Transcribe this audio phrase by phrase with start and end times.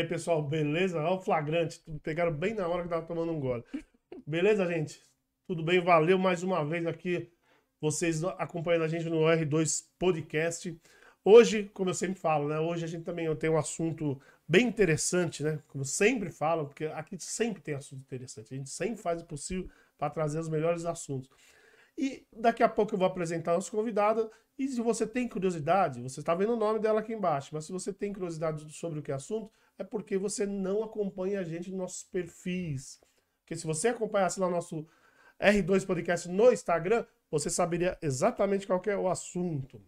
[0.00, 0.98] aí, pessoal, beleza?
[0.98, 1.80] Olha o flagrante.
[2.02, 3.64] Pegaram bem na hora que tava tomando um gole.
[4.26, 5.00] Beleza, gente?
[5.46, 5.80] Tudo bem?
[5.80, 7.30] Valeu mais uma vez aqui.
[7.80, 10.78] Vocês acompanhando a gente no R2 Podcast.
[11.24, 12.58] Hoje, como eu sempre falo, né?
[12.58, 15.62] Hoje a gente também tem um assunto bem interessante, né?
[15.68, 18.54] Como sempre falo, porque aqui sempre tem assunto interessante.
[18.54, 21.30] A gente sempre faz o possível para trazer os melhores assuntos.
[21.96, 24.30] E daqui a pouco eu vou apresentar a nossa convidada.
[24.58, 27.72] E se você tem curiosidade, você está vendo o nome dela aqui embaixo, mas se
[27.72, 31.70] você tem curiosidade sobre o que é assunto, é porque você não acompanha a gente
[31.70, 33.00] nos nossos perfis.
[33.40, 34.86] Porque se você acompanhasse lá o nosso
[35.40, 39.82] R2 Podcast no Instagram, você saberia exatamente qual é o assunto.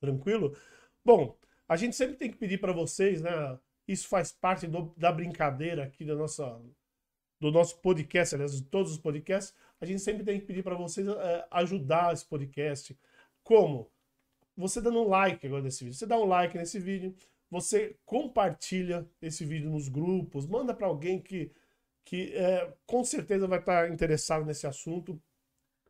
[0.00, 0.56] Tranquilo?
[1.04, 1.36] Bom,
[1.68, 3.58] a gente sempre tem que pedir para vocês, né?
[3.88, 6.56] Isso faz parte do, da brincadeira aqui da nossa,
[7.40, 9.52] do nosso podcast, aliás, de todos os podcasts.
[9.80, 12.96] A gente sempre tem que pedir para vocês é, ajudar esse podcast.
[13.42, 13.90] Como?
[14.56, 15.98] Você dando um like agora nesse vídeo.
[15.98, 17.16] Você dá um like nesse vídeo,
[17.50, 21.50] você compartilha esse vídeo nos grupos, manda para alguém que,
[22.04, 25.20] que é, com certeza vai estar interessado nesse assunto.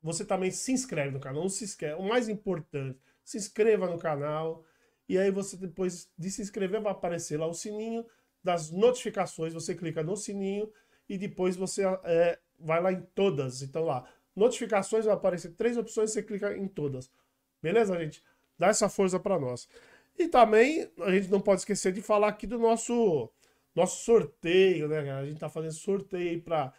[0.03, 2.01] Você também se inscreve no canal, não se esquece.
[2.01, 4.64] O mais importante, se inscreva no canal.
[5.09, 8.06] E aí você, depois de se inscrever, vai aparecer lá o sininho
[8.42, 9.53] das notificações.
[9.53, 10.70] Você clica no sininho
[11.09, 13.62] e depois você é, vai lá em todas.
[13.62, 17.11] Então lá, notificações, vai aparecer três opções, você clica em todas.
[17.61, 18.23] Beleza, gente?
[18.59, 19.69] Dá essa força para nós.
[20.19, 23.30] E também a gente não pode esquecer de falar aqui do nosso
[23.74, 24.98] nosso sorteio, né?
[25.12, 26.72] A gente tá fazendo sorteio para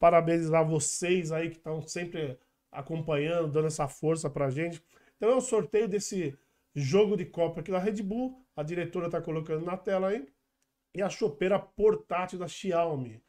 [0.00, 2.36] parabenizar vocês aí que estão sempre
[2.72, 4.82] acompanhando, dando essa força pra gente.
[5.16, 6.36] Então é o sorteio desse
[6.74, 8.44] jogo de Copa aqui da Red Bull.
[8.56, 10.26] A diretora tá colocando na tela aí.
[10.94, 13.22] E a chopeira portátil da Xiaomi.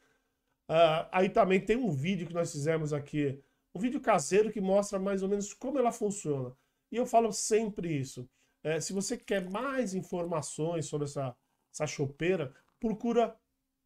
[0.68, 3.40] Uh, aí também tem um vídeo que nós fizemos aqui.
[3.74, 6.52] Um vídeo caseiro que mostra mais ou menos como ela funciona.
[6.90, 8.28] E eu falo sempre isso.
[8.62, 11.36] É, se você quer mais informações sobre essa,
[11.72, 13.36] essa chopeira, procura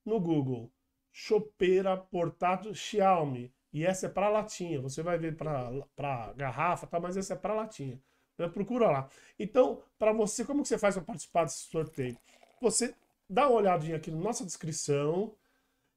[0.04, 0.72] no Google.
[1.12, 3.53] Chopeira portátil Xiaomi.
[3.72, 4.81] E essa é para latinha.
[4.81, 7.00] Você vai ver para garrafa, tá?
[7.00, 8.00] mas essa é para latinha.
[8.34, 9.09] Então, procura lá.
[9.38, 12.16] Então, para você, como que você faz para participar desse sorteio?
[12.60, 12.94] Você
[13.28, 15.34] dá uma olhadinha aqui na nossa descrição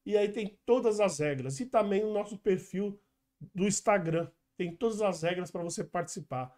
[0.05, 1.59] e aí tem todas as regras.
[1.59, 2.99] E também no nosso perfil
[3.53, 4.29] do Instagram.
[4.57, 6.53] Tem todas as regras para você participar.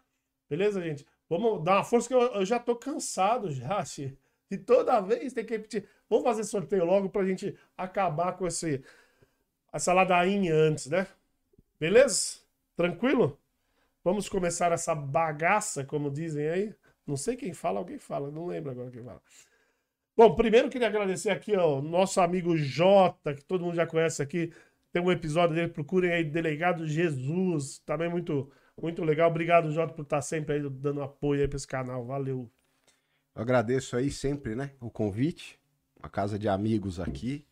[0.48, 1.06] Beleza, gente?
[1.32, 3.82] Vamos dar uma força que eu, eu já tô cansado já,
[4.50, 5.88] E toda vez tem que repetir.
[6.06, 8.84] Vamos fazer sorteio logo pra gente acabar com esse
[9.72, 11.06] essa ladainha antes, né?
[11.80, 12.40] Beleza?
[12.76, 13.40] Tranquilo?
[14.04, 16.74] Vamos começar essa bagaça, como dizem aí.
[17.06, 19.22] Não sei quem fala, alguém fala, não lembro agora quem fala.
[20.14, 24.52] Bom, primeiro queria agradecer aqui ao nosso amigo Jota, que todo mundo já conhece aqui.
[24.92, 29.30] Tem um episódio dele, procurem aí, Delegado Jesus, também muito, muito legal.
[29.30, 32.04] Obrigado, Jota, por estar sempre aí dando apoio aí para esse canal.
[32.04, 32.50] Valeu.
[33.34, 35.58] Eu agradeço aí sempre, né, o convite,
[35.98, 37.46] uma casa de amigos aqui.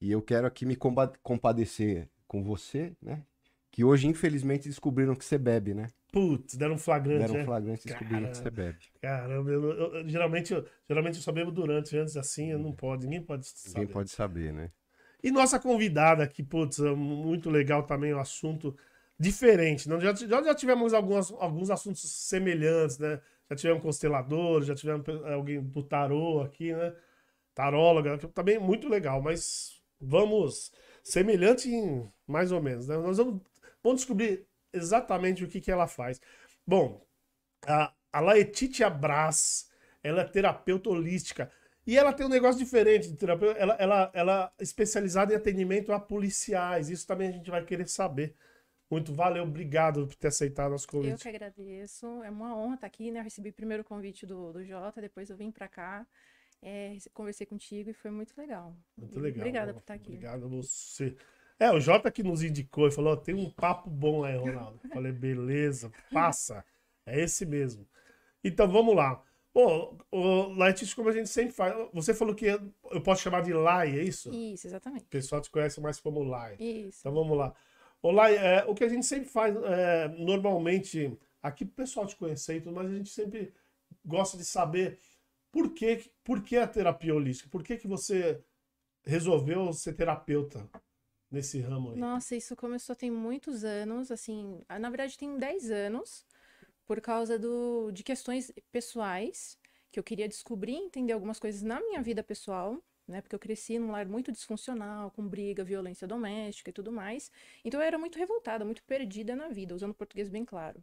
[0.00, 3.22] E eu quero aqui me compadecer com você, né?
[3.70, 5.88] Que hoje, infelizmente, descobriram que você bebe, né?
[6.10, 7.18] Putz, deram um flagrante.
[7.18, 7.44] Deram um né?
[7.44, 8.78] flagrante e descobriram Cara, que você bebe.
[9.00, 12.72] Caramba, eu, eu, eu, geralmente, eu, geralmente eu só bebo durante, antes assim, eu não
[12.72, 13.78] pode, ninguém pode saber.
[13.78, 14.70] Ninguém pode saber, né?
[15.22, 18.74] E nossa convidada aqui, putz, é muito legal também o assunto
[19.20, 19.86] diferente.
[19.86, 20.00] Não?
[20.00, 23.20] Já, já, já tivemos algumas, alguns assuntos semelhantes, né?
[23.50, 26.94] Já tivemos constelador, já tivemos alguém do tarô aqui, né?
[27.54, 30.72] Taróloga, também muito legal, mas vamos
[31.02, 32.96] semelhante em mais ou menos, né?
[32.96, 33.42] Nós vamos,
[33.82, 36.20] vamos descobrir exatamente o que, que ela faz.
[36.66, 37.04] Bom,
[37.66, 39.68] a, a Laetitia Brás,
[40.02, 41.50] ela é terapeuta holística
[41.86, 43.58] e ela tem um negócio diferente de terapeuta.
[43.58, 46.88] Ela, ela, ela é especializada em atendimento a policiais.
[46.88, 48.34] Isso também a gente vai querer saber.
[48.90, 51.12] Muito valeu, obrigado por ter aceitado nosso convite.
[51.12, 52.06] Eu que agradeço.
[52.24, 53.20] É uma honra estar aqui, né?
[53.20, 56.06] Eu recebi primeiro o convite do, do Jota, depois eu vim para cá
[56.62, 58.76] é, conversei contigo e foi muito legal.
[58.96, 59.40] Muito legal.
[59.40, 60.10] Obrigada por estar aqui.
[60.10, 61.16] Obrigado a você.
[61.58, 64.80] É, o Jota que nos indicou e falou: tem um papo bom aí, Ronaldo.
[64.84, 66.64] Eu falei, beleza, passa.
[67.06, 67.86] É esse mesmo.
[68.42, 69.22] Então vamos lá.
[69.52, 73.52] Bom, o Laetitia, como a gente sempre faz, você falou que eu posso chamar de
[73.52, 74.32] Lai, é isso?
[74.32, 75.02] Isso, exatamente.
[75.02, 76.56] O pessoal te conhece mais como Lai.
[76.60, 77.00] Isso.
[77.00, 77.52] Então vamos lá.
[78.02, 82.16] O Lai, é, o que a gente sempre faz, é, normalmente, aqui o pessoal te
[82.16, 83.52] conhecer e tudo, mas a gente sempre
[84.04, 84.98] gosta de saber
[85.50, 87.50] por que, por que a terapia holística?
[87.50, 88.42] Por que, que você
[89.04, 90.68] resolveu ser terapeuta
[91.30, 91.98] nesse ramo aí?
[91.98, 96.24] Nossa, isso começou tem muitos anos, assim, na verdade tem 10 anos,
[96.86, 99.58] por causa do, de questões pessoais,
[99.90, 103.20] que eu queria descobrir entender algumas coisas na minha vida pessoal, né?
[103.20, 107.30] Porque eu cresci num lar muito disfuncional, com briga, violência doméstica e tudo mais.
[107.64, 110.82] Então eu era muito revoltada, muito perdida na vida, usando português bem claro.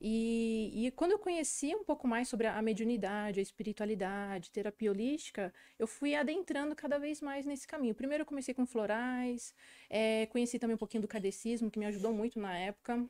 [0.00, 5.52] E, e quando eu conheci um pouco mais sobre a mediunidade, a espiritualidade, terapia holística,
[5.78, 7.94] eu fui adentrando cada vez mais nesse caminho.
[7.94, 9.54] Primeiro eu comecei com florais,
[9.90, 13.06] é, conheci também um pouquinho do kardecismo, que me ajudou muito na época,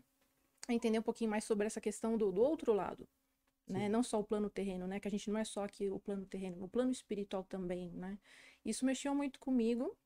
[0.69, 3.07] a entender um pouquinho mais sobre essa questão do, do outro lado.
[3.71, 3.89] Né?
[3.89, 4.99] Não só o plano terreno, né?
[4.99, 8.19] Que a gente não é só aqui o plano terreno, o plano espiritual também, né?
[8.65, 9.97] Isso mexeu muito comigo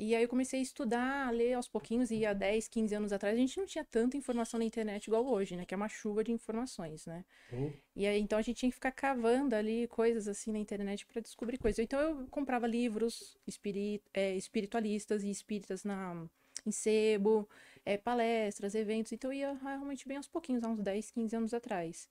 [0.00, 3.12] e aí eu comecei a estudar, a ler aos pouquinhos, e há 10, 15 anos
[3.12, 5.66] atrás a gente não tinha tanta informação na internet igual hoje, né?
[5.66, 7.22] Que é uma chuva de informações, né?
[7.52, 7.70] Uhum.
[7.94, 11.20] E aí então a gente tinha que ficar cavando ali coisas assim na internet para
[11.20, 11.78] descobrir coisas.
[11.78, 16.26] Então eu comprava livros espirit, é, espiritualistas e espíritas na,
[16.66, 17.46] em sebo,
[17.84, 19.12] é, palestras, eventos.
[19.12, 22.08] Então eu ia realmente bem aos pouquinhos, há uns 10, 15 anos atrás.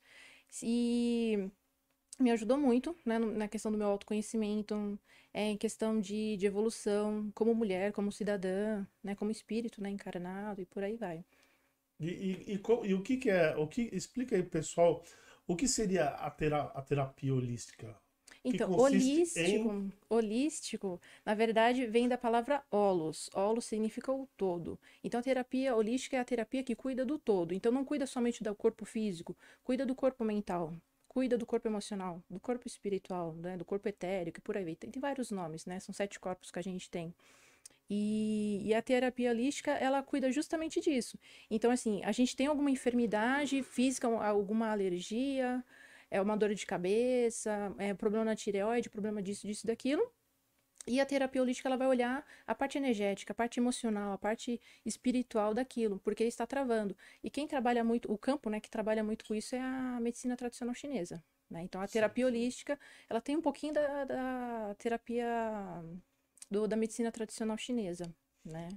[0.63, 1.49] E
[2.19, 4.99] me ajudou muito né, na questão do meu autoconhecimento,
[5.33, 10.61] é, em questão de, de evolução como mulher, como cidadã, né, como espírito né, encarnado
[10.61, 11.23] e por aí vai.
[11.99, 13.55] E, e, e, e o que, que, é?
[13.57, 15.03] O que explica aí, pessoal,
[15.47, 17.95] o que seria a, tera, a terapia holística?
[18.43, 19.93] Então, holístico, em...
[20.09, 23.29] holístico, na verdade, vem da palavra holos.
[23.33, 24.79] Holos significa o todo.
[25.03, 27.53] Então, a terapia holística é a terapia que cuida do todo.
[27.53, 30.73] Então, não cuida somente do corpo físico, cuida do corpo mental,
[31.07, 34.75] cuida do corpo emocional, do corpo espiritual, né, do corpo etérico e por aí vai.
[34.75, 35.79] Tem, tem, vários nomes, né?
[35.79, 37.13] São sete corpos que a gente tem.
[37.89, 41.17] E, e, a terapia holística, ela cuida justamente disso.
[41.49, 45.63] Então, assim, a gente tem alguma enfermidade física, alguma alergia,
[46.11, 50.11] é uma dor de cabeça, é problema na tireoide, problema disso, disso, daquilo.
[50.87, 54.59] E a terapia holística ela vai olhar a parte energética, a parte emocional, a parte
[54.85, 56.95] espiritual daquilo, porque está travando.
[57.23, 60.35] E quem trabalha muito, o campo, né, que trabalha muito com isso é a medicina
[60.35, 61.23] tradicional chinesa.
[61.49, 61.63] Né?
[61.63, 62.79] Então a terapia holística,
[63.09, 65.25] ela tem um pouquinho da, da terapia
[66.49, 68.13] do, da medicina tradicional chinesa,
[68.43, 68.69] né?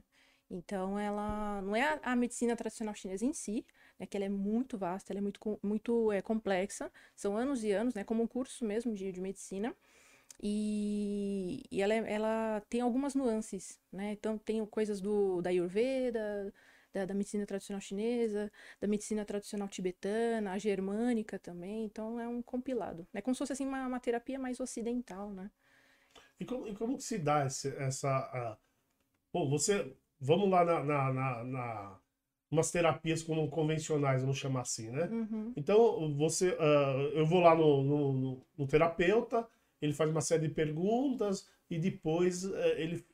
[0.53, 3.67] Então ela não é a, a medicina tradicional chinesa em si,
[3.99, 7.73] né, que ela é muito vasta, ela é muito, muito é, complexa, são anos e
[7.73, 9.75] anos, né, como um curso mesmo de, de medicina.
[10.43, 14.13] E, e ela, é, ela tem algumas nuances, né?
[14.13, 16.53] Então, tem coisas do, da Ayurveda,
[16.93, 18.51] da, da, medicina tradicional chinesa,
[18.81, 21.85] da medicina tradicional tibetana, a germânica também.
[21.85, 23.07] Então, é um compilado.
[23.15, 25.51] É como se fosse assim, uma, uma terapia mais ocidental, né?
[26.41, 28.59] E como, e como se dá esse, essa...
[28.59, 28.73] Uh...
[29.33, 29.97] Bom, você...
[30.25, 31.99] Vamos lá na, na, na, na
[32.49, 35.09] umas terapias como convencionais, vamos chamar assim, né?
[35.11, 35.53] Uhum.
[35.57, 39.49] Então, você, uh, eu vou lá no, no, no, terapeuta,
[39.81, 43.05] ele faz uma série de perguntas e depois é, ele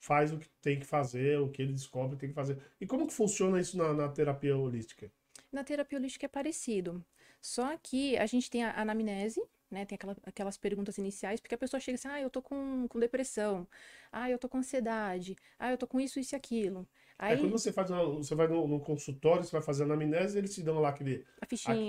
[0.00, 2.58] faz o que tem que fazer, o que ele descobre que tem que fazer.
[2.80, 5.12] E como que funciona isso na, na terapia holística?
[5.52, 7.04] Na terapia holística é parecido.
[7.40, 9.84] Só que a gente tem a anamnese, né?
[9.84, 12.98] Tem aquela, aquelas perguntas iniciais, porque a pessoa chega assim, ah, eu tô com, com
[12.98, 13.66] depressão,
[14.12, 16.86] ah, eu tô com ansiedade, ah, eu tô com isso, isso e aquilo.
[17.18, 17.34] Aí...
[17.34, 20.54] É quando você faz você vai no, no, consultório, você vai fazer a anamnese, eles
[20.54, 21.24] te dão lá aquele.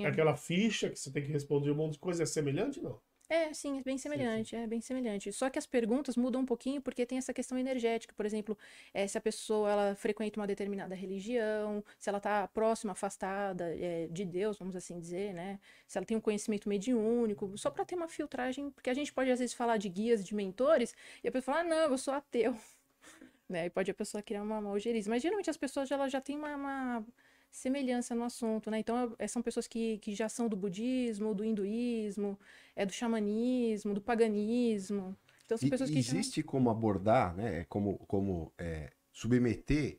[0.05, 2.23] A, aquela ficha que você tem que responder um monte de coisa.
[2.23, 2.99] É semelhante, não?
[3.31, 4.63] É, sim, é bem semelhante, sim, sim.
[4.63, 5.31] é bem semelhante.
[5.31, 8.57] Só que as perguntas mudam um pouquinho porque tem essa questão energética, por exemplo,
[8.91, 14.07] é, se a pessoa ela frequenta uma determinada religião, se ela está próxima, afastada é,
[14.07, 15.59] de Deus, vamos assim dizer, né?
[15.87, 19.29] Se ela tem um conhecimento mediúnico, só para ter uma filtragem, porque a gente pode
[19.29, 22.13] às vezes falar de guias, de mentores, e a pessoa fala, ah, não, eu sou
[22.15, 22.57] ateu.
[23.47, 23.67] né?
[23.67, 24.73] E pode a pessoa criar uma, uma
[25.07, 27.05] Mas geralmente as pessoas ela já têm uma, uma
[27.49, 28.79] semelhança no assunto, né?
[28.79, 32.39] Então, é, são pessoas que, que já são do budismo, do hinduísmo,
[32.75, 35.17] é do xamanismo, do paganismo.
[35.45, 36.47] Então, são e, pessoas que existe já...
[36.47, 37.61] como abordar, né?
[37.61, 39.97] É como, como é, submeter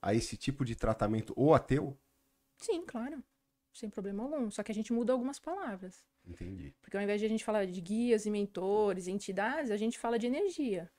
[0.00, 1.96] a esse tipo de tratamento o ateu?
[2.56, 3.22] Sim, claro.
[3.72, 4.50] Sem problema algum.
[4.50, 6.04] Só que a gente muda algumas palavras.
[6.26, 6.74] Entendi.
[6.80, 10.18] Porque ao invés de a gente falar de guias e mentores, entidades, a gente fala
[10.18, 10.90] de energia.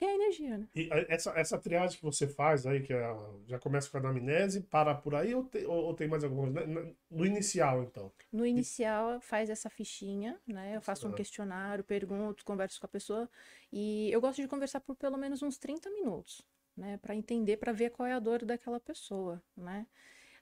[0.00, 0.68] E é a energia, né?
[0.74, 4.60] E essa, essa triagem que você faz aí, que é, já começa com a anamnese,
[4.60, 6.94] para por aí ou, te, ou, ou tem mais alguma coisa?
[7.10, 8.12] No inicial, então?
[8.32, 10.76] No inicial, faz essa fichinha, né?
[10.76, 13.28] Eu faço um questionário, pergunto, converso com a pessoa.
[13.72, 16.98] E eu gosto de conversar por pelo menos uns 30 minutos, né?
[16.98, 19.84] Para entender, para ver qual é a dor daquela pessoa, né?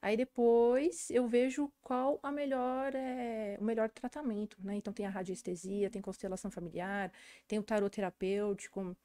[0.02, 4.76] Aí depois eu vejo qual a melhor é, o melhor tratamento, né?
[4.76, 7.10] Então tem a radiestesia, tem constelação familiar,
[7.48, 8.96] tem o tarot terapêutico,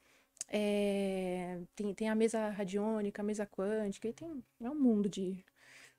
[0.48, 5.44] é, tem, tem a mesa radiônica, a mesa quântica, e tem é um mundo de,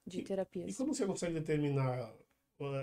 [0.06, 0.74] de e, terapias.
[0.74, 2.14] E como você consegue determinar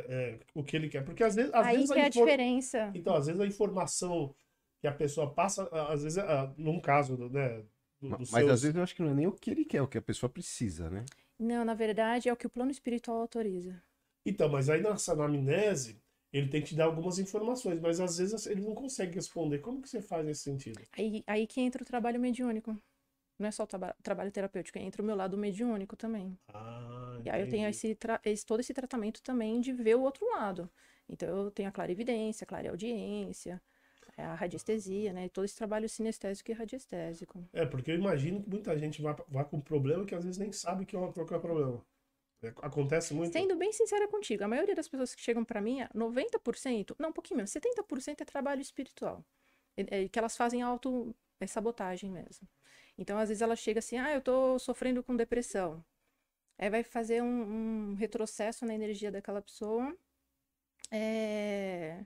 [0.09, 1.05] é, o que ele quer?
[1.05, 1.53] Porque às vezes.
[1.55, 2.93] Às Aí vezes que a, é a diferença.
[2.95, 4.35] Então, às vezes a informação
[4.81, 6.23] que a pessoa passa, às vezes,
[6.57, 7.63] num caso, né?
[8.01, 8.51] Do, do mas seus...
[8.51, 9.99] às vezes eu acho que não é nem o que ele quer, é o que
[9.99, 11.05] a pessoa precisa, né?
[11.39, 13.81] Não, na verdade é o que o plano espiritual autoriza.
[14.25, 16.03] Então, mas aí nessa anamnese,
[16.33, 19.59] ele tem que te dar algumas informações, mas às vezes ele não consegue responder.
[19.61, 20.81] Como que você faz nesse sentido?
[20.93, 22.77] Aí, aí que entra o trabalho mediúnico.
[23.39, 26.39] Não é só o traba trabalho terapêutico, entra o meu lado mediúnico também.
[26.53, 30.27] Ah, E aí eu tenho esse, esse- todo esse tratamento também de ver o outro
[30.31, 30.71] lado.
[31.09, 33.61] Então eu tenho a clarividência, a clareaudiência,
[34.17, 35.29] é, a radiestesia, né?
[35.31, 37.45] Todo esse trabalho sinestésico e radiestésico.
[37.53, 40.53] É, porque eu imagino que muita gente vá, vá com problema que às vezes nem
[40.53, 41.85] sabe que é qual que é o problema.
[42.43, 43.33] É, Acontece muito.
[43.33, 47.13] Sendo bem sincera contigo, a maioria das pessoas que chegam pra mim, 90%, não, um
[47.13, 49.25] pouquinho menos, 70% é trabalho espiritual.
[49.77, 52.47] É- é que elas fazem auto é sabotagem mesmo.
[52.99, 55.85] Então, às vezes ela chega assim, ah, eu tô sofrendo com depressão.
[56.59, 59.97] Aí vai fazer um, um retrocesso na energia daquela pessoa.
[60.91, 62.05] É...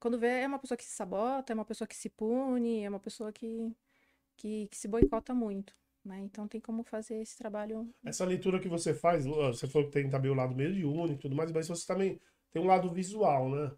[0.00, 2.88] Quando vê, é uma pessoa que se sabota, é uma pessoa que se pune, é
[2.88, 3.74] uma pessoa que,
[4.36, 5.74] que, que se boicota muito.
[6.04, 6.20] Né?
[6.20, 10.08] Então tem como fazer esse trabalho Essa leitura que você faz, você falou que tem
[10.08, 12.18] também o lado mediúnico e tudo mais, mas você também
[12.50, 13.70] tem um lado visual, né?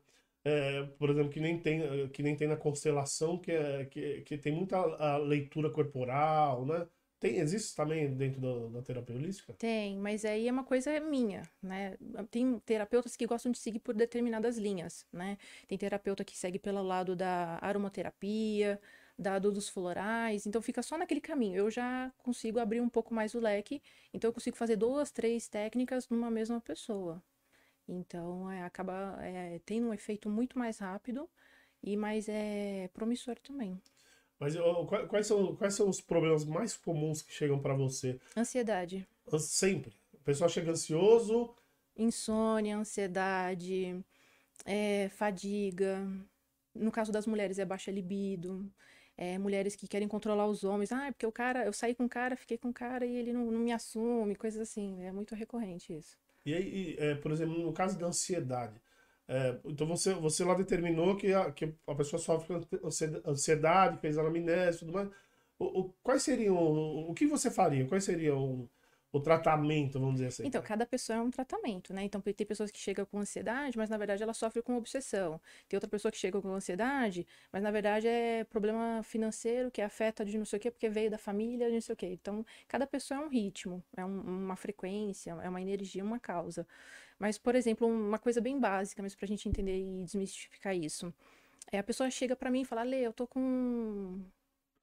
[0.44, 4.38] É, por exemplo, que nem tem, que nem tem na constelação, que, é, que, que
[4.38, 6.86] tem muita a leitura corporal, né?
[7.20, 9.56] Tem, existe também dentro da, da terapia holística?
[9.56, 11.96] Tem, mas aí é uma coisa minha, né?
[12.32, 15.38] Tem terapeutas que gostam de seguir por determinadas linhas, né?
[15.68, 18.80] Tem terapeuta que segue pelo lado da aromaterapia,
[19.18, 21.56] da dos florais, então fica só naquele caminho.
[21.56, 25.48] Eu já consigo abrir um pouco mais o leque, então eu consigo fazer duas, três
[25.48, 27.22] técnicas numa mesma pessoa.
[27.88, 31.28] Então é, acaba é, tendo um efeito muito mais rápido
[31.82, 33.80] e mais é promissor também.
[34.38, 38.18] Mas ó, qua- quais são, quais são os problemas mais comuns que chegam para você?
[38.36, 39.06] Ansiedade.
[39.32, 39.94] An- Sempre.
[40.12, 41.54] O pessoal chega ansioso,
[41.96, 44.04] insônia, ansiedade,
[44.64, 46.06] é, fadiga.
[46.74, 48.70] No caso das mulheres, é baixa libido.
[49.24, 50.92] É, mulheres que querem controlar os homens.
[50.92, 53.14] Ah, é porque o cara, eu saí com o cara, fiquei com o cara e
[53.16, 55.02] ele não, não me assume, coisas assim.
[55.04, 56.16] É muito recorrente isso.
[56.44, 58.80] E aí, e, é, por exemplo, no caso da ansiedade,
[59.28, 64.18] é, então você, você lá determinou que a, que a pessoa sofre ansi- ansiedade, fez
[64.18, 65.08] anamnese e tudo mais.
[65.58, 67.86] O, o- quais seriam, o, o que você faria?
[67.86, 68.68] Quais seriam
[69.12, 70.46] o, tratamento, vamos dizer assim?
[70.46, 72.02] Então, cada pessoa é um tratamento, né?
[72.04, 75.40] Então, tem pessoas que chegam com ansiedade, mas na verdade ela sofre com obsessão.
[75.68, 80.24] Tem outra pessoa que chega com ansiedade, mas na verdade é problema financeiro que afeta
[80.24, 82.06] de não sei o quê, porque veio da família, de não sei o quê.
[82.12, 86.66] Então, cada pessoa é um ritmo, é um- uma frequência, é uma energia, uma causa.
[87.18, 91.12] Mas, por exemplo, uma coisa bem básica, mas pra gente entender e desmistificar isso.
[91.72, 94.20] É a pessoa chega pra mim e fala, Lê, eu tô com,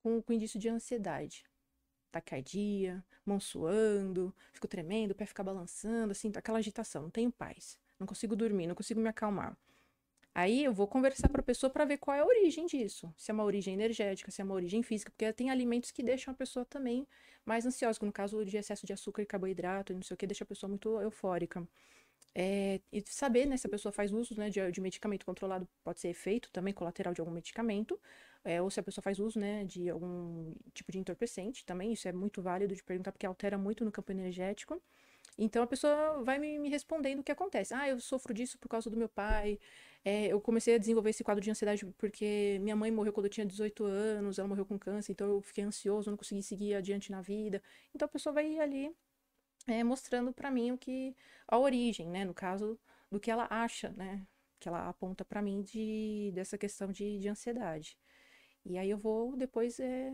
[0.04, 1.44] com, com indício de ansiedade
[2.12, 7.80] taquicardia, mão suando, fico tremendo, o pé fica balançando, assim, aquela agitação, não tenho paz,
[8.00, 9.58] não consigo dormir, não consigo me acalmar.
[10.34, 13.14] Aí eu vou conversar para a pessoa para ver qual é a origem disso.
[13.18, 16.32] Se é uma origem energética, se é uma origem física, porque tem alimentos que deixam
[16.34, 17.08] a pessoa também
[17.46, 20.44] mais ansiosa, no caso de excesso de açúcar e carboidrato, não sei o que, deixa
[20.44, 21.68] a pessoa muito eufórica.
[22.36, 26.00] É, e saber, né, se a pessoa faz uso, né, de, de medicamento controlado, pode
[26.00, 28.00] ser efeito também colateral de algum medicamento,
[28.44, 32.08] é, ou se a pessoa faz uso, né, de algum tipo de entorpecente também, isso
[32.08, 34.82] é muito válido de perguntar, porque altera muito no campo energético.
[35.38, 37.74] Então a pessoa vai me, me respondendo o que acontece.
[37.74, 39.58] Ah, eu sofro disso por causa do meu pai.
[40.04, 43.30] É, eu comecei a desenvolver esse quadro de ansiedade porque minha mãe morreu quando eu
[43.30, 47.12] tinha 18 anos, ela morreu com câncer, então eu fiquei ansioso, não consegui seguir adiante
[47.12, 47.62] na vida.
[47.94, 48.94] Então a pessoa vai ali
[49.68, 51.16] é, mostrando para mim o que
[51.48, 52.80] a origem, né, no caso
[53.12, 54.26] do que ela acha, né,
[54.60, 57.98] que ela aponta para mim de dessa questão de, de ansiedade.
[58.66, 60.14] E aí eu vou depois é,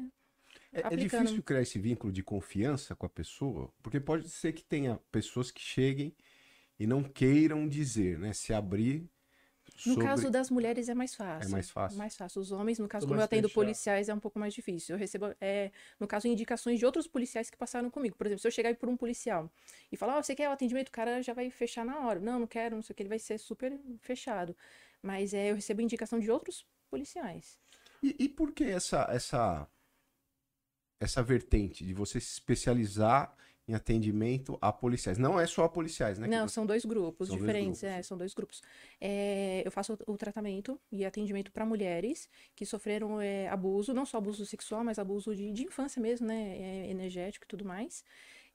[0.72, 4.64] É, é difícil criar esse vínculo de confiança com a pessoa, porque pode ser que
[4.64, 6.16] tenha pessoas que cheguem
[6.80, 8.34] e não queiram dizer, né?
[8.34, 9.10] Se abrir
[9.86, 10.04] No sobre...
[10.06, 11.48] caso das mulheres é mais fácil.
[11.50, 11.98] É mais fácil.
[11.98, 12.42] Mais fácil.
[12.42, 14.96] Os homens, no caso, Tô como eu atendo policiais, é um pouco mais difícil.
[14.96, 18.16] Eu recebo, é, no caso, indicações de outros policiais que passaram comigo.
[18.16, 19.52] Por exemplo, se eu chegar aí por um policial
[19.92, 20.90] e falar, ó, você quer o atendimento?
[20.90, 22.20] O cara já vai fechar na hora.
[22.20, 24.56] Não, não quero, não sei o que, ele vai ser super fechado.
[25.02, 27.60] Mas é, eu recebo indicação de outros policiais.
[28.06, 29.68] E, e por que essa, essa,
[31.00, 33.36] essa vertente de você se especializar
[33.68, 35.18] em atendimento a policiais?
[35.18, 36.28] Não é só a policiais, né?
[36.28, 37.82] Não, você- são dois grupos São dois diferentes.
[37.82, 37.98] grupos.
[38.00, 38.62] É, são dois grupos.
[39.02, 44.06] É, eu faço o, o tratamento e atendimento para mulheres que sofreram é, abuso, não
[44.06, 46.58] só abuso sexual, mas abuso de, de infância mesmo, né?
[46.58, 48.04] é, energético e tudo mais.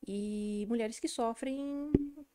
[0.07, 1.93] E mulheres que sofrem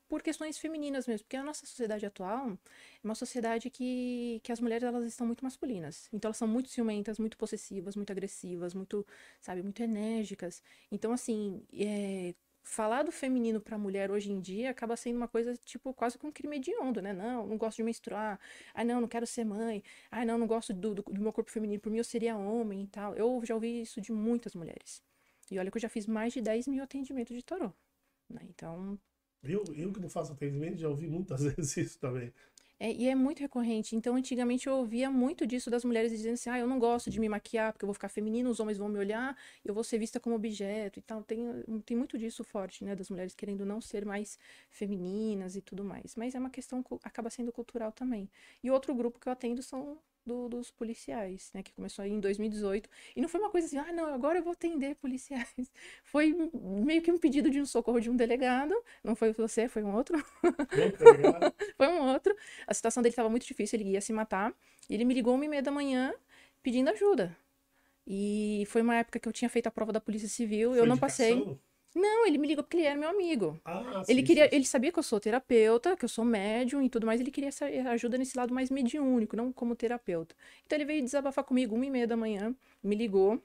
[0.07, 2.57] por questões femininas mesmo, porque a nossa sociedade atual é
[3.03, 6.07] uma sociedade que, que as mulheres elas estão muito masculinas.
[6.13, 9.05] Então elas são muito ciumentas, muito possessivas, muito agressivas, muito,
[9.41, 10.61] sabe, muito enérgicas.
[10.91, 15.55] Então, assim, é, falar do feminino pra mulher hoje em dia acaba sendo uma coisa,
[15.57, 17.13] tipo, quase que um crime hediondo, né?
[17.13, 18.39] Não, não gosto de menstruar.
[18.73, 19.83] Ah, não, não quero ser mãe.
[20.11, 21.79] Ah, não, não gosto do, do, do meu corpo feminino.
[21.81, 23.15] Por mim, eu seria homem e tal.
[23.15, 25.01] Eu já ouvi isso de muitas mulheres.
[25.51, 27.71] E olha que eu já fiz mais de 10 mil atendimentos de tarô.
[28.29, 28.41] né?
[28.49, 28.99] Então,
[29.43, 32.33] Eu, eu que não faço atendimento já ouvi muitas vezes isso também.
[32.77, 33.95] É, e é muito recorrente.
[33.95, 37.19] Então, antigamente eu ouvia muito disso das mulheres dizendo assim: ah, eu não gosto de
[37.19, 39.97] me maquiar porque eu vou ficar feminina, os homens vão me olhar, eu vou ser
[39.97, 41.23] vista como objeto e tal.
[41.23, 41.39] Tem,
[41.85, 42.93] tem muito disso forte, né?
[42.95, 44.37] Das mulheres querendo não ser mais
[44.69, 46.15] femininas e tudo mais.
[46.17, 48.29] Mas é uma questão, acaba sendo cultural também.
[48.61, 51.61] E outro grupo que eu atendo são do, dos policiais, né?
[51.61, 52.89] Que começou aí em 2018.
[53.15, 55.53] E não foi uma coisa assim, ah, não, agora eu vou atender policiais.
[56.03, 58.73] Foi meio que um pedido de um socorro de um delegado.
[59.03, 60.17] Não foi você, foi um outro.
[61.77, 62.35] foi um outro.
[62.65, 64.53] A situação dele estava muito difícil, ele ia se matar.
[64.89, 66.13] E ele me ligou uma e meia da manhã
[66.61, 67.35] pedindo ajuda.
[68.07, 70.85] E foi uma época que eu tinha feito a prova da Polícia Civil, foi eu
[70.85, 71.57] não passei.
[71.95, 73.57] Não, ele me ligou porque ele era meu amigo.
[73.63, 74.55] Ah, ele sim, queria, sim.
[74.55, 77.21] ele sabia que eu sou terapeuta, que eu sou médium e tudo mais.
[77.21, 77.49] Ele queria
[77.91, 80.35] ajuda nesse lado mais mediúnico, não como terapeuta.
[80.65, 83.41] Então ele veio desabafar comigo uma e meia da manhã, me ligou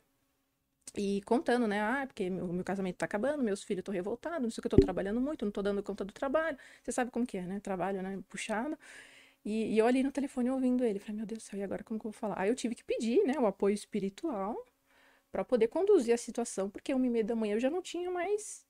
[0.96, 1.80] e contando, né?
[1.80, 4.66] Ah, porque meu, meu casamento tá acabando, meus filhos estão revoltados, não sei o que,
[4.66, 6.58] eu tô trabalhando muito, não tô dando conta do trabalho.
[6.82, 7.60] Você sabe como que é, né?
[7.60, 8.18] Trabalho, né?
[8.28, 8.76] Puxado.
[9.44, 10.98] E, e eu ali no telefone ouvindo ele.
[10.98, 12.38] Falei, meu Deus do céu, e agora como que eu vou falar?
[12.40, 13.38] Aí eu tive que pedir, né?
[13.38, 14.56] O apoio espiritual
[15.30, 18.10] para poder conduzir a situação, porque uma e meia da manhã eu já não tinha
[18.10, 18.64] mais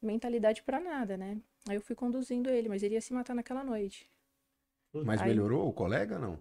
[0.00, 1.40] mentalidade para nada, né?
[1.68, 4.10] Aí eu fui conduzindo ele, mas ele ia se matar naquela noite.
[4.92, 6.38] Mas Aí, melhorou o colega, não?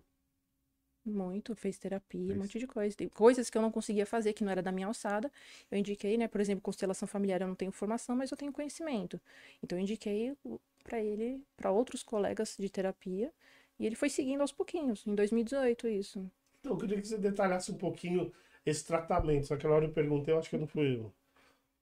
[1.05, 2.37] Muito, fez terapia, fez.
[2.37, 2.95] um monte de coisa.
[2.95, 5.31] Tem coisas que eu não conseguia fazer, que não era da minha alçada.
[5.69, 6.27] Eu indiquei, né?
[6.27, 9.19] Por exemplo, constelação familiar eu não tenho formação, mas eu tenho conhecimento.
[9.63, 10.35] Então eu indiquei
[10.83, 13.31] para ele, para outros colegas de terapia,
[13.79, 16.31] e ele foi seguindo aos pouquinhos, em 2018 isso.
[16.59, 18.31] Então, eu queria que você detalhasse um pouquinho
[18.65, 19.47] esse tratamento.
[19.47, 21.03] Só que na hora eu perguntei, eu acho que eu não fui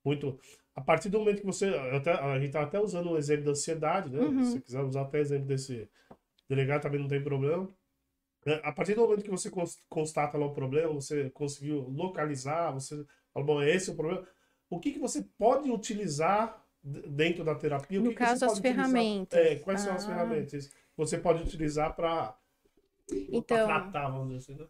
[0.04, 0.38] muito.
[0.74, 1.66] A partir do momento que você.
[1.94, 4.20] Até, a gente tá até usando o exemplo da ansiedade, né?
[4.20, 4.44] Uhum.
[4.44, 5.88] Se você quiser usar até exemplo desse
[6.48, 7.68] delegado, também não tem problema.
[8.46, 9.50] É, a partir do momento que você
[9.88, 14.26] constata lá o problema, você conseguiu localizar, você fala, bom, esse é o problema.
[14.68, 18.00] O que, que você pode utilizar dentro da terapia?
[18.00, 19.38] O no que caso, que as ferramentas.
[19.38, 19.84] É, quais ah.
[19.84, 20.08] são as ah.
[20.08, 22.34] ferramentas que você pode utilizar para
[23.12, 24.68] então, tratar, vamos dizer assim, né?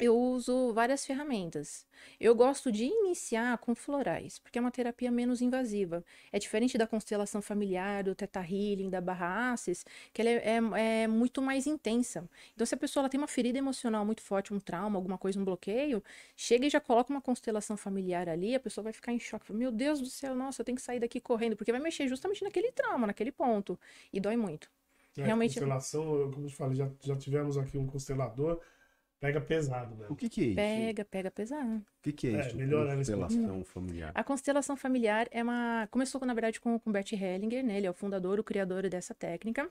[0.00, 1.86] Eu uso várias ferramentas.
[2.18, 6.02] Eu gosto de iniciar com florais, porque é uma terapia menos invasiva.
[6.32, 11.02] É diferente da constelação familiar, do Theta Healing, da Barra Aces, que ela é, é,
[11.02, 12.26] é, muito mais intensa.
[12.54, 15.44] Então, se a pessoa tem uma ferida emocional muito forte, um trauma, alguma coisa, um
[15.44, 16.02] bloqueio,
[16.34, 19.52] chega e já coloca uma constelação familiar ali, a pessoa vai ficar em choque.
[19.52, 22.42] Meu Deus do céu, nossa, eu tenho que sair daqui correndo, porque vai mexer justamente
[22.42, 23.78] naquele trauma, naquele ponto.
[24.10, 24.70] E dói muito.
[25.18, 25.54] É, Realmente.
[25.54, 28.60] Constelação, como eu te falei, já, já tivemos aqui um constelador
[29.20, 30.06] Pega pesado, né?
[30.08, 30.56] O que, que é isso?
[30.56, 31.76] Pega, pega pesado.
[31.76, 32.56] O que, que é, é isso?
[32.56, 34.12] Constelação familiar.
[34.14, 35.86] A constelação familiar é uma.
[35.90, 37.76] Começou, na verdade, com, com Bert Hellinger, né?
[37.76, 39.68] Ele é o fundador, o criador dessa técnica.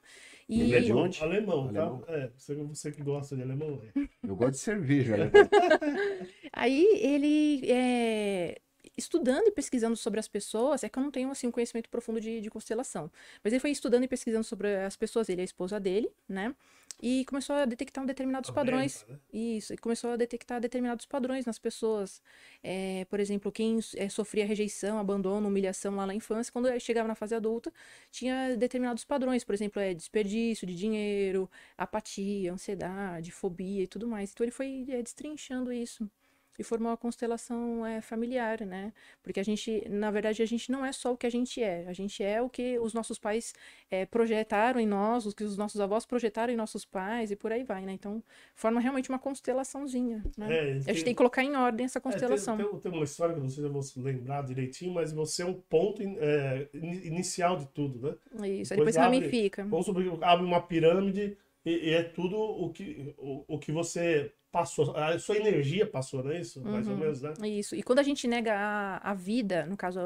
[0.48, 0.62] E...
[0.62, 1.20] Ele é de onde?
[1.24, 1.82] Alemão, tá?
[1.82, 2.02] alemão.
[2.02, 2.14] tá?
[2.14, 3.82] É, você, você que gosta de alemão.
[3.96, 4.08] É.
[4.22, 5.32] Eu gosto de cerveja, né?
[6.54, 8.62] Aí ele é
[9.00, 12.22] estudando e pesquisando sobre as pessoas, é que eu não tenho assim um conhecimento profundo
[12.22, 13.12] de, de constelação.
[13.44, 16.54] Mas ele foi estudando e pesquisando sobre as pessoas, ele é a esposa dele, né?
[17.02, 19.06] E começou a detectar um determinados padrões.
[19.08, 19.18] né?
[19.32, 22.22] Isso, e começou a detectar determinados padrões nas pessoas.
[22.62, 27.16] É, por exemplo, quem é, sofria rejeição, abandono, humilhação lá na infância, quando chegava na
[27.16, 27.72] fase adulta,
[28.12, 29.46] tinha determinados padrões.
[29.46, 34.32] Por exemplo, é, desperdício de dinheiro, apatia, ansiedade, fobia e tudo mais.
[34.34, 36.10] Então ele foi é, destrinchando isso
[36.60, 38.92] e formou a constelação é, familiar, né?
[39.24, 41.86] Porque a gente, na verdade, a gente não é só o que a gente é,
[41.88, 43.54] a gente é o que os nossos pais
[43.90, 47.54] é, projetaram em nós, o que os nossos avós projetaram em nossos pais e por
[47.54, 47.94] aí vai, né?
[47.94, 48.22] Então,
[48.54, 50.54] forma realmente uma constelaçãozinha, né?
[50.54, 50.76] É, tem...
[50.76, 52.56] A gente tem que colocar em ordem essa constelação.
[52.56, 55.14] É, tem, tem, tem, uma história que não sei se eu vou lembrar direitinho, mas
[55.14, 58.50] você é um ponto é, inicial de tudo, né?
[58.50, 59.64] Isso, depois, depois abre, ramifica.
[59.64, 64.34] Vamos supor abre uma pirâmide e, e, é tudo o que, o, o que você
[64.52, 66.62] passou, a sua energia passou, não é isso?
[66.62, 67.00] Mais ou uhum.
[67.00, 67.34] menos, né?
[67.48, 67.76] Isso.
[67.76, 70.00] E quando a gente nega a, a vida, no caso,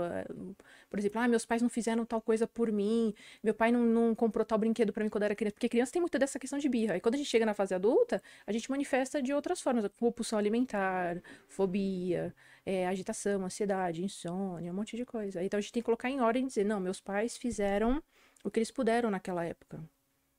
[0.89, 4.15] por exemplo, ah, meus pais não fizeram tal coisa por mim, meu pai não, não
[4.15, 6.59] comprou tal brinquedo para mim quando eu era criança, porque criança tem muito dessa questão
[6.59, 6.97] de birra.
[6.97, 10.37] E quando a gente chega na fase adulta, a gente manifesta de outras formas, compulsão
[10.37, 12.35] alimentar, fobia,
[12.65, 15.43] é, agitação, ansiedade, insônia, um monte de coisa.
[15.43, 18.03] Então a gente tem que colocar em ordem e dizer, não, meus pais fizeram
[18.43, 19.81] o que eles puderam naquela época.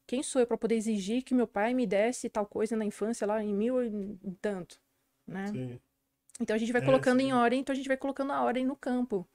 [0.06, 3.26] Quem sou eu para poder exigir que meu pai me desse tal coisa na infância
[3.26, 4.80] lá em mil e tanto,
[5.26, 5.46] né?
[5.48, 5.80] Sim.
[6.40, 7.28] Então a gente vai é, colocando sim.
[7.28, 9.26] em ordem, então a gente vai colocando a ordem no campo.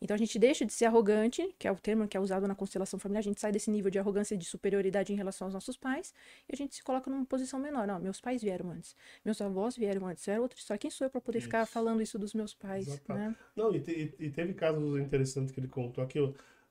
[0.00, 2.54] Então a gente deixa de ser arrogante, que é o termo que é usado na
[2.54, 5.54] constelação familiar, a gente sai desse nível de arrogância e de superioridade em relação aos
[5.54, 6.14] nossos pais,
[6.48, 7.86] e a gente se coloca numa posição menor.
[7.86, 10.78] Não, meus pais vieram antes, meus avós vieram antes, era outra história.
[10.78, 11.48] Quem sou eu para poder isso.
[11.48, 12.86] ficar falando isso dos meus pais?
[13.08, 13.34] Né?
[13.56, 16.18] Não, e, te, e, teve casos interessantes que ele contou aqui.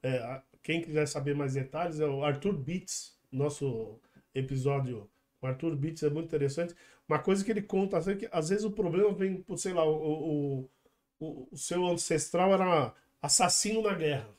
[0.02, 4.00] É, quem quiser saber mais detalhes é o Arthur Beats, nosso
[4.34, 5.10] episódio
[5.40, 6.76] com Arthur Bitts é muito interessante.
[7.08, 9.96] Uma coisa que ele conta assim, que às vezes o problema vem sei lá, o,
[9.96, 10.70] o,
[11.20, 14.30] o, o seu ancestral era assassino na guerra.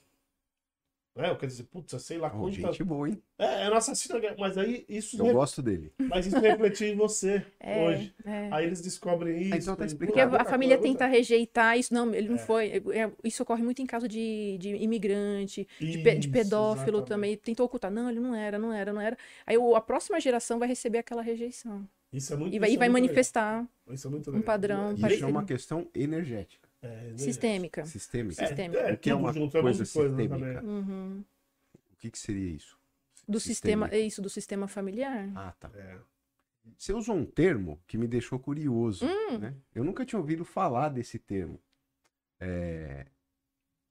[1.18, 1.34] Né?
[1.34, 2.52] Quer dizer, putz, sei lá Oh, quanta...
[2.54, 3.20] gente boa, hein?
[3.36, 5.92] É, era um assassino, mas aí isso, Eu re- gosto dele.
[5.98, 8.14] mas isso refletiu em você É, hoje.
[8.24, 8.48] é.
[8.52, 9.54] Aí eles descobrem isso.
[9.56, 10.30] então tá e- explicado.
[10.30, 11.92] Porque a, a família coisa- tenta rejeitar isso.
[11.92, 12.68] Não, ele não foi.
[12.92, 17.08] É, isso ocorre muito em caso de, de imigrante, de, pe- de Isso, pedófilo exatamente.
[17.08, 17.36] também.
[17.36, 17.90] Tentou ocultar.
[17.90, 19.16] Não, ele não era, não era, não era.
[19.44, 21.84] Aí o- a próxima geração vai receber aquela rejeição.
[22.12, 23.68] Isso é muito E vai, isso e é vai muito manifestar legal.
[23.94, 24.46] Isso é muito um legal.
[24.46, 25.26] padrão Isso parecido.
[25.26, 27.84] é uma questão energética, É, sistêmica.
[27.84, 28.42] sistêmica.
[28.42, 28.80] É, sistêmica.
[28.80, 30.62] é, O que é uma junto, é coisa sistêmica?
[30.64, 31.24] Uhum.
[31.92, 32.78] O que, que seria isso?
[33.26, 33.96] Do sistema, Sistêmica.
[33.96, 35.30] é isso, do sistema familiar.
[35.34, 35.70] Ah, tá.
[35.74, 35.98] É.
[36.76, 39.04] Você usou um termo que me deixou curioso.
[39.04, 39.38] Hum.
[39.38, 39.54] né?
[39.74, 41.60] Eu nunca tinha ouvido falar desse termo.
[42.40, 43.06] É,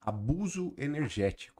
[0.00, 1.57] Abuso energético.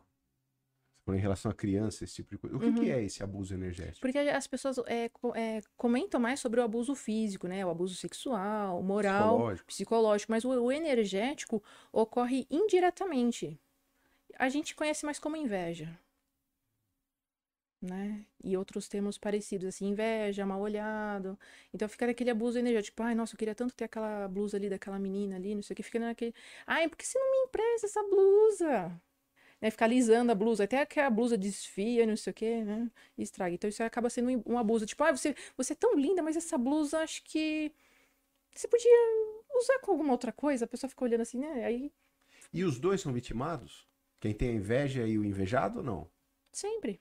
[1.15, 2.57] Em relação a criança, esse tipo de coisa.
[2.57, 2.75] O que, Uhum.
[2.75, 4.01] que é esse abuso energético?
[4.01, 7.65] Porque as pessoas é, é, comentam mais sobre o abuso físico, né?
[7.65, 9.67] O abuso sexual, moral, Psicológico.
[9.67, 13.59] psicológico, mas o, o energético ocorre indiretamente.
[14.39, 15.99] A gente conhece mais como inveja.
[17.81, 18.25] Né?
[18.43, 21.39] E outros termos parecidos, assim, inveja, mal olhado.
[21.73, 24.69] Então fica naquele abuso energético, tipo, ai, nossa, eu queria tanto ter aquela blusa ali
[24.69, 26.35] daquela menina ali, não sei o que, fica naquele,
[26.67, 29.01] ai, por que você não me empresta essa blusa?
[29.61, 29.71] Né?
[29.71, 32.91] Ficar alisando a blusa, até que a blusa desfia, não sei o que, né?
[33.17, 33.55] E estraga.
[33.55, 36.57] Então isso acaba sendo um abuso, tipo, ah, você, você é tão linda, mas essa
[36.59, 37.73] blusa acho que
[38.55, 38.91] você podia
[39.57, 40.65] usar com alguma outra coisa.
[40.65, 41.65] A pessoa fica olhando assim, né?
[41.65, 41.93] Aí,
[42.53, 43.87] E os dois são vitimados?
[44.21, 46.11] Quem tem a inveja e o invejado ou não?
[46.53, 47.01] sempre.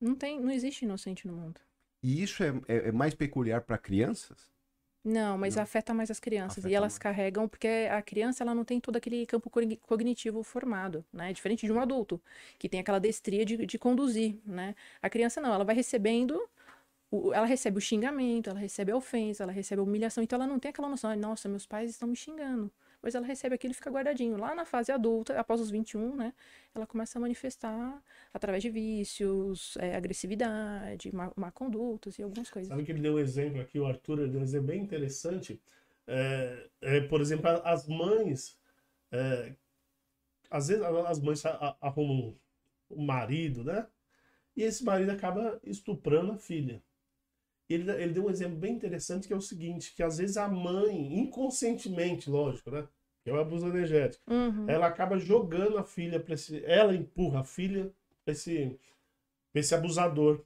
[0.00, 1.60] Não tem, não existe inocente no mundo.
[2.02, 4.50] E isso é, é- é mais peculiar para crianças?
[5.08, 5.62] Não, mas Não.
[5.62, 6.58] afeta mais as crianças.
[6.58, 6.98] Afeta e elas mais.
[6.98, 11.32] carregam, porque a criança ela não tem todo aquele campo cogni- cognitivo formado, né?
[11.32, 12.20] Diferente de um adulto,
[12.58, 14.74] que tem aquela destria de, de conduzir, né?
[15.00, 16.42] A criança não, ela vai recebendo,
[17.10, 20.46] o- ela recebe o xingamento, ela recebe a ofensa, ela recebe a humilhação, então ela
[20.46, 22.68] não tem aquela noção, "Ai, nossa, meus pais estão me xingando.
[23.06, 24.36] Mas ela recebe aquilo e fica guardadinho.
[24.36, 26.34] Lá na fase adulta, após os 21, né?
[26.74, 28.02] Ela começa a manifestar
[28.34, 32.68] através de vícios, eh, agressividade, má, má condutas e algumas coisas.
[32.68, 35.62] Sabe que ele deu um exemplo aqui, o Arthur, ele deu um exemplo bem interessante.
[36.04, 38.58] É, é, por exemplo, as mães,
[39.12, 39.52] é,
[40.50, 41.44] às vezes as mães
[41.80, 42.34] arrumam
[42.90, 43.86] um marido, né?
[44.56, 46.82] E esse marido acaba estuprando a filha.
[47.68, 50.48] Ele, ele deu um exemplo bem interessante que é o seguinte, que às vezes a
[50.48, 52.88] mãe, inconscientemente, lógico, né?
[53.26, 54.66] Que é o abuso energético, Uhum.
[54.70, 56.62] ela acaba jogando a filha para esse.
[56.64, 57.90] Ela empurra a filha
[58.24, 58.78] para esse,
[59.52, 60.42] pra esse abusador.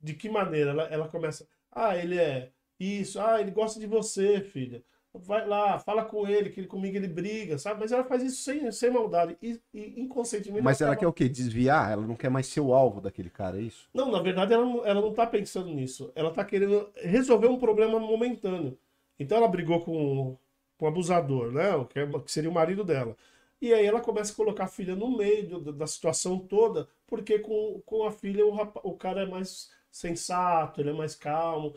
[0.00, 0.70] De que maneira?
[0.72, 1.46] Ela, ela começa.
[1.70, 2.50] Ah, ele é
[2.80, 3.20] isso.
[3.20, 4.82] Ah, ele gosta de você, filha.
[5.14, 7.78] Vai lá, fala com ele, que ele, comigo ele briga, sabe?
[7.78, 9.36] Mas ela faz isso sem, sem maldade.
[9.40, 10.62] E, e inconscientemente.
[10.64, 11.28] Mas ela acaba- quer o quê?
[11.28, 11.92] Desviar?
[11.92, 13.88] Ela não quer mais ser o alvo daquele cara, é isso?
[13.94, 16.10] Não, na verdade, ela, não- ela não tá pensando nisso.
[16.16, 18.76] Ela tá querendo resolver um problema momentâneo.
[19.20, 20.36] Então ela brigou com,
[20.78, 21.74] com o abusador, né?
[21.76, 23.16] o Que, é- que seria o marido dela.
[23.60, 27.82] E aí ela começa a colocar a filha no meio da situação toda, porque com,
[27.84, 31.74] com a filha o, rapa- o cara é mais sensato, ele é mais calmo.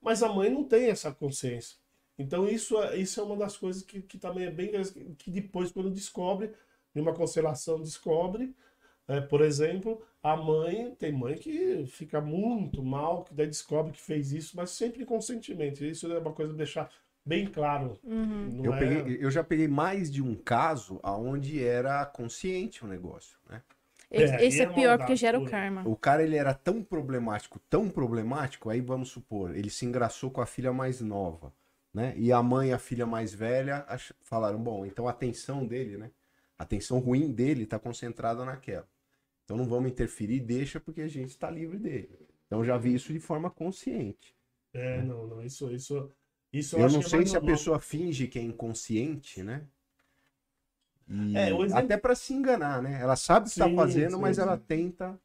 [0.00, 1.76] Mas a mãe não tem essa consciência.
[2.18, 4.70] Então isso, é- isso é uma das coisas que, que também é bem
[5.18, 6.52] que depois, quando descobre,
[6.94, 8.54] numa constelação descobre,
[9.08, 14.00] é, por exemplo, a mãe, tem mãe que fica muito mal, que daí descobre que
[14.00, 15.88] fez isso, mas sempre inconscientemente.
[15.88, 16.90] Isso é uma coisa de deixar
[17.24, 17.98] bem claro.
[18.04, 18.64] Uhum.
[18.64, 23.38] Eu, é- peguei- eu já peguei mais de um caso aonde era consciente o negócio,
[23.48, 23.62] né?
[24.10, 25.82] Esse, É, esse é é pior porque gera o karma.
[25.88, 30.40] O cara ele era tão problemático, tão problemático, aí vamos supor, ele se engraçou com
[30.40, 31.52] a filha mais nova,
[31.92, 32.14] né?
[32.16, 35.96] E a mãe e a filha mais velha ach- falaram, bom, então a atenção dele,
[35.96, 36.10] né?
[36.58, 38.86] A atenção ruim dele tá concentrada naquela.
[39.44, 42.10] Então não vamos interferir, deixa porque a gente está livre dele.
[42.46, 44.34] Então eu já vi isso de forma consciente.
[44.72, 46.10] É, não, não, isso, isso,
[46.58, 47.56] isso Eu acho não que é sei mais se a normal.
[47.56, 49.62] pessoa finge que é inconsciente, né?
[51.08, 52.98] E É, exemplo- Até para se enganar, né?
[53.00, 54.42] Ela sabe o que está fazendo, sim, mas sim.
[54.42, 55.18] ela tenta.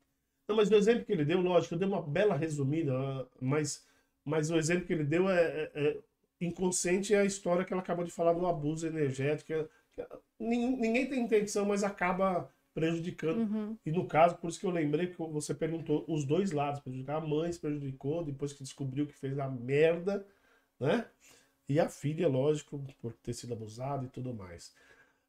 [0.48, 2.94] Não, mas o exemplo que ele deu, lógico, eu dei uma bela resumida,
[3.40, 3.86] mas,
[4.26, 5.98] mas o exemplo que ele deu é, é-
[6.42, 9.48] é inconsciente é a história que ela acabou de falar do abuso energético.
[9.48, 10.08] que é- que é-
[10.40, 13.40] nin- ninguém tem intenção, mas acaba prejudicando.
[13.40, 13.78] Uhum.
[13.86, 17.18] E no caso, por isso que eu lembrei que você perguntou os dois lados, prejudicar
[17.18, 20.26] a mãe se prejudicou depois que descobriu que fez a merda,
[20.80, 21.08] né?
[21.70, 24.74] E a filha, lógico, por ter sido abusada e tudo mais.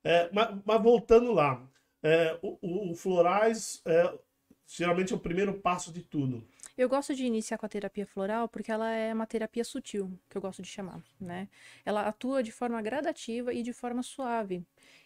[0.04, 1.68] É, mas, mas voltando lá,
[2.02, 4.18] é, o, o- Florais é,
[4.66, 6.46] geralmente é o primeiro passo de tudo.
[6.76, 10.36] Eu gosto de iniciar com a terapia floral porque ela é uma terapia sutil, que
[10.36, 11.48] eu gosto de chamar, né?
[11.84, 14.64] Ela atua de forma gradativa e de forma suave.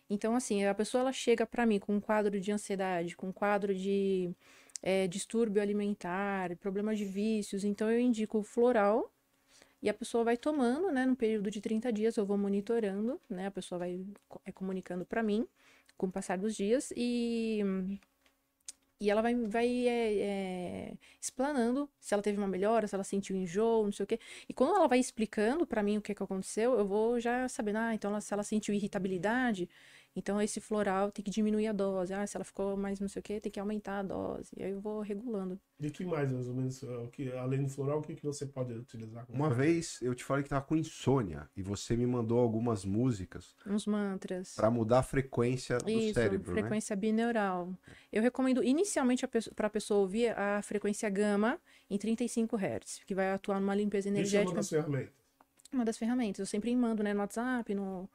[0.09, 3.33] Então, assim, a pessoa ela chega para mim com um quadro de ansiedade, com um
[3.33, 4.31] quadro de
[4.83, 7.65] eh, distúrbio alimentar, problemas de vícios.
[7.65, 9.13] Então, eu indico floral
[9.85, 11.07] e a pessoa vai tomando, né?
[11.07, 13.47] No período de 30 dias, eu vou monitorando, né?
[13.49, 14.01] A pessoa vai
[14.47, 15.47] é, comunicando para mim
[15.97, 17.63] com o passar dos dias e
[19.01, 20.15] E ela vai, vai é,
[20.93, 24.19] é, explanando se ela teve uma melhora, se ela sentiu enjoo, não sei o quê.
[24.49, 27.79] E quando ela vai explicando para mim o que, que aconteceu, eu vou já sabendo,
[27.79, 29.69] ah, então ela, se ela sentiu irritabilidade,
[30.17, 32.15] então, esse floral tem que diminuir a dose.
[32.15, 34.53] Ah, se ela ficou mais não sei o que, tem que aumentar a dose.
[34.57, 35.59] E aí eu vou regulando.
[35.81, 38.47] E que mais, mais ou menos, o que, além do floral, o que, que você
[38.47, 39.27] pode utilizar?
[39.29, 43.57] Uma vez eu te falei que tava com insônia e você me mandou algumas músicas.
[43.67, 44.55] Uns mantras.
[44.55, 47.01] Para mudar a frequência do Isso, cérebro, frequência né?
[47.01, 47.77] bineural.
[48.13, 51.59] Eu recomendo inicialmente para a pessoa ouvir a frequência gama
[51.91, 54.61] em 35 Hz, que vai atuar numa limpeza energética.
[54.61, 55.25] Isso é uma das ferramentas.
[55.73, 56.39] Uma das ferramentas.
[56.39, 58.09] Eu sempre mando, né, no WhatsApp, no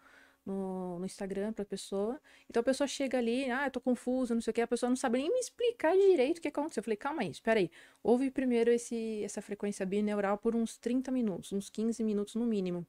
[0.45, 2.19] no, no Instagram pra pessoa.
[2.49, 4.89] Então a pessoa chega ali, ah, eu tô confusa, não sei o que, a pessoa
[4.89, 6.81] não sabe nem me explicar direito o que aconteceu.
[6.81, 7.69] Eu falei, calma aí, espera aí.
[8.03, 12.85] Ouve primeiro esse, essa frequência bineural por uns 30 minutos, uns 15 minutos no mínimo.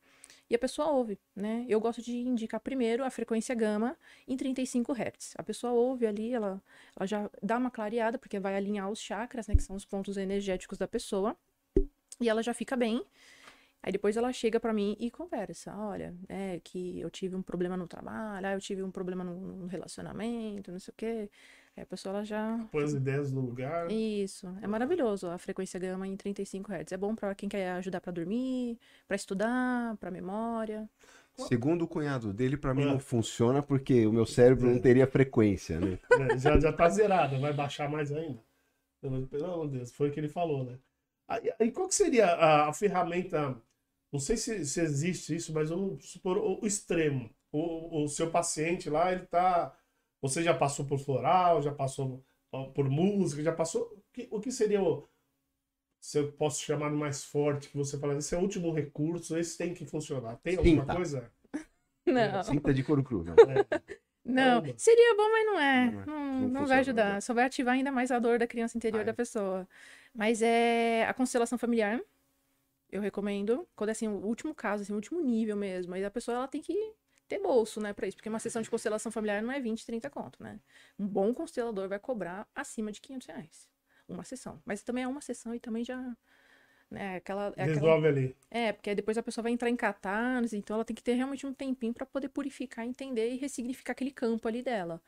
[0.49, 1.65] E a pessoa ouve, né?
[1.69, 5.35] Eu gosto de indicar primeiro a frequência gama em 35 Hz.
[5.37, 6.61] A pessoa ouve ali, ela,
[6.97, 9.55] ela já dá uma clareada, porque vai alinhar os chakras, né?
[9.55, 11.37] Que são os pontos energéticos da pessoa.
[12.21, 13.05] E ela já fica bem.
[13.83, 15.75] Aí depois ela chega para mim e conversa.
[15.75, 19.57] Olha, é que eu tive um problema no trabalho, ah, eu tive um problema no,
[19.57, 21.31] no relacionamento, não sei o quê.
[21.77, 22.59] Aí a pessoa ela já.
[22.71, 23.91] Põe as ideias no lugar.
[23.91, 24.47] Isso.
[24.61, 26.93] É maravilhoso a frequência gama em 35 Hz.
[26.93, 30.89] É bom para quem quer ajudar para dormir, para estudar, para memória.
[31.35, 32.87] Segundo o cunhado dele, para mim é.
[32.87, 34.75] não funciona porque o meu cérebro é.
[34.75, 35.99] não teria frequência, né?
[36.21, 38.43] É, já, já tá zerado, vai baixar mais ainda.
[39.01, 40.79] Pelo amor de Deus, foi o que ele falou, né?
[41.27, 43.57] Aí, aí qual que seria a, a ferramenta
[44.13, 47.31] não sei se, se existe isso, mas vamos supor o, o extremo.
[47.53, 49.77] O, o, seu paciente lá, ele tá.
[50.21, 52.25] Você já passou por floral, já passou
[52.75, 53.83] por música, já passou.
[53.83, 55.07] O que, o que seria o.
[56.01, 59.57] Se eu posso chamar mais forte, que você fala, esse é o último recurso, esse
[59.57, 60.37] tem que funcionar.
[60.39, 60.95] Tem alguma Cinta.
[60.95, 61.33] coisa?
[62.07, 62.43] Não.
[62.43, 63.23] Cinta de couro cru.
[63.23, 63.35] Não.
[63.35, 63.67] É.
[64.23, 65.91] Não, seria bom, mas não é.
[65.91, 66.07] Não, é.
[66.07, 67.21] não, não vai ajudar.
[67.23, 69.67] Só vai ativar ainda mais a dor da criança interior da pessoa.
[70.15, 72.01] Mas é a constelação familiar
[72.93, 75.95] eu recomendo, quando é assim, o último caso, assim, o último nível mesmo.
[75.95, 76.95] Aí a pessoa ela tem que
[77.29, 78.17] ter bolso, né, pra isso.
[78.17, 80.61] Porque uma sessão de constelação familiar não é 20, 30 conto, né?
[80.99, 83.69] Um bom constelador vai cobrar acima de 500 reais.
[84.09, 84.61] Uma sessão.
[84.65, 86.17] Mas também é uma sessão e também já
[86.91, 87.17] né?
[87.17, 88.09] Aquela, é Resolve aquela...
[88.09, 88.37] ali.
[88.51, 91.47] É, porque depois a pessoa vai entrar em catarse, então ela tem que ter realmente
[91.47, 95.01] um tempinho para poder purificar, entender e ressignificar aquele campo ali dela.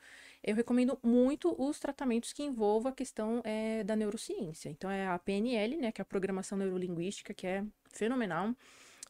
[0.43, 4.69] Eu recomendo muito os tratamentos que envolvam a questão é, da neurociência.
[4.69, 8.55] Então é a PNL, né, que é a programação neurolinguística, que é fenomenal.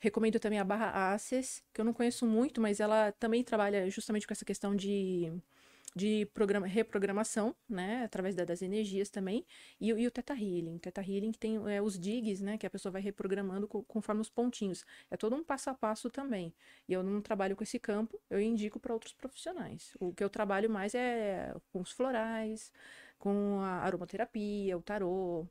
[0.01, 4.27] Recomendo também a barra ACES, que eu não conheço muito, mas ela também trabalha justamente
[4.27, 5.33] com essa questão de
[5.94, 9.44] de programa, reprogramação, né, através da, das energias também,
[9.81, 10.78] e, e o Theta Healing.
[10.78, 14.20] Theta Healing que tem é, os digs, né, que a pessoa vai reprogramando co, conforme
[14.20, 14.85] os pontinhos.
[15.11, 16.55] É todo um passo a passo também.
[16.88, 19.96] E eu não trabalho com esse campo, eu indico para outros profissionais.
[20.00, 22.72] O que eu trabalho mais é com os florais,
[23.18, 25.46] com a aromaterapia, o tarô,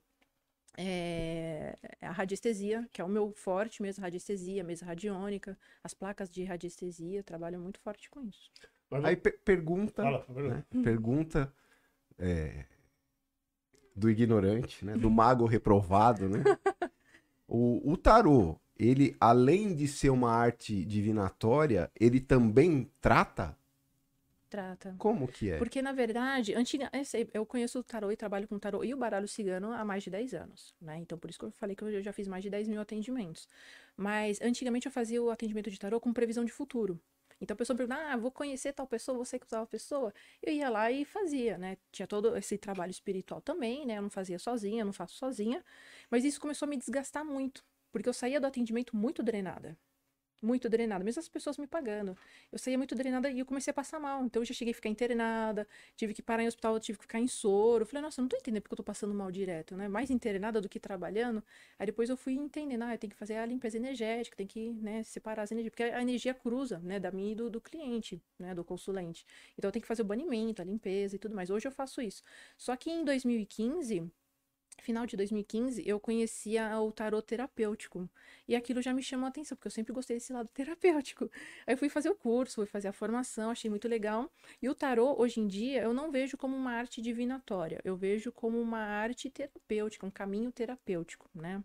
[0.78, 6.44] é, a radiestesia, que é o meu forte mesmo, radiestesia, mesa radiônica, as placas de
[6.44, 8.52] radiestesia, trabalho muito forte com isso.
[9.04, 10.66] Aí pergunta, Fala, né?
[10.84, 11.54] pergunta
[12.20, 12.66] é,
[13.96, 14.98] do ignorante, né?
[14.98, 16.44] Do mago reprovado, né?
[17.48, 23.58] o, o tarô, ele, além de ser uma arte divinatória, ele também trata?
[24.50, 24.94] Trata.
[24.98, 25.58] Como que é?
[25.58, 26.92] Porque, na verdade, antiga,
[27.34, 30.04] eu conheço o tarô e trabalho com o tarô e o baralho cigano há mais
[30.04, 30.98] de 10 anos, né?
[30.98, 33.48] Então, por isso que eu falei que eu já fiz mais de 10 mil atendimentos.
[33.96, 37.00] Mas, antigamente, eu fazia o atendimento de tarô com previsão de futuro.
[37.42, 40.14] Então a pessoa pergunta, ah, vou conhecer tal pessoa, você que tal pessoa.
[40.42, 41.78] Eu ia lá e fazia, né?
[41.92, 43.98] Tinha todo esse trabalho espiritual também, né?
[43.98, 45.64] Eu não fazia sozinha, eu não faço sozinha.
[46.10, 49.78] Mas isso começou a me desgastar muito, porque eu saía do atendimento muito drenada
[50.42, 52.18] muito drenada, mesmo as pessoas me pagando.
[52.52, 54.26] Eu saía muito drenada e eu comecei a passar mal.
[54.26, 57.20] Então eu já cheguei a ficar internada, tive que parar em hospital, tive que ficar
[57.20, 57.84] em soro.
[57.84, 59.88] Eu falei, nossa, eu não tô entendendo porque eu tô passando mal direto, né?
[59.88, 61.44] Mais internada do que trabalhando.
[61.78, 65.04] Aí depois eu fui entendendo, ah, tenho que fazer a limpeza energética, tem que, né,
[65.04, 68.56] separar as energias, porque a energia cruza, né, da minha e do, do cliente, né,
[68.56, 69.26] do consulente.
[69.58, 71.50] Então eu tenho que fazer o banimento, a limpeza e tudo mais.
[71.50, 72.24] Hoje eu faço isso.
[72.58, 74.12] Só que em 2015
[74.80, 78.10] final de 2015, eu conhecia o tarot terapêutico.
[78.48, 81.30] E aquilo já me chamou a atenção, porque eu sempre gostei desse lado terapêutico.
[81.66, 84.32] Aí eu fui fazer o curso, fui fazer a formação, achei muito legal.
[84.62, 88.32] E o tarot, hoje em dia, eu não vejo como uma arte divinatória, eu vejo
[88.32, 91.64] como uma arte terapêutica, um caminho terapêutico, né?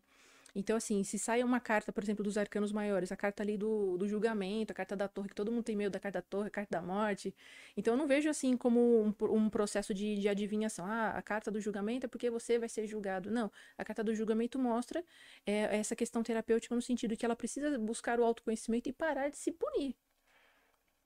[0.54, 3.96] Então, assim, se sai uma carta, por exemplo, dos arcanos maiores, a carta ali do,
[3.98, 6.48] do julgamento, a carta da torre, que todo mundo tem medo da carta da torre,
[6.48, 7.34] a carta da morte.
[7.76, 10.86] Então, eu não vejo assim como um, um processo de, de adivinhação.
[10.86, 13.30] Ah, a carta do julgamento é porque você vai ser julgado.
[13.30, 15.04] Não, a carta do julgamento mostra
[15.44, 19.36] é, essa questão terapêutica no sentido que ela precisa buscar o autoconhecimento e parar de
[19.36, 19.94] se punir.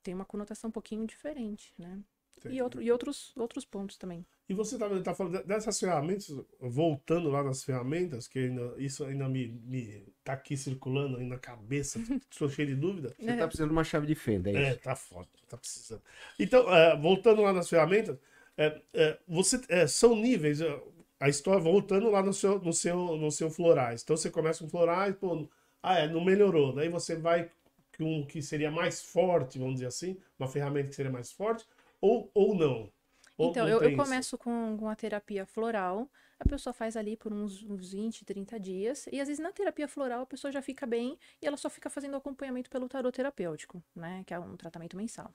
[0.02, 2.02] Tem uma conotação um pouquinho diferente, né?
[2.48, 4.24] E, outro, e outros, outros pontos também.
[4.48, 6.28] E você tá, tá falando dessas ferramentas,
[6.60, 11.38] voltando lá nas ferramentas, que ainda, isso ainda me, me tá aqui circulando aí na
[11.38, 12.00] cabeça,
[12.30, 13.14] estou cheio de dúvida.
[13.16, 14.80] Você tá precisando de uma chave de fenda, é É, isso?
[14.80, 16.02] tá foda, tá precisando.
[16.38, 18.18] Então, é, voltando lá nas ferramentas,
[18.56, 20.80] é, é, você, é, são níveis, é,
[21.20, 24.02] a história voltando lá no seu, no seu, no seu florais.
[24.02, 25.48] Então você começa com florais, pô,
[25.82, 26.74] ah, é, não melhorou.
[26.74, 27.50] Daí você vai
[27.96, 31.66] com um que seria mais forte, vamos dizer assim, uma ferramenta que seria mais forte,
[32.00, 32.92] ou, ou não.
[33.36, 36.10] Ou Então, eu, eu começo com, com a terapia floral,
[36.40, 39.86] a pessoa faz ali por uns, uns 20, 30 dias, e às vezes na terapia
[39.86, 43.82] floral a pessoa já fica bem e ela só fica fazendo acompanhamento pelo tarot terapêutico,
[43.94, 44.24] né?
[44.26, 45.34] Que é um tratamento mensal.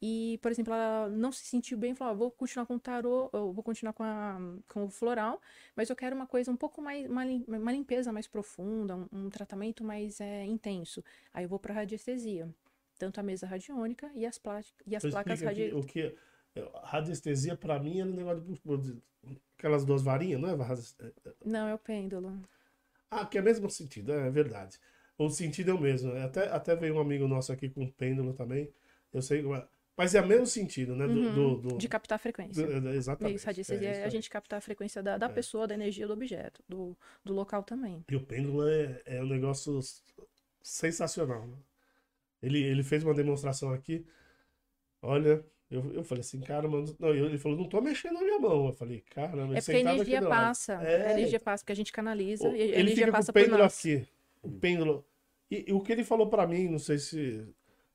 [0.00, 3.52] E, por exemplo, ela não se sentiu bem, falou, ah, vou continuar com o eu
[3.52, 5.40] vou continuar com, a, com o floral,
[5.76, 9.28] mas eu quero uma coisa um pouco mais, uma, uma limpeza mais profunda, um, um
[9.28, 11.04] tratamento mais é, intenso.
[11.34, 12.48] Aí eu vou para radiestesia.
[12.98, 15.74] Tanto a mesa radiônica e as, pla- e as placas explica aqui radi...
[15.74, 16.16] o que
[16.56, 19.02] é, radiestesia pra mim é um negócio de, de-
[19.56, 20.54] aquelas duas varinhas, não é?
[20.54, 20.94] Radi-
[21.44, 22.40] Não, é o pêndulo.
[23.10, 24.78] Ah, que é o mesmo sentido, é verdade.
[25.16, 26.12] O sentido é o mesmo.
[26.12, 28.72] Até, até veio um amigo nosso aqui com pêndulo também.
[29.12, 29.42] Eu sei,
[29.96, 31.06] mas é o mesmo sentido, né?
[31.06, 32.66] Do, Uhum, do, do- De captar a frequência.
[32.80, 33.36] do- é, exatamente.
[33.36, 35.28] Isso, radiestesia é é, a gente captar a frequência da, da É.
[35.28, 38.04] pessoa, da energia do objeto, do, do local também.
[38.08, 39.80] E o pêndulo é, é um negócio
[40.62, 41.46] sensacional.
[41.46, 41.56] né?
[42.42, 44.04] Ele, ele fez uma demonstração aqui.
[45.02, 46.94] Olha, eu, eu falei assim, cara, mano.
[46.98, 48.66] Não, ele falou, não tô mexendo na minha mão.
[48.68, 50.72] Eu falei, cara, É porque a aqui energia passa.
[50.74, 51.08] É.
[51.08, 53.40] A energia passa, porque a gente canaliza O- ele energia fica com passa o por
[53.42, 54.06] pêndulo aqui.
[54.42, 55.04] O pêndulo.
[55.50, 57.46] E, e o que ele falou pra mim, não sei se,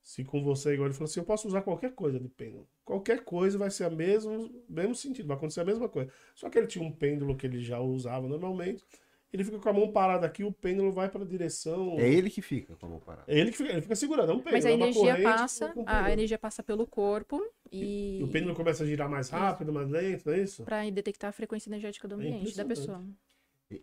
[0.01, 2.67] se com você igual, ele falou assim: eu posso usar qualquer coisa de pêndulo.
[2.85, 6.11] Qualquer coisa vai ser a mesmo, mesmo sentido, vai acontecer a mesma coisa.
[6.35, 8.83] Só que ele tinha um pêndulo que ele já usava normalmente.
[9.33, 11.97] Ele fica com a mão parada aqui, o pêndulo vai pra direção.
[11.97, 13.23] É ele que fica com a mão parada.
[13.27, 14.53] É ele que fica, ele fica segurando, é um pêndulo.
[14.53, 18.53] Mas a é energia corrente passa, a energia passa pelo corpo e, E o pêndulo
[18.53, 20.63] começa a girar mais rápido, mais lento, não é isso?
[20.63, 23.03] para detectar a frequência energética do ambiente da pessoa.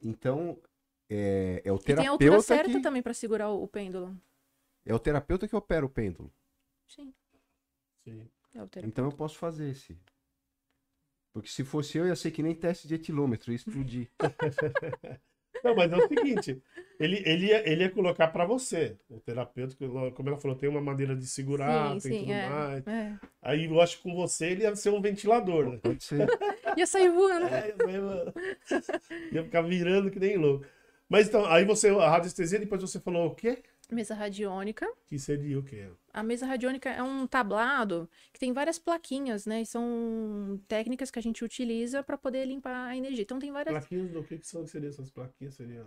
[0.00, 0.56] Então,
[1.08, 3.66] é, é o E tem a altura terapeuta certa que, também para segurar o, o
[3.66, 4.16] pêndulo.
[4.86, 6.32] é o terapeuta que opera o pêndulo.
[6.86, 7.12] Sim,
[8.04, 8.30] Sim.
[8.54, 8.86] é o terapeuta.
[8.86, 9.98] Então eu posso fazer esse.
[11.32, 14.08] Porque se fosse eu, ia ser que nem teste de etilômetro, ia explodir.
[15.62, 16.62] Não, mas é o seguinte,
[16.98, 19.76] ele, ele, ia, ele ia colocar pra você, o terapeuta,
[20.14, 22.86] como ela falou, tem uma maneira de segurar, sim, tem sim, tudo é, mais.
[22.86, 23.18] é.
[23.42, 25.78] Aí eu acho que com você ele ia ser um ventilador, né?
[25.82, 26.26] Pode ser.
[26.76, 27.46] Ia sair voando.
[27.46, 29.00] É, ia, sair,
[29.32, 30.64] ia ficar virando que nem louco.
[31.08, 33.64] Mas então, aí você, a radiestesia, depois você falou o quê?
[33.94, 34.86] Mesa radiônica.
[35.06, 35.88] Que seria o quê?
[36.12, 39.62] A mesa radiônica é um tablado que tem várias plaquinhas, né?
[39.62, 43.22] E são técnicas que a gente utiliza para poder limpar a energia.
[43.22, 43.74] Então tem várias.
[43.74, 45.54] Plaquinhas do que, que são que seriam essas plaquinhas?
[45.54, 45.86] Seria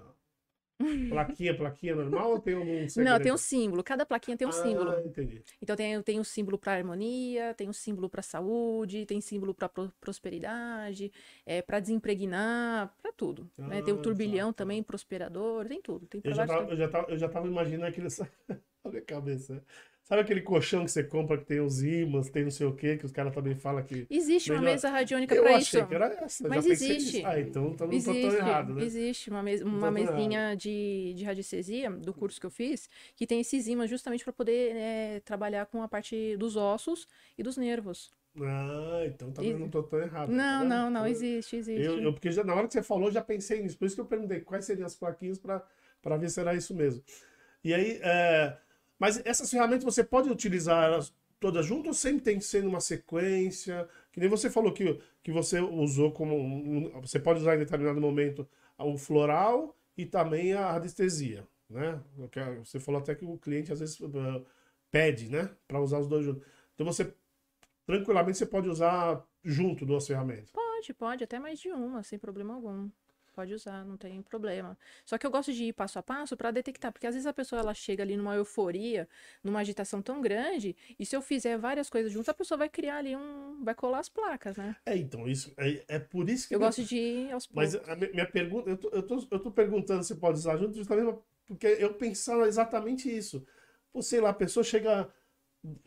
[1.08, 3.20] plaquinha, plaquinha normal ou tem algum Não, segredo?
[3.20, 3.84] tem um símbolo.
[3.84, 4.92] Cada plaquinha tem um Ah, símbolo.
[5.06, 5.44] entendi.
[5.62, 9.70] Então tem, tem um símbolo para harmonia, tem um símbolo para saúde, tem símbolo para
[10.02, 11.12] prosperidade,
[11.46, 13.50] é, para desimpregnar, para tudo.
[13.66, 13.82] né?
[13.82, 14.54] Tem Ah, o turbilhão tá, tá.
[14.54, 16.06] também, prosperador, tem tudo.
[16.08, 18.08] Tem Eu já, tava, eu, já tava, eu já tava imaginando aquele.
[18.84, 19.64] Na minha cabeça.
[20.04, 20.08] Né?
[20.08, 22.98] Sabe aquele colchão que você compra que tem os ímãs, tem não sei o quê,
[22.98, 24.06] que os caras também falam que.
[24.10, 25.88] Existe uma Melhor- mesa radiônica Eu para achei isso.
[25.88, 26.44] que era essa.
[26.46, 27.26] eu Mas existe.
[27.26, 28.84] Ah, então, então não tô Existe, tão errado, né?
[28.84, 33.26] existe uma, mes tô uma mesinha de, de radiestesia do curso que eu fiz que
[33.26, 37.56] tem esses ímãs justamente para poder é, trabalhar com a parte dos ossos e dos
[37.58, 38.12] nervos.
[38.42, 40.28] Ah, então também Exi- não tô tão errado.
[40.30, 41.82] tá Não, não, não, Eu- existe, existe.
[41.86, 43.78] Eu, eu- porque já, na hora que você falou, eu já pensei nisso.
[43.78, 47.02] Por isso que eu perguntei quais seriam as plaquinhas para ver se era isso mesmo.
[47.64, 48.58] E aí, é,
[49.04, 52.80] mas essas ferramentas você pode utilizar elas todas juntas ou sempre tem que ser numa
[52.80, 53.86] sequência?
[54.14, 56.34] Que nem você falou que, que você usou como.
[56.38, 62.02] um- você pode usar em determinado momento o floral e também a radiestesia, né?
[62.64, 64.42] Você falou até que o cliente às vezes eh,
[64.90, 65.50] pede, né?
[65.68, 66.48] Para usar os dois juntos.
[66.74, 67.14] Então você,
[67.86, 70.50] tranquilamente, você pode usar junto duas ferramentas.
[70.52, 72.90] Pode, pode, até mais de uma, sem problema algum.
[73.34, 74.78] Pode usar, não tem problema.
[75.06, 77.34] Só que eu gosto de ir passo a passo para detectar, porque às vezes a
[77.34, 79.08] pessoa ela chega ali numa euforia,
[79.44, 82.98] numa agitação tão grande, e se eu fizer várias coisas juntas, a pessoa vai criar
[82.98, 84.76] ali um, vai colar as placas, né?
[84.86, 86.56] É, então, isso é, é por isso que.
[86.56, 87.74] Eu gosto de ir aos poucos.
[87.74, 90.58] Mas a mi- minha pergunta, eu tô, eu, tô, eu tô perguntando se pode usar
[90.58, 93.46] junto, justamente porque eu pensava exatamente isso.
[93.92, 95.12] Pô, sei lá, a pessoa chega.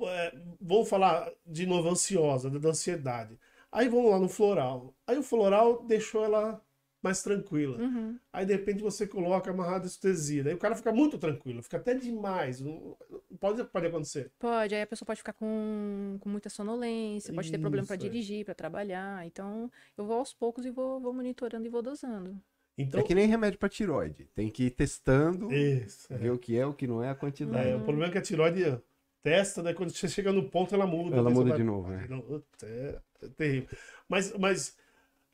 [0.03, 3.39] É, vamos falar de novo, ansiosa, da ansiedade.
[3.71, 4.95] Aí vamos lá no floral.
[5.07, 6.63] Aí o floral deixou ela
[7.03, 7.79] mais tranquila.
[7.79, 8.19] Uhum.
[8.33, 10.43] Aí de repente você coloca uma radiestesia.
[10.43, 12.61] Daí o cara fica muito tranquilo, fica até demais.
[12.61, 12.97] Não-
[13.39, 14.31] Pode, pode acontecer.
[14.39, 18.07] Pode, aí a pessoa pode ficar com, com muita sonolência, pode ter problema para Isso,
[18.07, 18.09] é.
[18.09, 19.27] dirigir, para trabalhar.
[19.27, 22.35] Então, eu vou aos poucos e vou, vou monitorando e vou dosando.
[22.79, 23.01] Então.
[23.01, 24.27] É que nem remédio pra tiroide.
[24.35, 26.13] Tem que ir testando, Isso.
[26.13, 26.17] é.
[26.17, 27.69] ver o que é, o que não é, a quantidade.
[27.69, 28.79] É, o problema é que a tiroide
[29.23, 31.17] testa, daí quando você chega no ponto, ela muda.
[31.17, 32.07] Ela muda vai- de novo, né?
[32.09, 33.69] Não, É, é terrível.
[34.09, 34.77] Mas, mas,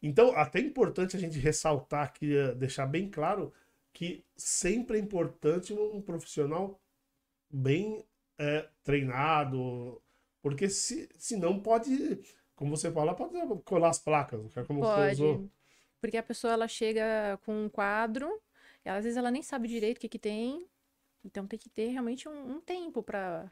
[0.03, 3.53] então, até é importante a gente ressaltar aqui, eh, deixar bem claro
[3.93, 6.81] que sempre é importante um profissional
[7.51, 8.05] bem
[8.39, 10.01] eh, treinado,
[10.43, 12.21] porque se, senão pode,
[12.57, 13.35] como você fala, pode
[13.65, 15.23] colar as placas, é como você Pode.
[15.23, 15.51] usou.
[16.01, 18.41] Porque a pessoa ela chega com um quadro,
[18.85, 20.67] e às vezes ela nem sabe direito o que que tem,
[21.25, 23.51] então tem que ter realmente um, um tempo para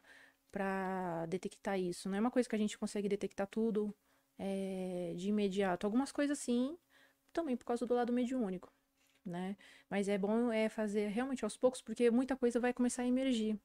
[0.53, 2.09] para detectar isso.
[2.09, 3.95] Não é uma coisa que a gente consegue detectar tudo
[4.41, 5.87] é, de imediato.
[5.87, 6.77] Algumas coisas sim,
[7.33, 8.73] também por causa do lado mediúnico,
[9.25, 9.57] né?
[9.89, 13.61] Mas é bom é fazer realmente aos poucos, porque muita coisa vai começar a emergir.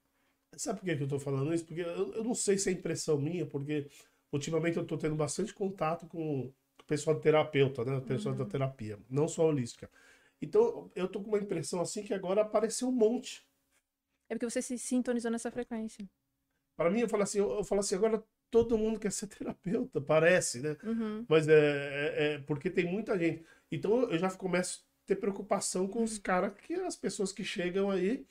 [0.58, 1.66] Sabe por que que eu tô falando isso?
[1.66, 3.88] Porque eu, eu não sei se é impressão minha, porque
[4.32, 7.98] ultimamente eu tô tendo bastante contato com o pessoal de terapeuta, né?
[7.98, 9.90] O pessoal da terapia, não só holística.
[10.42, 13.48] Então, eu tô com uma impressão assim que agora apareceu um monte.
[14.30, 16.08] É porque você se sintonizou nessa frequência.
[16.76, 18.22] Para mim, eu falo assim, eu, eu falo assim, agora
[18.52, 20.78] todo mundo quer ser terapeuta, parece, né?
[20.84, 21.26] Uhum.
[21.28, 23.46] Mas é, é- é porque tem muita gente.
[23.72, 27.89] Então eu já começo a ter preocupação com os caras, que as pessoas que chegam
[27.91, 28.26] aí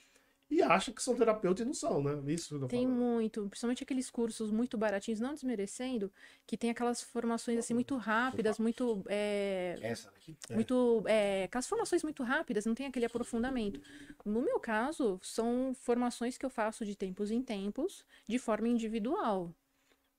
[0.51, 2.33] e acham que são terapeutas e não são, né?
[2.33, 2.99] Isso que eu tô Tem falando.
[2.99, 6.13] muito, principalmente aqueles cursos muito baratinhos, não desmerecendo,
[6.47, 10.37] que tem aquelas formações assim muito rápidas, muito, é, Essa daqui?
[10.55, 13.81] muito, é, aquelas formações muito rápidas, não tem aquele aprofundamento.
[14.25, 19.53] No meu caso, são formações que eu faço de tempos em tempos, de forma individual.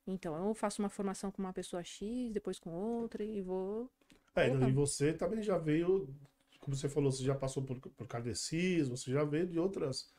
[0.08, 3.89] Então, eu faço uma formação com uma pessoa X, depois com outra e vou.
[4.36, 4.70] É, Opa.
[4.70, 6.14] e você também já veio,
[6.60, 10.14] como você falou, você já passou por, por kardecismo, você já veio de outras,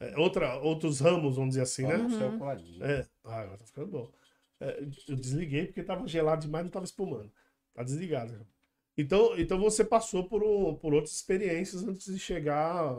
[0.00, 1.94] é, outra, outros ramos, vamos dizer assim, né?
[1.94, 2.84] Olha o céu coladinho.
[2.84, 4.12] É, ah, agora tá ficando bom.
[4.60, 7.30] É, eu desliguei porque tava gelado demais, não tava espumando.
[7.74, 8.32] Tá desligado.
[8.34, 8.40] já.
[8.96, 12.94] Então, então você passou por, um- por outras experiências antes de chegar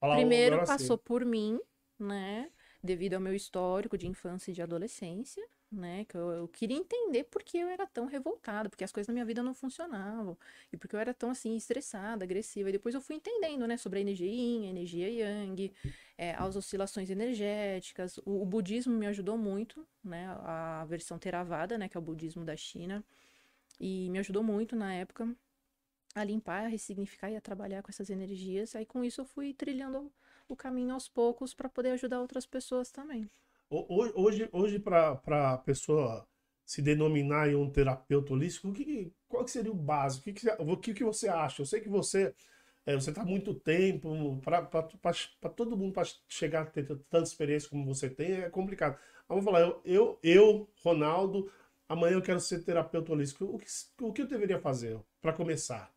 [0.00, 1.58] Primeiro passou por mim,
[1.98, 2.50] né?
[2.82, 5.42] Devido ao meu histórico de infância e de adolescência,
[5.74, 6.04] né?
[6.04, 9.14] Que eu, eu queria entender por que eu era tão revoltada, porque as coisas na
[9.14, 10.36] minha vida não funcionavam,
[10.72, 12.68] e porque eu era tão assim, estressada, agressiva.
[12.68, 15.72] E depois eu fui entendendo, né, sobre a energia yin, a energia yang,
[16.16, 18.18] é, as oscilações energéticas.
[18.18, 20.26] O, o budismo me ajudou muito, né?
[20.40, 21.88] A versão Theravada, né?
[21.88, 23.04] Que é o budismo da China.
[23.80, 25.34] E me ajudou muito na época
[26.14, 28.76] a limpar, a ressignificar e a trabalhar com essas energias.
[28.76, 30.12] Aí com isso eu fui trilhando
[30.48, 33.28] o caminho aos poucos para poder ajudar outras pessoas também.
[33.70, 36.26] Ho- ho- Hoje, hoje para a pessoa
[36.64, 40.30] se denominar um terapeuta holístico, o que, qual que seria o básico?
[40.30, 41.62] O que, o que, que você acha?
[41.62, 42.34] Eu sei que você
[42.86, 47.84] é, você está muito tempo, para todo mundo para chegar a ter tanta experiência como
[47.86, 48.98] você tem, é complicado.
[49.28, 51.50] Vamos falar, eu, eu, eu, Ronaldo,
[51.88, 53.46] amanhã eu quero ser terapeuta holístico.
[53.46, 53.66] O que,
[54.02, 55.93] o que eu deveria fazer para começar?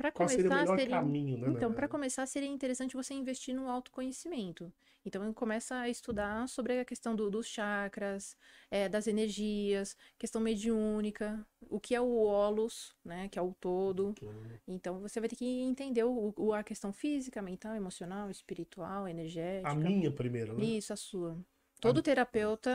[0.00, 0.96] Para Qual seria o começar, melhor seria...
[0.96, 1.50] caminho, né?
[1.50, 4.72] Então, para começar, seria interessante você investir no autoconhecimento.
[5.04, 8.34] Então, começa a estudar sobre a questão do- dos chakras,
[8.70, 14.14] eh, das energias, questão mediúnica, o que é o holos, né, que é o todo.
[14.66, 19.70] Então, você vai ter que entender o, o- a questão física, mental, emocional, espiritual, energética.
[19.70, 20.64] A minha primeiro, né?
[20.64, 21.36] Isso, a sua.
[21.78, 22.70] Todo terapeuta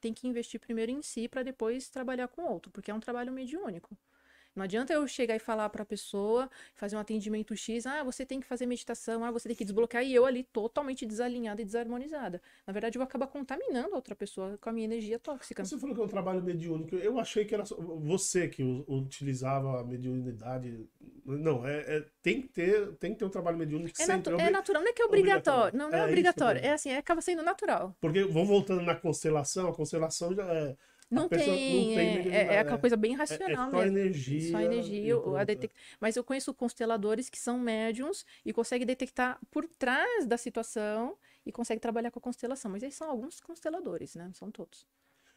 [0.00, 3.00] tem que investir primeiro em si para depois trabalhar com o outro, porque é um
[3.00, 3.96] trabalho mediúnico.
[4.54, 8.24] Não adianta eu chegar e falar para a pessoa, fazer um atendimento X, ah, você
[8.24, 11.64] tem que fazer meditação, ah, você tem que desbloquear, e eu ali totalmente desalinhada e
[11.64, 12.40] desarmonizada.
[12.66, 15.64] Na verdade, eu vou acabar contaminando a outra pessoa com a minha energia tóxica.
[15.64, 16.94] Você falou que é um trabalho mediúnico.
[16.96, 20.88] Eu achei que era você que utilizava a mediunidade.
[21.26, 24.30] Não, é, é- tem, que ter, tem que ter um trabalho mediúnico É, sempre.
[24.32, 25.60] natu- é natural, não é que é obrigatório.
[25.68, 25.78] obrigatório.
[25.78, 26.60] Não, não É é, obrigatório.
[26.64, 27.96] É assim, é, acaba sendo natural.
[28.00, 30.76] Porque, vamos voltando na constelação, a constelação já é.
[31.14, 31.98] Não tem, não tem
[32.32, 33.98] é, é, é aquela é- coisa bem É, é racional só mesmo.
[33.98, 34.50] energia.
[34.50, 35.44] Só energia, a é.
[35.44, 41.16] detec- mas eu conheço consteladores que são médiums e conseguem detectar por trás da situação
[41.46, 42.70] e conseguem trabalhar com a constelação.
[42.70, 44.24] Mas eles são alguns consteladores, né?
[44.26, 44.86] Não são todos.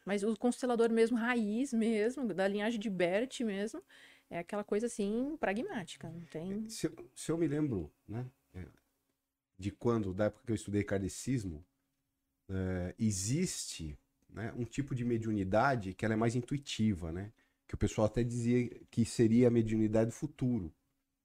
[0.05, 3.83] Mas o constelador mesmo, raiz mesmo, da linhagem de Bert mesmo,
[4.29, 6.09] é aquela coisa assim, pragmática.
[6.09, 6.69] Não tem.
[6.69, 8.65] Se, eu- se eu me lembro, né, é,
[9.59, 11.65] de quando, da época que eu estudei kardecismo,
[12.49, 13.99] é, existe
[14.29, 17.31] né, um tipo de mediunidade que ela é mais intuitiva, né?
[17.67, 20.73] Que o pessoal até dizia que seria a mediunidade do futuro.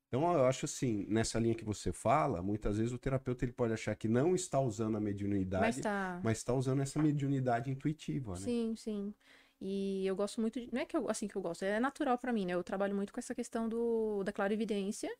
[0.09, 3.73] Então, eu acho assim, nessa linha que você fala, muitas vezes o terapeuta ele pode
[3.73, 6.21] achar que não está usando a mediunidade, Mas tá.
[6.23, 8.41] mas está usando essa mediunidade intuitiva, né?
[8.41, 9.15] Sim, sim.
[9.59, 10.69] E eu gosto muito de...
[10.71, 12.53] Não é que eu, assim que eu gosto, é natural pra mim, né?
[12.53, 15.11] Eu trabalho muito com essa questão do, da clarividência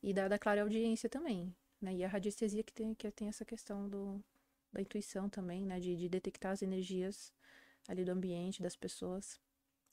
[0.00, 1.52] e da, da clareaudiência também,
[1.82, 1.94] né?
[1.94, 4.22] E a radiestesia que tem, que tem essa questão do,
[4.72, 5.80] da intuição também, né?
[5.80, 7.32] De, de detectar as energias
[7.88, 9.40] ali do ambiente, das pessoas.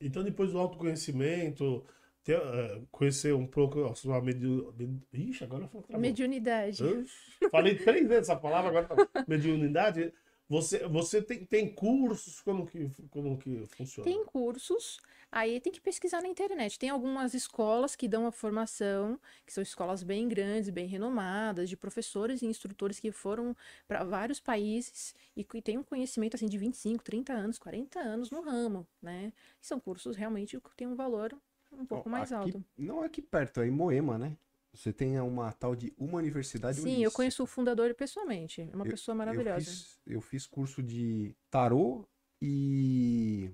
[0.01, 1.85] Então, depois do autoconhecimento,
[2.23, 4.99] ter, é, conhecer um pouco a sua mediunidade.
[5.13, 6.01] Ixi, agora eu vez.
[6.01, 6.83] Mediunidade.
[6.83, 10.13] Ixi, Falei três vezes essa palavra, agora tá- mediunidade.
[10.47, 12.39] Você, você tem, tem cursos?
[12.41, 14.09] Como que, como que funciona?
[14.09, 14.99] Tem cursos,
[15.31, 16.77] aí tem que pesquisar na internet.
[16.77, 21.75] Tem algumas escolas que dão a formação, que são escolas bem grandes, bem renomadas, de
[21.75, 26.57] professores e instrutores que foram para vários países e que têm um conhecimento assim de
[26.59, 29.33] 25, 30 anos, 40 anos no ramo, né?
[29.59, 31.35] E são cursos realmente que têm um valor
[31.71, 32.63] um pouco Ó, mais aqui- alto.
[32.77, 34.37] Não é aqui perto, é em Moema, né?
[34.75, 38.61] Você tem uma tal de uma universidade Sim, eu conheço o fundador pessoalmente.
[38.61, 39.65] É uma Eu- pessoa Eu maravilhosa.
[39.71, 42.05] fiz, eu fiz curso de tarô
[42.41, 43.49] e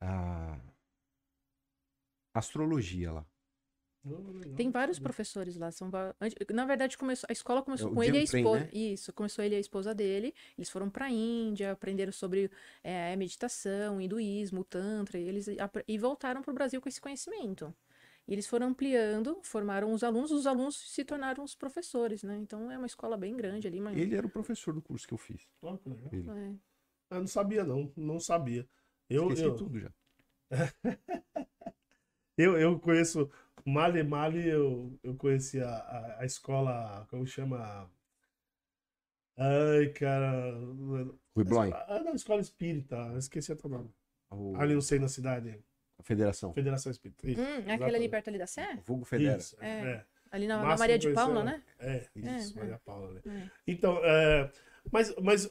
[0.00, 0.58] ah,
[2.34, 3.26] astrologia lá.
[4.04, 5.72] Legal, Tem vários professores lá.
[5.72, 5.90] São,
[6.54, 8.60] na verdade, começou, a escola começou É com ele e a esposa.
[8.60, 8.70] né?
[8.72, 10.32] Isso, começou ele e a esposa dele.
[10.56, 12.48] Eles foram para a Índia, aprenderam sobre
[12.84, 15.48] é, meditação, hinduísmo, tantra, e eles
[15.88, 17.74] e voltaram para o Brasil com esse conhecimento.
[18.28, 22.36] E eles foram ampliando, formaram os alunos, os alunos se tornaram os professores, né?
[22.38, 25.14] Então é uma escola bem grande ali, mas Ele era o professor do curso que
[25.14, 25.46] eu fiz.
[25.62, 26.08] Ó, que legal.
[26.12, 26.28] Ele.
[26.30, 26.54] é.
[27.10, 27.92] Eu não sabia, não.
[27.96, 28.68] Não sabia.
[29.08, 29.90] Eu, Esqueci eu, tudo já.
[32.36, 33.30] eu, eu conheço
[33.64, 37.90] Mali Mali, eu, eu conheci a, a, a escola, como chama?
[39.38, 40.52] Ai, cara.
[41.34, 42.96] Rui Bloin, Ah, não, escola espírita.
[42.96, 43.90] eu Esqueci até o nome.
[44.30, 45.58] o- Ali, não sei, na cidade.
[46.06, 46.52] Federação.
[46.52, 47.28] Federação Espírita.
[47.28, 48.78] Isso, Hum, é aquele ali perto ali da Sé?
[48.84, 49.36] Vulgo Federa.
[49.38, 49.68] Isso, É.
[49.68, 50.04] é.
[50.30, 51.62] Ali na, na Maria de Paula, né?
[51.78, 52.02] né?
[52.14, 52.78] É, isso, É, Maria é.
[52.78, 53.10] Paula.
[53.10, 53.20] ali.
[53.26, 53.50] É.
[53.66, 54.50] Então, é,
[54.90, 55.50] mas, mas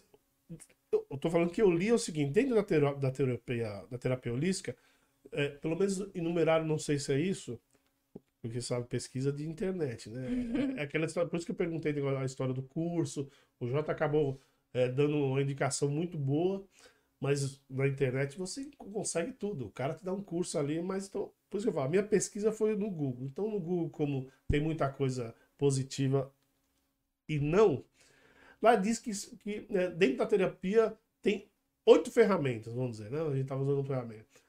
[0.91, 3.97] eu tô falando que eu li é o seguinte, dentro da, tero- da terapia, da
[3.97, 4.75] terapia holística,
[5.31, 7.59] é, pelo menos enumeraram, não sei se é isso,
[8.41, 10.27] porque sabe, pesquisa de internet, né?
[10.77, 13.27] É, é aquela história, por isso que eu perguntei a história do curso,
[13.59, 14.39] o Jota acabou
[14.73, 16.63] é, dando uma indicação muito boa,
[17.19, 19.67] mas na internet você consegue tudo.
[19.67, 21.89] O cara te dá um curso ali, mas então, por isso que eu falo, a
[21.89, 23.25] minha pesquisa foi no Google.
[23.25, 26.33] Então, no Google, como tem muita coisa positiva
[27.27, 27.83] e não,
[28.61, 31.49] lá diz que, que né, dentro da terapia tem
[31.85, 33.21] oito ferramentas, vamos dizer, né?
[33.21, 34.41] A gente estava usando ferramenta.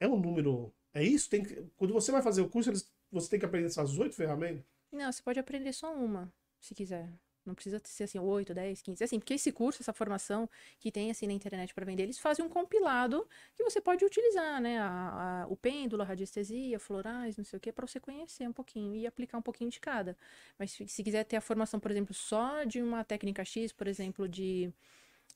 [0.00, 0.72] É um número.
[0.94, 1.28] É isso?
[1.30, 4.14] Tem que- quando você vai fazer o curso, eles- você tem que aprender essas oito
[4.14, 4.64] ferramentas?
[4.90, 7.10] Não, você pode aprender só uma, se quiser.
[7.44, 9.02] Não precisa ser assim, 8, 10, 15.
[9.02, 12.44] Assim, porque esse curso, essa formação que tem assim na internet para vender, eles fazem
[12.44, 14.78] um compilado que você pode utilizar, né?
[14.78, 18.52] A, a- o pêndulo, a radiestesia, florais, não sei o quê, para você conhecer um
[18.52, 20.16] pouquinho e aplicar um pouquinho de cada.
[20.58, 23.86] Mas se, se quiser ter a formação, por exemplo, só de uma técnica X, por
[23.88, 24.72] exemplo, de,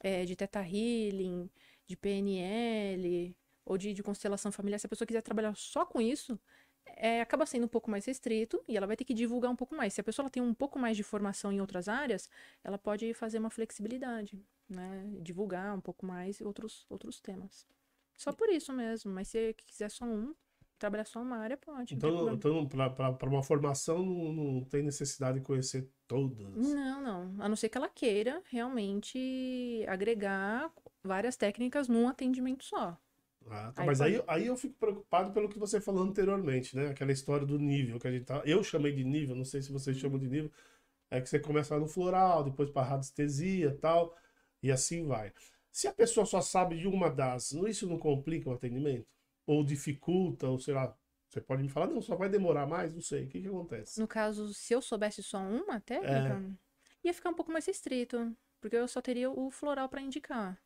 [0.01, 1.51] eh, de Theta Healing,
[1.87, 6.39] de PNL ou de, de constelação familiar, se a pessoa quiser trabalhar só com isso,
[6.87, 9.74] é, acaba sendo um pouco mais restrito e ela vai ter que divulgar um pouco
[9.74, 9.93] mais.
[9.95, 12.28] Se a pessoa ela tem um pouco mais de formação em outras áreas,
[12.62, 15.05] ela pode fazer uma flexibilidade, né?
[15.20, 17.66] Divulgar um pouco mais outros, outros temas.
[18.16, 20.34] Só por isso mesmo, mas se quiser só um,
[20.78, 21.95] trabalhar só uma área, pode.
[21.95, 26.39] Então, então para uma formação, não, não tem necessidade de conhecer todas.
[26.39, 27.43] Não, não.
[27.43, 30.72] A não ser que ela queira realmente agregar
[31.03, 32.99] várias técnicas num atendimento só.
[33.49, 36.89] Ah, tá, Aí mas aí, aí eu fico preocupado pelo que você falou anteriormente, né?
[36.89, 38.43] Aquela história do nível que a gente tá.
[38.45, 40.51] Eu chamei de nível, não sei se vocês chamam de nível.
[41.11, 44.17] É que você começa no floral, depois para radiestesia e tal,
[44.63, 45.33] e assim vai.
[45.73, 49.07] Se a pessoa só sabe de uma das, não- isso não complica o atendimento?
[49.47, 50.97] Ou dificulta, ou sei lá,
[51.29, 53.25] você pode me falar, não, só vai demorar mais, não sei.
[53.25, 53.99] O que que acontece?
[54.01, 56.41] No caso, se eu soubesse só uma técnica,
[57.05, 58.37] ia ficar um pouco mais restrito.
[58.61, 60.59] Porque eu só teria o floral para indicar.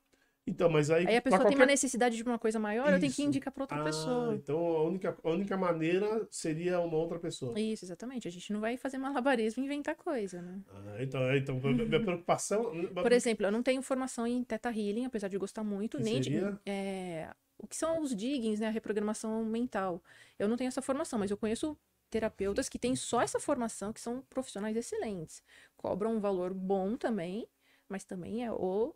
[0.47, 1.07] Então, mas aí.
[1.07, 3.29] Aí a pessoa tem uma qualquer- necessidade de uma coisa maior, eu tenho que Isso.
[3.29, 4.35] indicar para outra Ah, pessoa.
[4.35, 7.59] então a única, a única maneira seria uma outra pessoa.
[7.61, 8.27] Isso, exatamente.
[8.27, 10.61] A gente não vai fazer malabarismo e inventar coisa, né?
[10.73, 12.73] Ah, então, então, minha preocupação.
[12.95, 16.21] Por exemplo, eu não tenho formação em Theta Healing, apesar de gostar muito, Que nem
[16.21, 16.61] de, seria?
[16.67, 20.03] é, o que são os diggings, né, a reprogramação mental.
[20.39, 21.77] Eu não tenho essa formação, mas eu conheço
[22.11, 25.43] terapeutas que têm só essa formação, que são profissionais excelentes.
[25.77, 27.47] Cobram um valor bom também,
[27.89, 28.93] mas também é o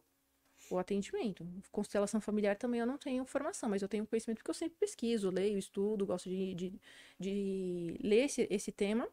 [0.71, 1.47] o atendimento.
[1.71, 5.31] Constelação familiar também eu não tenho formação, mas eu tenho conhecimento porque eu sempre pesquiso,
[5.31, 6.81] leio, estudo, gosto de, de,
[7.19, 9.09] de ler esse, esse tema.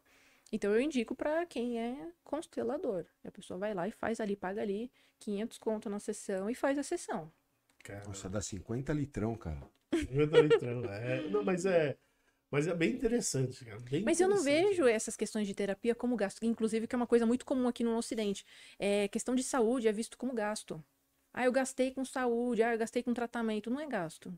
[0.52, 3.06] Então eu indico para quem é constelador.
[3.24, 4.90] A pessoa vai lá e faz ali, paga ali
[5.20, 7.32] 500 conto na sessão e faz a sessão.
[7.82, 9.60] Cara, Nossa, dá 50 litrão, cara.
[10.10, 11.96] eu tô entrando, é, não, mas é,
[12.50, 13.80] mas é bem interessante, cara.
[13.80, 14.44] bem Mas eu não interessante.
[14.44, 17.84] vejo essas questões de terapia como gasto, inclusive que é uma coisa muito comum aqui
[17.84, 18.44] no Ocidente.
[18.78, 20.82] É, questão de saúde é visto como gasto.
[21.32, 23.70] Ah, eu gastei com saúde, ah, eu gastei com tratamento.
[23.70, 24.32] Não é gasto.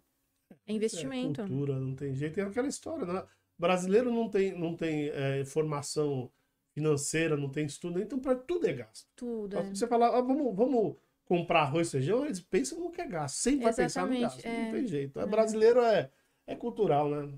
[0.66, 1.40] É investimento.
[1.42, 2.38] É, cultura, não tem jeito.
[2.40, 3.24] É aquela história, né?
[3.58, 6.30] Brasileiro não tem, não tem é, formação
[6.72, 9.06] financeira, não tem estudo, então para tudo é gasto.
[9.14, 9.56] Tudo.
[9.56, 9.62] é.
[9.62, 13.36] Você fala, ah, vamos, vamos comprar arroz e feijão, eles pensam no que é gasto.
[13.36, 14.46] Sempre vai pensar no Exatamente, gasto.
[14.46, 14.64] é.
[14.64, 15.20] Não tem jeito.
[15.20, 15.26] É, É.
[15.26, 16.10] brasileiro é,
[16.48, 17.32] é cultural, né?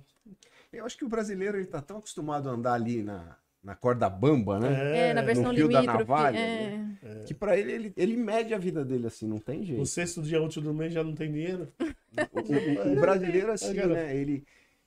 [0.72, 3.36] Eu acho que o brasileiro ele tá tão acostumado a andar ali na,
[3.66, 5.08] na corda bamba, né?
[5.08, 6.70] É, na versão fio da navalha, é.
[6.70, 6.96] né?
[7.26, 9.80] Que pra ele, ele, ele mede a vida dele assim, não tem jeito.
[9.80, 11.68] No sexto dia útil do mês já não tem dinheiro.
[12.32, 13.88] O, o- o brasileiro, assim, Cara.
[13.88, 14.16] né?
[14.16, 14.42] Ele,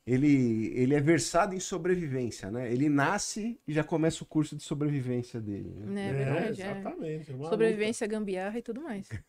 [0.08, 2.72] ele, ele é versado em sobrevivência, né?
[2.74, 5.72] Ele nasce e já começa o curso de sobrevivência dele.
[5.76, 6.10] Né?
[6.10, 6.48] É verdade.
[6.48, 6.50] é.
[6.72, 7.32] exatamente.
[7.32, 9.08] é Sobrevivência, gambiarra e tudo mais.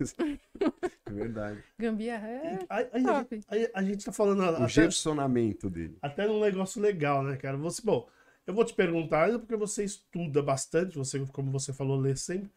[1.06, 1.58] É verdade.
[1.78, 2.52] Gambiarra é.
[2.52, 2.66] luta.
[2.70, 3.40] Aí, aí, top.
[3.48, 5.98] aí a gente tá falando O até, gersonamento dele.
[6.00, 7.56] até num negócio legal, né, cara?
[7.56, 8.08] Você, bom,
[8.46, 12.50] eu vou te perguntar, ainda porque você estuda bastante, você, como você falou, lê sempre.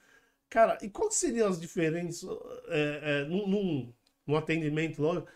[0.49, 2.29] Cara, e quais seriam as diferenças
[2.67, 3.93] é, é, num, num,
[4.25, 5.27] num atendimento lógico,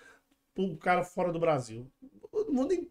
[0.53, 1.89] para um cara fora do Brasil?
[2.33, 2.89] Eu não vou nem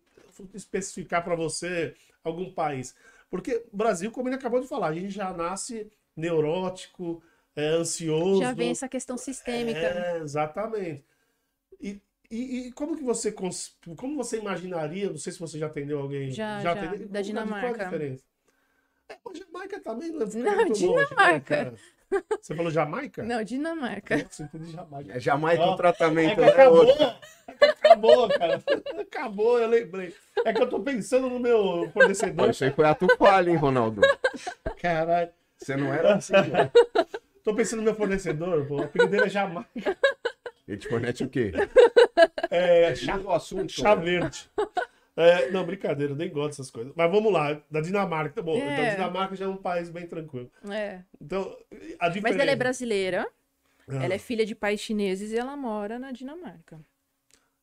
[0.54, 2.94] especificar para você algum país.
[3.30, 7.22] Porque o Brasil, como ele acabou de falar, a gente já nasce neurótico,
[7.54, 8.40] é, ansioso.
[8.40, 9.78] Já vem essa questão sistêmica.
[9.78, 11.04] É, exatamente.
[11.80, 12.00] E,
[12.30, 15.10] e, e como que você cons- como você imaginaria?
[15.10, 16.30] Não sei se você já atendeu alguém.
[16.30, 16.90] Já, já, atendeu?
[16.90, 17.82] da Qual- Qual Dinamarca.
[17.82, 18.22] a diferença?
[19.08, 21.40] É, mas Jamaica também não fica Não, muito longe, né, Dinamarca.
[21.56, 21.74] cara?
[22.40, 23.22] Você falou Jamaica?
[23.24, 24.16] Não, Dinamarca.
[24.16, 25.12] Nossa, entendi Jamaica.
[25.16, 26.84] É jamais Ó, o tratamento É né, acabou,
[27.48, 28.62] é que acabou, cara.
[29.00, 30.14] Acabou, eu lembrei.
[30.44, 32.50] É que eu tô pensando no meu fornecedor.
[32.50, 34.02] Isso aí foi ato falho, hein, Ronaldo?
[34.80, 35.30] Caralho.
[35.56, 36.70] Você não era assim, né?
[37.42, 38.76] Tô pensando no meu fornecedor, pô.
[38.76, 39.96] O apelido dele é Jamaica.
[40.66, 41.52] Ele te fornece o quê?
[42.50, 43.72] É, chá, Muda o assunto.
[43.72, 44.50] chá verde.
[45.16, 46.92] É, não, brincadeira, eu nem gosto dessas coisas.
[46.94, 48.42] Mas vamos lá, da Dinamarca.
[48.42, 48.72] Bom, É.
[48.72, 50.50] então a Dinamarca já é um país bem tranquilo.
[50.70, 51.00] É.
[51.20, 51.56] Então,
[51.98, 52.20] a diferença...
[52.22, 53.26] Mas ela é brasileira,
[53.88, 56.78] Ah, ela é filha de pais chineses e ela mora na Dinamarca.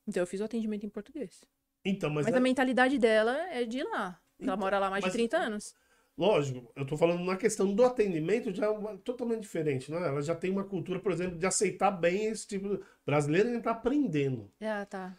[0.08, 1.44] Então eu fiz o atendimento em português.
[1.86, 4.18] Então, mas, Mas, é- a mentalidade dela é de lá.
[4.40, 5.76] Ela Então, mora lá há mais mas- de 30 anos.
[6.18, 9.98] Lógico, eu tô falando na questão do atendimento já é totalmente diferente, né?
[10.08, 12.84] Ela já tem uma cultura, por exemplo, de aceitar bem esse tipo de...
[13.06, 14.52] Brasileiro ainda tá aprendendo.
[14.62, 15.18] Ah, tá.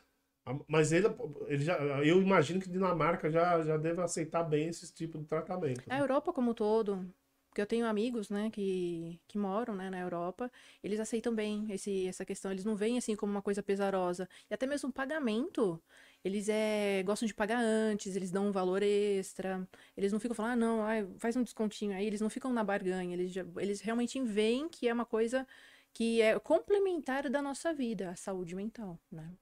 [0.69, 1.07] Mas ele,
[1.47, 5.83] ele já, eu imagino que Dinamarca já, já deve aceitar bem esse tipo de tratamento.
[5.89, 7.11] A Europa como um todo,
[7.49, 10.51] porque eu tenho amigos, né, que, que moram, né, na Europa,
[10.83, 14.29] eles aceitam bem esse, essa questão, eles não veem assim como uma coisa pesarosa.
[14.51, 15.81] E até mesmo o pagamento,
[16.25, 20.53] eles é, gostam de pagar antes, eles dão um valor extra, eles não ficam falando,
[20.53, 23.81] ah, não, ai, faz um descontinho aí, eles não ficam na barganha, eles, já- eles
[23.81, 25.47] realmente veem que é uma coisa
[25.93, 29.33] que é complementar da nossa vida, a saúde mental, né?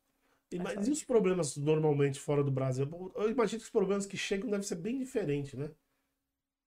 [0.51, 0.91] E, mas saúde.
[0.91, 2.87] e os problemas normalmente fora do Brasil?
[3.16, 5.70] Eu imagino que os problemas que chegam devem ser bem diferentes, né?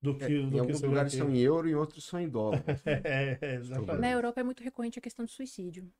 [0.01, 2.29] Do que, É, do em que alguns lugares são em euro e outros são em
[2.29, 2.63] dólar.
[2.85, 4.01] É, é, exatamente.
[4.01, 5.91] Na Europa é muito recorrente a questão do suicídio.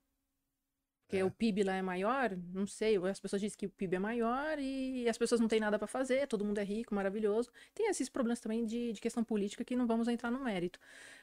[1.08, 4.00] Porque o PIB lá é maior, não sei, as pessoas dizem que o PIB é
[4.00, 7.52] maior e as pessoas não têm nada para fazer, todo mundo é rico, maravilhoso.
[7.76, 10.80] Tem esses problemas também de, de questão política que não vamos entrar no mérito.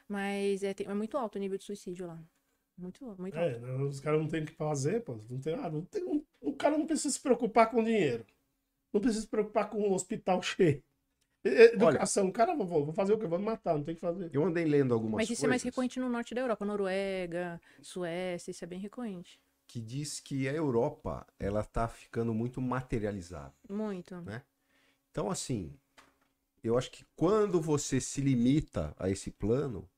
[0.07, 2.19] Mas é, tem- é muito alto o nível de suicídio lá.
[2.77, 3.59] Muito, muito É, alto.
[3.59, 5.17] né, os caras não têm o que fazer, pô.
[5.29, 8.25] Não tem, ah, não tem, um- o cara não precisa se preocupar com dinheiro.
[8.93, 10.83] Não precisa se preocupar com o hospital cheio.
[11.45, 13.27] Educação, cara, vou, vou fazer o quê?
[13.27, 14.29] Vou me matar, não tem o que fazer.
[14.33, 17.61] Eu andei lendo algumas Mas isso coisas é mais recorrente no norte da Europa, Noruega,
[17.81, 19.39] Suécia, isso é bem recorrente.
[19.67, 23.55] Que diz que a Europa ela tá ficando muito materializada.
[23.69, 24.21] Muito.
[24.21, 24.43] Né?
[25.11, 25.77] Então, assim,
[26.63, 29.89] eu acho que quando você se limita a esse plano,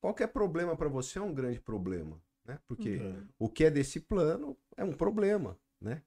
[0.00, 2.60] qualquer problema para você é um grande problema, né?
[2.66, 3.22] Porque É.
[3.38, 6.02] o que é desse plano é um problema, né?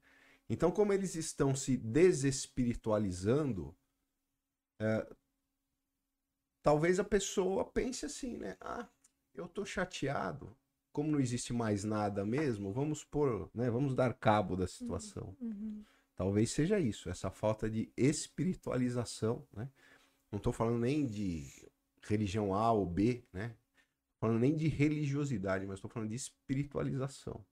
[0.50, 3.76] Então, como eles estão se desespiritualizando,
[4.80, 5.08] é,
[6.62, 8.58] talvez a pessoa pense assim, né?
[8.60, 8.88] Ah,
[9.34, 10.56] eu tô chateado.
[10.94, 13.70] Como não existe mais nada mesmo, vamos pôr, né?
[13.70, 15.36] Vamos dar cabo da situação.
[15.42, 15.84] Uhum.
[16.16, 19.68] Talvez seja isso, essa falta de espiritualização, né?
[20.32, 21.48] Não estou falando nem de
[22.04, 23.56] religião A ou B, né?
[24.20, 27.44] Falando nem de religiosidade, mas estou falando de espiritualização.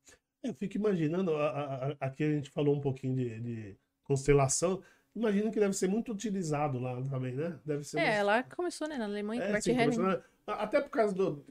[0.44, 4.82] Eu fico imaginando, a- a- a- aqui a gente falou um pouquinho de, de constelação.
[5.16, 7.60] Imagino que deve ser muito utilizado lá também, né?
[7.66, 8.98] Deve ser É, muito- lá começou, né?
[8.98, 10.22] Na Alemanha, É, sim, começou, né?
[10.48, 11.46] Até por causa do.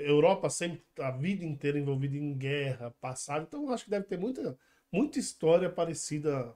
[0.00, 3.44] Europa sempre, a vida inteira envolvida em guerra, passado.
[3.48, 4.56] Então, acho que deve ter muita,
[4.90, 6.52] muita história parecida.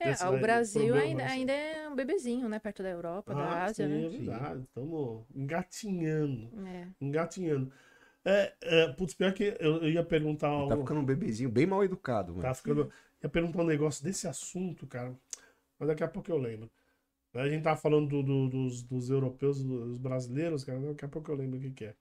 [0.00, 2.58] É, desse o Brasil problema, ainda, ainda é um bebezinho, né?
[2.58, 4.06] Perto da Europa, da Ah, Ásia, sim, né?
[4.06, 4.62] é verdade.
[4.62, 6.50] Estamos engatinhando.
[6.66, 6.86] É.
[7.00, 7.72] Engatinhando.
[8.24, 10.70] É, é, putz, pior que eu, eu ia perguntar algo.
[10.70, 12.42] tá ficando um bebezinho bem mal educado, mano.
[12.42, 12.90] Tá ficando.
[13.22, 15.14] Ia perguntar um negócio desse assunto, cara.
[15.78, 16.70] Mas daqui a pouco eu lembro.
[17.34, 20.78] A gente tava falando do- do- dos, dos europeus, dos brasileiros, cara.
[20.80, 21.94] Daqui a pouco eu lembro o que, que é.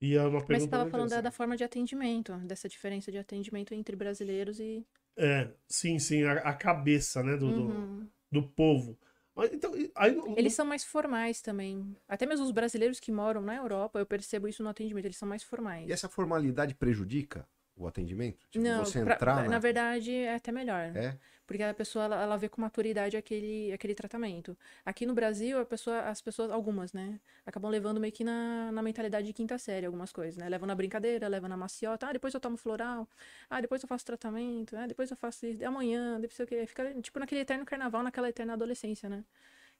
[0.00, 0.52] E é uma pergunta.
[0.52, 3.96] Mas você estava muito falando da, da forma de atendimento, dessa diferença de atendimento entre
[3.96, 4.84] brasileiros e.
[5.16, 8.08] É, sim, sim, a, a cabeça, né, do, do, Uhum.
[8.32, 8.98] do povo.
[9.34, 11.96] Mas, então, aí, Eles são mais formais também.
[12.08, 15.28] Até mesmo os brasileiros que moram na Europa, eu percebo isso no atendimento, eles são
[15.28, 15.88] mais formais.
[15.88, 17.46] E essa formalidade prejudica
[17.76, 18.46] o atendimento?
[18.50, 19.58] Tipo, Não, você pra- entrar na na...
[19.58, 20.96] verdade é até melhor.
[20.96, 21.16] É?
[21.50, 24.56] Porque a pessoa ela, ela vê com maturidade aquele, aquele tratamento.
[24.86, 28.80] Aqui no Brasil, a pessoa, as pessoas, algumas, né, acabam levando meio que na, na
[28.80, 30.48] mentalidade de quinta série algumas coisas, né?
[30.48, 33.08] Levam na brincadeira, levam na maciota, ah, depois eu tomo floral,
[33.50, 36.64] ah, depois eu faço tratamento, ah, depois eu faço isso, amanhã, depois o quê.
[36.68, 39.24] Fica tipo naquele eterno carnaval, naquela eterna adolescência, né?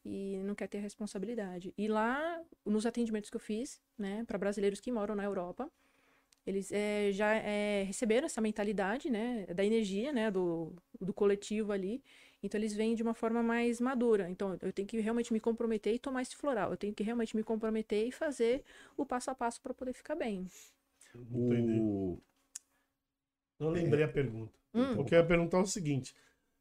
[0.04, 1.72] E não quer ter responsabilidade.
[1.78, 5.70] E lá, nos atendimentos que eu fiz, né, para brasileiros que moram na Europa,
[6.46, 12.02] eles é, já é, receberam essa mentalidade, né, da energia, né, do, do coletivo ali.
[12.42, 14.28] Então eles vêm de uma forma mais madura.
[14.30, 16.70] Então eu tenho que realmente me comprometer e tomar esse floral.
[16.70, 18.64] Eu tenho que realmente me comprometer e fazer
[18.96, 20.46] o passo a passo para poder ficar bem.
[21.14, 22.18] O...
[23.58, 24.58] Não lembrei a pergunta.
[24.72, 24.94] Hum.
[24.94, 26.14] Eu quero perguntar o seguinte: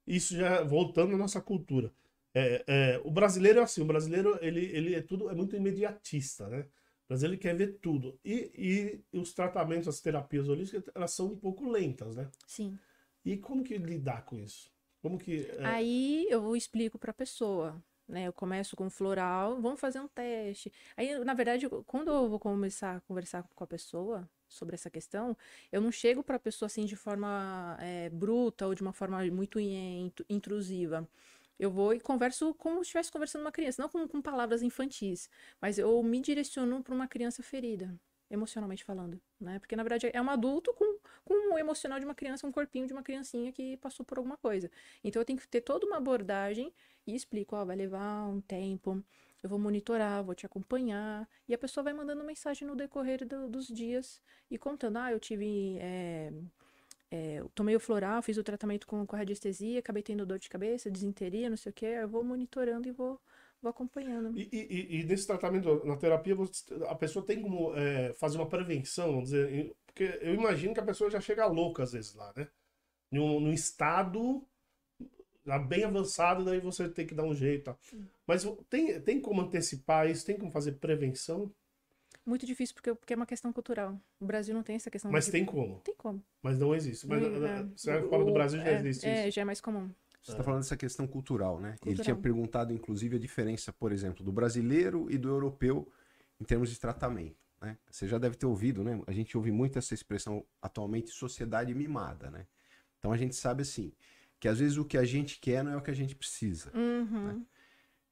[0.05, 1.91] isso já voltando à nossa cultura.
[2.33, 6.47] É, é, o brasileiro é assim, o brasileiro ele, ele é tudo é muito imediatista,
[6.47, 6.65] né?
[7.09, 8.19] Mas ele quer ver tudo.
[8.23, 12.29] E, e os tratamentos, as terapias holísticas, elas são um pouco lentas, né?
[12.45, 12.77] Sim.
[13.25, 14.71] E como que lidar com isso?
[15.01, 15.47] Como que.
[15.57, 15.65] É...
[15.65, 17.83] Aí eu explico para a pessoa.
[18.07, 20.73] Né, eu começo com floral, vamos fazer um teste.
[20.97, 25.37] Aí, na verdade, quando eu vou começar a conversar com a pessoa sobre essa questão,
[25.71, 29.23] eu não chego para a pessoa assim de forma é, bruta ou de uma forma
[29.27, 29.59] muito
[30.27, 31.07] intrusiva.
[31.59, 35.29] Eu vou e converso como se estivesse conversando uma criança, não com, com palavras infantis,
[35.61, 37.93] mas eu me direciono para uma criança ferida,
[38.29, 39.59] emocionalmente falando, né?
[39.59, 42.87] Porque na verdade é um adulto com, com o emocional de uma criança, um corpinho
[42.87, 44.71] de uma criancinha que passou por alguma coisa.
[45.03, 46.73] Então eu tenho que ter toda uma abordagem
[47.05, 49.03] e explico, ó, vai levar um tempo,
[49.43, 53.49] eu vou monitorar, vou te acompanhar, e a pessoa vai mandando mensagem no decorrer do,
[53.49, 56.31] dos dias e contando, ah, eu tive é,
[57.11, 60.91] é, tomei o floral, fiz o tratamento com, com radiestesia, acabei tendo dor de cabeça,
[60.91, 63.19] desinteria, não sei o que, eu vou monitorando e vou,
[63.61, 64.37] vou acompanhando.
[64.37, 66.35] E, e, e desse tratamento, na terapia,
[66.87, 70.85] a pessoa tem como é, fazer uma prevenção, vamos dizer, porque eu imagino que a
[70.85, 72.47] pessoa já chega louca às vezes lá, né?
[73.11, 74.45] Num, num estado
[75.67, 77.75] bem avançado, daí você tem que dar um jeito.
[78.27, 80.25] Mas tem, tem como antecipar isso?
[80.25, 81.51] Tem como fazer prevenção?
[82.29, 83.99] Muito difícil porque, porque é uma questão cultural.
[84.19, 85.11] O Brasil não tem essa questão.
[85.11, 85.79] Mas tem como?
[85.79, 86.23] Tem como.
[86.43, 87.07] Mas não existe.
[87.07, 87.63] Mas não, é.
[87.75, 89.35] você fala do Brasil já é, existe é, isso.
[89.35, 89.89] já é mais comum.
[90.21, 91.71] Você está falando dessa questão cultural, né?
[91.71, 91.93] Cultural.
[91.93, 95.91] Ele tinha perguntado, inclusive, a diferença, por exemplo, do brasileiro e do europeu
[96.39, 97.35] em termos de tratamento.
[97.59, 97.75] Né?
[97.89, 99.01] Você já deve ter ouvido, né?
[99.07, 102.45] A gente ouve muito essa expressão atualmente, sociedade mimada, né?
[102.99, 103.91] Então a gente sabe assim,
[104.39, 106.71] que às vezes o que a gente quer não é o que a gente precisa.
[106.75, 107.27] Uhum.
[107.27, 107.41] Né?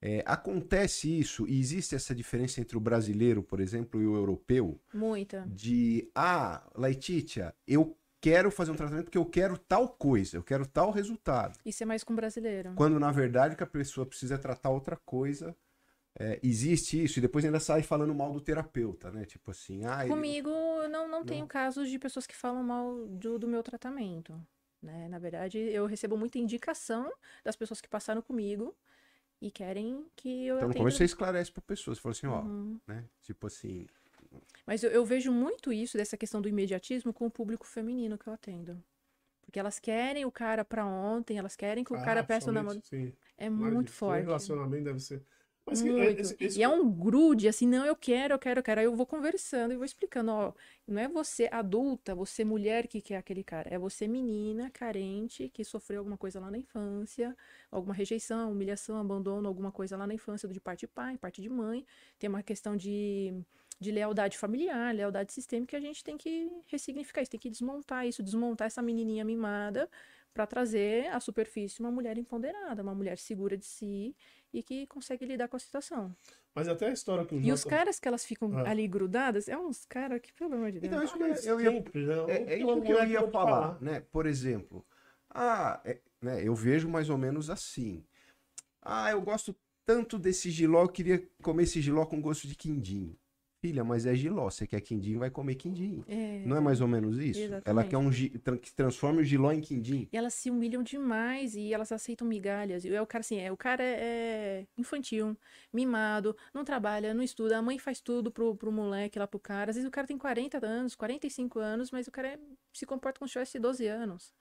[0.01, 4.79] É, acontece isso e existe essa diferença entre o brasileiro, por exemplo, e o europeu?
[4.93, 5.43] Muita.
[5.47, 10.67] De, ah, Laetitia, eu quero fazer um tratamento porque eu quero tal coisa, eu quero
[10.67, 11.57] tal resultado.
[11.65, 12.73] Isso é mais com o brasileiro.
[12.75, 15.55] Quando na verdade que a pessoa precisa tratar outra coisa.
[16.19, 19.23] É, existe isso, e depois ainda sai falando mal do terapeuta, né?
[19.23, 23.05] Tipo assim, ah, Comigo, eu não, não, não tenho casos de pessoas que falam mal
[23.05, 24.33] do, do meu tratamento.
[24.81, 25.07] Né?
[25.09, 27.11] Na verdade, eu recebo muita indicação
[27.43, 28.75] das pessoas que passaram comigo
[29.41, 30.57] e querem que eu.
[30.57, 31.97] Então, no começo você esclarece para pessoas.
[31.97, 32.79] Você fala assim, ó, uhum.
[32.87, 33.05] né?
[33.21, 33.87] Tipo assim.
[34.65, 38.27] Mas eu, eu, vejo muito isso, dessa questão do imediatismo, com o público feminino que
[38.27, 38.81] eu atendo.
[39.45, 42.53] Porque elas querem o cara para ontem, elas querem que o ah, cara peça o
[42.53, 42.81] namoro.
[43.37, 44.23] É muito forte.
[44.23, 45.23] O relacionamento deve ser.
[45.67, 46.59] Mas é, esse, esse...
[46.59, 48.79] E é um grude, assim, não, eu quero, eu quero, eu quero.
[48.79, 50.53] Aí eu vou conversando e vou explicando, ó,
[50.87, 55.65] não é você adulta, você mulher que quer aquele cara, é você menina, carente, que
[55.65, 57.35] sofreu alguma coisa lá na infância,
[57.69, 61.49] alguma rejeição, humilhação, abandono, alguma coisa lá na infância, de parte de pai, parte de
[61.49, 61.85] mãe.
[62.17, 63.33] Tem uma questão de,
[63.77, 68.07] de lealdade familiar, lealdade sistêmica, que a gente tem que ressignificar isso, tem que desmontar
[68.07, 69.89] isso, desmontar essa menininha mimada
[70.33, 74.15] para trazer à superfície uma mulher empoderada, uma mulher segura de si
[74.57, 76.15] e que consegue lidar com a situação.
[76.55, 78.69] Mas até a história que o E os caras que elas ficam ah.
[78.69, 80.91] ali grudadas, é uns caras que, pelo amor de Deus.
[80.91, 82.15] Então, isso que eu, ia, sempre, né?
[82.27, 83.99] é, é isso que eu ia falar, falar, né?
[84.11, 84.83] Por exemplo,
[85.29, 88.03] ah, é, né, eu vejo mais ou menos assim.
[88.81, 89.55] Ah, eu gosto
[89.85, 93.15] tanto desse giló, eu queria comer esse giló com gosto de quindim.
[93.67, 94.49] Filha, mas é giló.
[94.49, 96.01] Você quer quindim, vai comer quindim.
[96.07, 97.39] É, Não é mais ou menos isso?
[97.39, 97.69] Exatamente.
[97.69, 100.07] Ela quer um que transforme o giló em quindim.
[100.11, 102.85] E elas se humilham demais e elas aceitam migalhas.
[102.85, 105.35] E é o cara assim, é, o cara é, é infantil,
[105.73, 107.57] mimado, não trabalha, não estuda.
[107.57, 109.71] A mãe faz tudo pro, pro moleque lá pro cara.
[109.71, 112.39] Às vezes o cara tem 40 anos, 45 anos, mas o cara é,
[112.71, 114.33] se comporta como se tivesse 12 anos.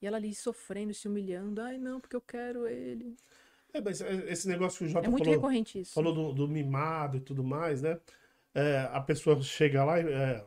[0.00, 1.60] E ela ali sofrendo, se humilhando.
[1.60, 3.16] Ai, não, porque eu quero ele.
[3.72, 5.92] É, mas esse negócio que o Jota é muito falou, recorrente isso.
[5.92, 7.98] falou do, do mimado e tudo mais, né?
[8.58, 10.12] É, a pessoa chega lá e.
[10.12, 10.44] É,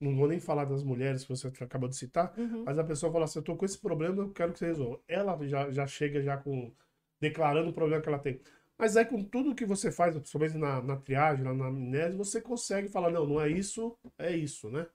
[0.00, 2.64] não vou nem falar das mulheres que você acabou de citar, uhum.
[2.64, 5.00] mas a pessoa fala assim: eu tô com esse problema, eu quero que você resolva.
[5.06, 6.74] Ela já, já chega já com.
[7.20, 8.40] declarando o problema que ela tem.
[8.76, 12.40] Mas aí, com tudo que você faz, principalmente na, na triagem, na, na amnésia, você
[12.40, 14.86] consegue falar: não, não é isso, é isso, né?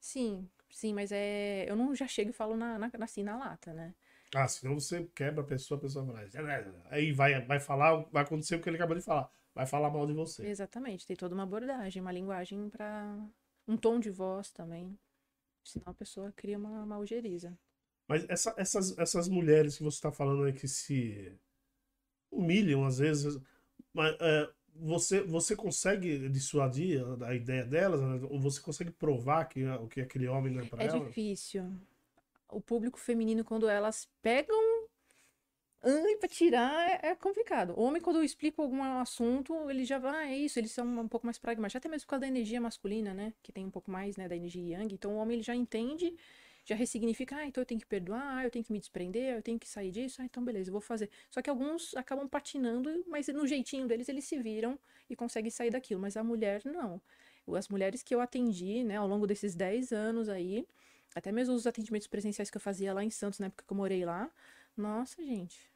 [0.00, 1.68] Sim, sim, mas é.
[1.68, 3.92] Eu não já chego e falo na, na, assim, na lata, né?
[4.34, 6.28] Ah, senão você quebra a pessoa, a pessoa vai.
[6.90, 9.30] Aí vai, vai falar, vai acontecer o que ele acabou de falar.
[9.54, 10.46] Vai falar mal de você.
[10.46, 13.16] Exatamente, tem toda uma abordagem, uma linguagem para
[13.68, 14.98] um tom de voz também.
[15.62, 17.56] Senão a pessoa cria uma malgeriza.
[18.06, 21.32] Mas essa, essas, essas mulheres que você está falando aí que se
[22.30, 23.38] humilham às vezes,
[23.92, 28.00] mas, é, você, você consegue dissuadir a, ideia delas?
[28.02, 28.26] né?
[28.28, 30.98] Ou você consegue provar que, o que aquele homem não é para É ela?
[31.06, 31.72] difícil.
[32.48, 34.73] O público feminino, quando elas pegam
[35.84, 37.74] ai, pra tirar, é, é complicado.
[37.76, 40.86] O homem, quando eu explico algum assunto, ele já vai, ah, é isso, eles são
[40.86, 41.76] um pouco mais pragmáticos.
[41.76, 43.32] Até mesmo por causa da energia masculina, né?
[43.42, 44.94] Que tem um pouco mais, né, da energia yang.
[44.94, 46.14] Então o homem, ele já entende,
[46.64, 49.58] já ressignifica, ah, então eu tenho que perdoar, eu tenho que me desprender, eu tenho
[49.58, 51.10] que sair disso, ah, então beleza, eu vou fazer.
[51.30, 54.78] Só que alguns acabam patinando, mas no jeitinho deles, eles se viram
[55.08, 56.00] e conseguem sair daquilo.
[56.00, 57.00] Mas a mulher, não.
[57.56, 60.66] As mulheres que eu atendi, né, ao longo desses 10 anos aí,
[61.14, 63.76] até mesmo os atendimentos presenciais que eu fazia lá em Santos, na época que eu
[63.76, 64.30] morei lá,
[64.76, 65.73] nossa, gente,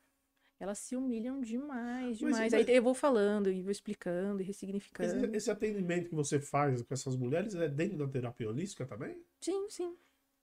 [0.60, 2.52] elas se humilham demais, Mas- demais.
[2.52, 5.36] mas- Aí eu vou falando e vou explicando e Esse, ressignificando.
[5.36, 9.16] esse atendimento que você faz com essas mulheres é dentro da terapia holística também?
[9.40, 9.94] Sim, sim.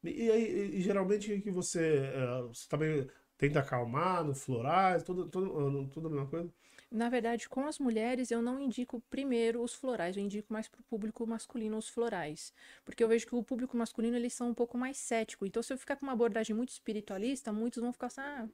[0.04, 3.08] E, aí, geralmente o que você, é, você também
[3.38, 6.54] tenta acalmar no florais, tudo, tudo, tudo a mesma coisa?
[6.92, 10.84] Na verdade, com as mulheres, eu não indico primeiro os florais, eu indico mais pro
[10.84, 12.54] público masculino os florais.
[12.86, 15.46] Porque eu vejo que o público masculino, eles são um pouco mais cético.
[15.46, 18.48] Então, se eu ficar com uma abordagem muito espiritualista, muitos vão ficar assim, ah,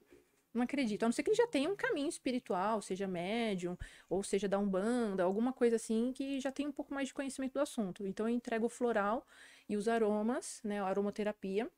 [0.54, 1.04] não acredito.
[1.04, 3.78] A não ser que ele já tenha um caminho espiritual, seja médium,
[4.10, 7.54] ou seja da Umbanda, alguma coisa assim, que já tem um pouco mais de conhecimento
[7.54, 8.06] do assunto.
[8.06, 9.26] Então, eu entrego o floral
[9.70, 11.70] e os aromas, né, a aromaterapia,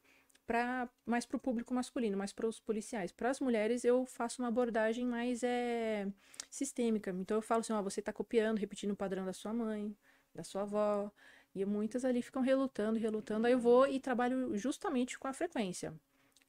[0.46, 3.12] para mais para o público masculino, mais para os policiais.
[3.12, 6.08] Para as mulheres, eu faço uma abordagem mais é,
[6.50, 7.12] sistêmica.
[7.12, 9.96] Então eu falo assim, ó, você está copiando, repetindo o padrão da sua mãe,
[10.34, 11.12] da sua avó.
[11.56, 13.48] E muitas ali ficam relutando, relutando.
[13.48, 15.94] Aí eu vou e trabalho justamente com a frequência,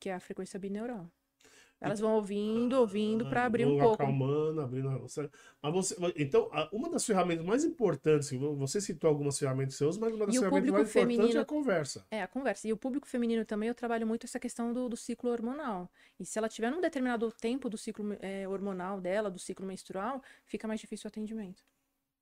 [0.00, 1.08] que é a frequência bineural.
[1.86, 4.02] Elas vão ouvindo, ouvindo, para abrir um pouco.
[4.02, 4.88] Acalmando, abrindo.
[4.88, 4.98] a-
[5.62, 10.26] Mas você, então, uma das ferramentas mais importantes, você citou algumas ferramentas usa, mas uma
[10.26, 12.06] das E o ferramentas público mais importantes é a feminino- conversa.
[12.10, 12.68] É, a conversa.
[12.68, 15.90] E o público feminino também, eu trabalho muito essa questão do, do ciclo hormonal.
[16.18, 20.22] E se ela tiver num determinado tempo do ciclo eh, hormonal dela, do ciclo menstrual,
[20.44, 21.62] fica mais difícil o atendimento.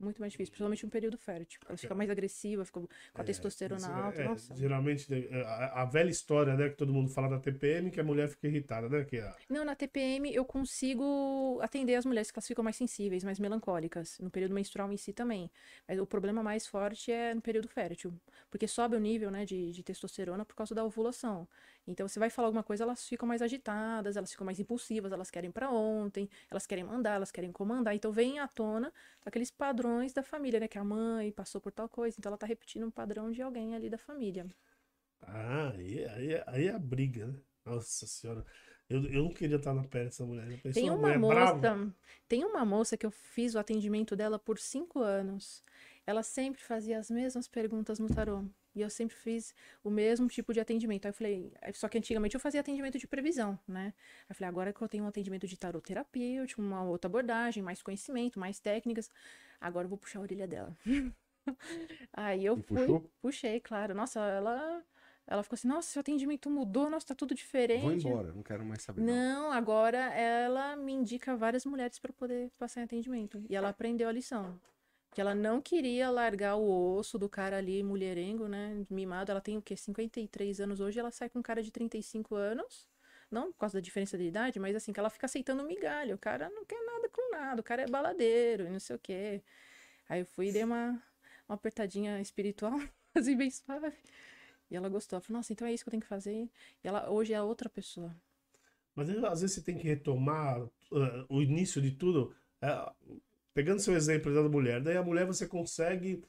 [0.03, 1.61] Muito mais difícil, principalmente no período fértil.
[1.68, 4.20] Ela fica mais agressiva, fica com a testosterona Isso, alta.
[4.20, 4.57] é, Nossa.
[4.57, 8.05] geralmente, é, a, a velha história, né, que todo mundo fala da TPM, que a
[8.05, 9.05] mulher fica irritada, né?
[9.05, 13.22] Que a- Não, na TPM eu consigo atender as mulheres que elas ficam mais sensíveis,
[13.22, 15.48] mais melancólicas, no período menstrual em si também.
[15.86, 18.12] Mas o problema mais forte é no período fértil,
[18.50, 21.46] porque sobe o nível, né, de, de testosterona por causa da ovulação.
[21.86, 25.30] Então você vai falar alguma coisa, elas ficam mais agitadas, elas ficam mais impulsivas, elas
[25.30, 27.94] querem pra ontem, elas querem mandar, elas querem comandar.
[27.94, 28.92] Então vem à tona
[29.24, 32.46] aqueles padrões da família, né, que a mãe passou por tal coisa, então ela tá
[32.46, 34.46] repetindo um padrão de alguém ali da família.
[35.22, 37.38] Ah, aí, aí, aí é a briga, né?
[37.64, 38.44] Nossa senhora.
[38.88, 40.46] Eu, eu não queria estar na pele dessa mulher.
[40.62, 41.60] Pensou Tem uma mulher brava?
[41.60, 41.94] moça,
[42.28, 45.62] tem uma moça que eu fiz o atendimento dela por cinco anos.
[46.06, 48.44] Ela sempre fazia as mesmas perguntas no tarô.
[48.74, 49.54] E eu sempre fiz
[49.84, 51.06] o mesmo tipo de atendimento.
[51.06, 53.92] Aí eu falei, só que antigamente eu fazia atendimento de previsão, né?
[54.22, 57.62] Aí eu falei, agora que eu tenho um atendimento de tarô terapêutico, uma outra abordagem,
[57.62, 59.10] mais conhecimento, mais técnicas,
[59.60, 60.76] agora eu vou puxar a orelha dela.
[62.12, 63.10] Aí eu E fui, puxou?
[63.20, 63.94] puxei, claro.
[63.94, 64.82] Nossa, ela,
[65.26, 68.04] ela ficou assim, nossa, seu atendimento mudou, nossa, tá tudo diferente.
[68.04, 69.02] Vou embora, não quero mais saber.
[69.02, 69.14] Não.
[69.14, 73.42] Não, agora ela me indica várias mulheres para poder passar em atendimento.
[73.48, 74.58] E ela aprendeu a lição.
[75.12, 78.84] Que ela não queria largar o osso do cara ali, mulherengo, né?
[78.88, 79.30] Mimado.
[79.30, 79.76] Ela tem o quê?
[79.76, 80.98] 53 anos hoje.
[80.98, 82.88] Ela sai com um cara de 35 anos.
[83.30, 86.14] Não por causa da diferença de idade, mas assim, que ela fica aceitando migalha.
[86.14, 87.60] O cara não quer nada com nada.
[87.60, 89.42] O cara é baladeiro não sei o quê.
[90.08, 91.02] Aí eu fui e dei uma,
[91.48, 92.78] uma apertadinha espiritual,
[93.14, 93.92] assim, bem suave.
[94.70, 95.16] E ela gostou.
[95.16, 96.48] Ela falou, nossa, então é isso que eu tenho que fazer.
[96.82, 98.14] E ela hoje é outra pessoa.
[98.94, 100.70] Mas às vezes você tem que retomar uh,
[101.28, 102.34] o início de tudo.
[102.60, 102.92] É,
[103.55, 106.22] pegando seu exemplo da mulher, daí a mulher você consegue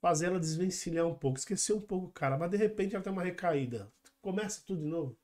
[0.00, 3.12] fazer ela desvencilhar um pouco, esquecer um pouco o cara, mas de repente ela tem
[3.12, 3.90] uma recaída.
[4.20, 5.16] Começa tudo de novo.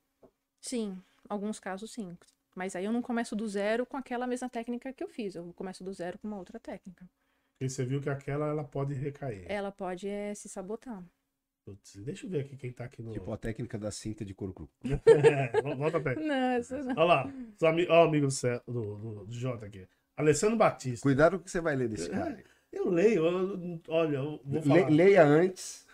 [0.61, 0.97] Sim,
[1.27, 2.17] alguns casos sim.
[2.55, 5.35] Mas aí eu não começo do zero com aquela mesma técnica que eu fiz.
[5.35, 7.09] Eu começo do zero com uma outra técnica.
[7.51, 9.45] Porque você viu que aquela ela pode recair.
[9.49, 11.03] Ela pode é, se sabotar.
[11.65, 13.11] Putz, deixa eu ver aqui quem tá aqui no.
[13.11, 14.69] Tipo a técnica da cinta de couro cru.
[14.83, 16.15] É, volta até.
[16.15, 16.95] Não, essa não.
[16.95, 17.33] Olha lá,
[17.89, 18.27] ó, amigo
[18.65, 19.87] do, do, do Jota aqui.
[20.19, 21.01] Alessandro Batista.
[21.01, 22.37] Cuidado com o que você vai ler desse cara.
[22.71, 24.89] Eu leio, eu- olha, eu vou Le- falar.
[24.89, 25.87] leia antes,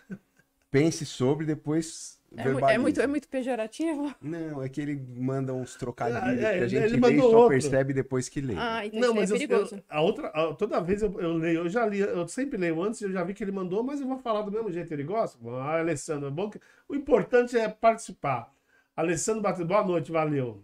[0.70, 2.42] pense sobre, depois É,
[2.74, 4.12] é muito, é muito pejorativo?
[4.20, 7.20] Não, é que ele manda uns trocadilhos Ah, é, que a gente ele lê e
[7.20, 7.48] só outro.
[7.50, 8.54] percebe depois que lê.
[8.58, 9.76] Ah, então Não, isso mas é perigoso.
[9.76, 12.82] eu- a outra, a- toda vez eu, eu leio, eu já li, eu sempre leio
[12.82, 15.04] antes, eu já vi que ele mandou, mas eu vou falar do mesmo jeito, ele
[15.04, 15.38] gosta?
[15.48, 18.52] Ah, Alessandro, é bom que, o importante é participar.
[18.94, 20.62] Alessandro Batista, boa noite, valeu.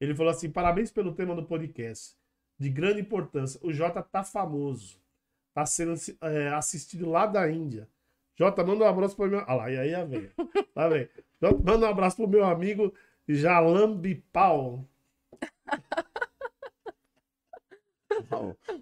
[0.00, 2.14] Ele falou assim: parabéns pelo tema do podcast.
[2.62, 3.58] De grande importância.
[3.62, 4.96] O Jota tá famoso.
[5.52, 7.88] Tá sendo é, assistido lá da Índia.
[8.38, 9.40] Jota, manda um abraço pro meu.
[9.40, 10.30] Olha lá, e aí a velho.
[10.72, 11.08] Tá bem.
[11.40, 12.94] Jota, manda um abraço pro meu amigo
[13.28, 14.86] Jalambi Pau.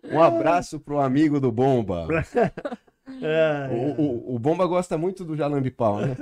[0.05, 2.07] Um abraço pro amigo do Bomba.
[3.23, 6.17] É, O, o, o Bomba gosta muito do Jalambi Pau, né?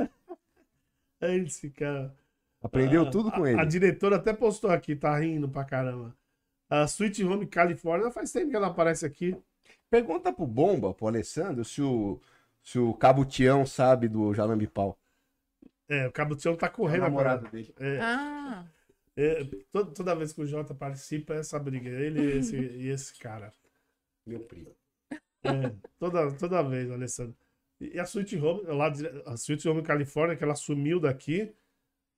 [1.21, 2.17] é esse cara.
[2.63, 3.61] Aprendeu Ah, tudo com a, ele.
[3.61, 6.17] A diretora até postou aqui, tá rindo pra caramba.
[6.71, 9.37] A Sweet Home California faz tempo que ela aparece aqui.
[9.91, 12.21] Pergunta pro Bomba, pro Alessandro, se o,
[12.63, 14.99] se o Cabo Tião sabe do Jalambi Pau.
[15.89, 17.37] É, o Cabo Tião tá É o correndo agora.
[17.37, 17.75] namorado dele.
[17.79, 18.67] É, Ah,
[19.17, 21.89] é, toda, toda vez que o Jota participa, é essa briga.
[21.89, 23.53] Ele e esse, e esse cara.
[24.27, 24.75] Meu primo.
[25.43, 27.37] É, toda, toda vez, Alessandro.
[27.81, 28.93] E a Sweet Home, lá,
[29.27, 31.53] a Sweet Home Califórnia, que ela sumiu daqui,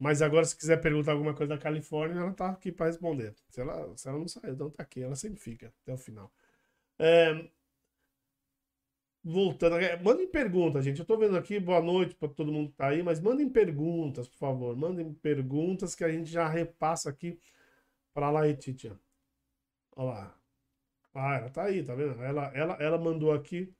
[0.00, 3.34] mas agora se quiser perguntar alguma coisa da Califórnia, ela tá aqui para responder.
[3.50, 6.32] Se ela, se ela não saiu, então tá aqui, ela sempre fica até o final.
[6.98, 7.50] É,
[9.24, 11.00] voltando, mandem perguntas, gente.
[11.00, 14.28] Eu tô vendo aqui, boa noite para todo mundo que tá aí, mas mandem perguntas,
[14.28, 14.76] por favor.
[14.76, 17.38] Mandem perguntas que a gente já repassa aqui
[18.14, 18.98] para lá, Titia.
[19.96, 20.40] Olha lá.
[21.14, 22.22] Ah, ela tá aí, tá vendo?
[22.22, 23.72] Ela, ela, ela mandou aqui.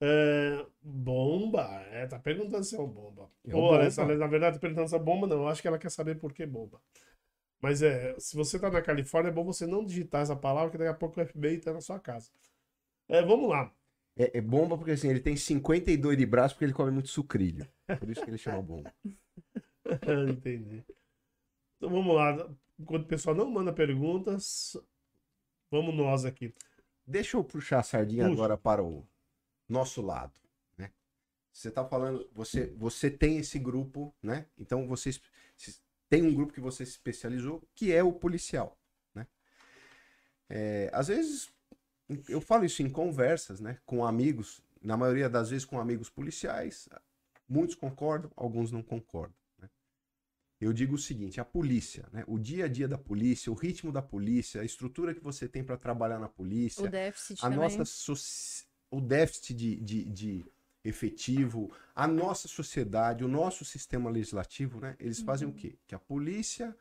[0.00, 1.62] É, bomba?
[1.90, 3.30] É, tá perguntando se é um bomba.
[3.46, 3.84] É Ou, bomba.
[3.84, 5.38] essa- na verdade, tá perguntando se é bomba, não.
[5.38, 6.80] Eu acho que ela quer saber por que bomba.
[7.60, 10.78] Mas é, se você tá na Califórnia, é bom você não digitar essa palavra, que
[10.78, 12.30] daqui a pouco o FBI tá na sua casa.
[13.08, 13.72] É, vamos lá.
[14.18, 17.66] É, é bomba porque assim, ele tem 52 de braço porque ele come muito sucrilho.
[17.98, 18.92] Por isso que ele chama bomba.
[20.30, 20.84] Entendi.
[21.76, 22.48] Então vamos lá.
[22.78, 24.76] Enquanto o pessoal não manda perguntas,
[25.70, 26.54] vamos nós aqui.
[27.06, 28.34] Deixa eu puxar a sardinha Puxa.
[28.34, 29.06] agora para o
[29.68, 30.40] nosso lado,
[30.78, 30.92] né?
[31.52, 34.46] Você tá falando, você, você tem esse grupo, né?
[34.58, 35.10] Então você
[36.08, 38.78] tem um grupo que você se especializou, que é o policial,
[39.14, 39.26] né?
[40.48, 41.50] É, às vezes
[42.28, 43.78] eu falo isso em conversas, né?
[43.86, 46.88] Com amigos, na maioria das vezes com amigos policiais,
[47.48, 49.34] muitos concordam, alguns não concordam.
[49.58, 49.68] né?
[50.60, 52.24] Eu digo o seguinte: a polícia, né?
[52.28, 55.64] O dia a dia da polícia, o ritmo da polícia, a estrutura que você tem
[55.64, 57.58] para trabalhar na polícia, o déficit a também.
[57.58, 60.44] nossa soci- o déficit de, de, de
[60.84, 64.96] efetivo, a nossa sociedade, o nosso sistema legislativo, né?
[64.98, 65.78] Eles fazem o quê?
[65.86, 66.76] Que a polícia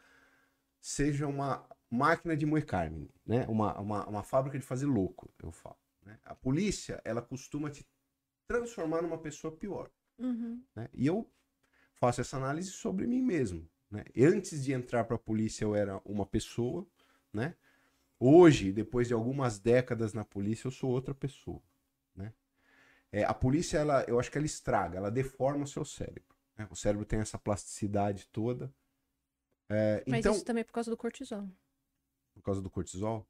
[0.80, 3.46] seja uma máquina de moer carne, né?
[3.48, 5.78] Uma, uma, uma fábrica de fazer louco, eu falo.
[6.06, 6.20] Né?
[6.24, 7.86] A polícia, ela costuma te
[8.48, 9.90] transformar numa pessoa pior.
[10.20, 10.64] Uhum.
[10.76, 10.88] Né?
[10.94, 11.30] E eu
[11.96, 13.68] faço essa análise sobre mim mesmo.
[13.90, 14.04] Né?
[14.18, 16.86] Antes de entrar para a polícia, eu era uma pessoa.
[17.34, 17.56] Né?
[18.20, 21.62] Hoje, depois de algumas décadas na polícia, eu sou outra pessoa.
[23.16, 26.36] É, a polícia, ela, eu acho que ela estraga, ela deforma o seu cérebro.
[26.58, 26.68] né?
[26.70, 28.70] O cérebro tem essa plasticidade toda.
[29.70, 31.48] É, Mas então, isso também é por causa do cortisol.
[32.34, 33.26] por causa do cortisol,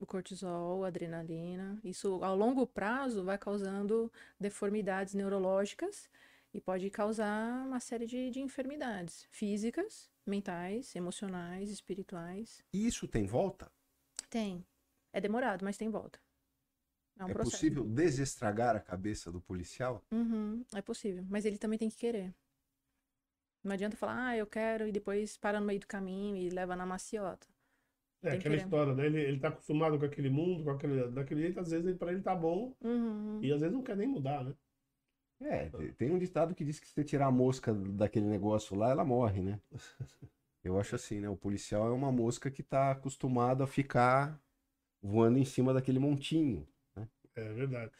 [0.00, 1.80] O cortisol, a adrenalina.
[1.84, 6.10] Isso, ao longo prazo, vai causando deformidades neurológicas
[6.52, 12.60] e pode causar uma série de, de enfermidades físicas, mentais, emocionais, espirituais.
[12.72, 13.70] isso tem volta?
[14.28, 14.66] Tem.
[15.12, 16.18] É demorado, mas tem volta.
[17.18, 20.02] É um é possível desestragar a cabeça do policial?
[20.10, 21.24] Uhum, é possível.
[21.28, 22.34] Mas ele também tem que querer.
[23.62, 26.74] Não adianta falar, ah, eu quero, e depois para no meio do caminho e leva
[26.76, 27.46] na maciota.
[28.22, 28.56] É Tem aquela querer.
[28.56, 29.06] história, né?
[29.06, 32.12] Ele, ele tá acostumado com aquele mundo, com aquele, daquele jeito, às vezes ele, pra
[32.12, 33.42] ele tá bom Uhum.
[33.42, 34.54] e às vezes não quer nem mudar, né?
[35.40, 38.76] É, te- tem um ditado que diz que se você tirar a mosca daquele negócio
[38.76, 39.60] lá, ela morre, né?
[40.62, 41.28] Eu acho assim, né?
[41.30, 44.38] O policial é uma mosca que tá acostumado a ficar
[45.02, 46.66] voando em cima daquele montinho.
[47.36, 47.92] É verdade.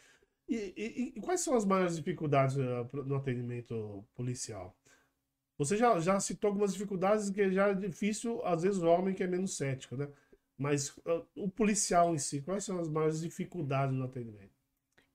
[0.48, 2.64] E, e- e quais são as maiores dificuldades eh,
[3.06, 4.76] no atendimento policial?
[5.58, 9.22] Você já, já citou algumas dificuldades que já é difícil, às vezes, o homem que
[9.24, 10.08] é menos cético, né?
[10.58, 14.52] Mas ah, o policial em si, quais são as maiores dificuldades no atendimento?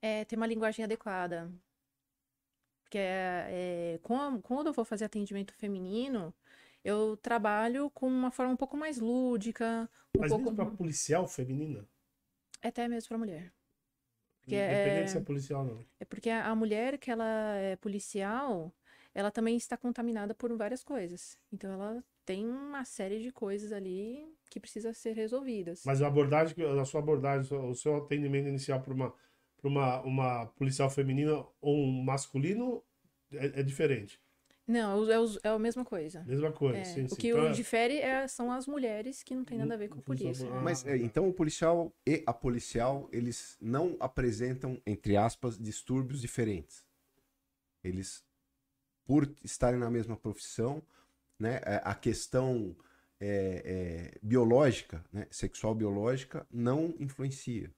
[0.00, 1.50] É ter uma linguagem adequada.
[2.84, 6.34] Porque é, é, com- quando eu vou fazer atendimento feminino,
[6.84, 11.28] eu trabalho com uma forma um pouco mais lúdica, um Mas pouco mesmo para policial
[11.28, 11.86] feminina,
[12.60, 13.52] até mesmo para mulher.
[14.42, 15.84] Porque independente é- se é policial ou não.
[16.00, 17.24] É porque a mulher que ela
[17.56, 18.72] é policial,
[19.14, 21.38] ela também está contaminada por várias coisas.
[21.52, 25.82] Então ela tem uma série de coisas ali que precisa ser resolvidas.
[25.84, 29.14] Mas a abordagem, a sua abordagem, o seu- o seu atendimento inicial para uma,
[29.56, 32.82] pra uma, uma policial feminina ou um masculino
[33.32, 34.20] é, é diferente.
[34.66, 36.24] Não, é, os- é, é a mesma coisa.
[36.26, 37.20] Mesma coisa, É, sim, o sim.
[37.20, 39.88] que Então o é- difere é- são as mulheres que não tem nada a ver
[39.88, 40.46] com a polícia.
[40.52, 46.20] ah, Mas é, então o policial e a policial, eles não apresentam, entre aspas, distúrbios
[46.20, 46.86] diferentes.
[47.84, 48.24] Eles,
[49.06, 50.82] por estarem na mesma profissão,
[51.38, 51.60] né?
[51.64, 52.76] é, A questão
[53.20, 57.70] é, é, biológica, né, sexual biológica, não influencia.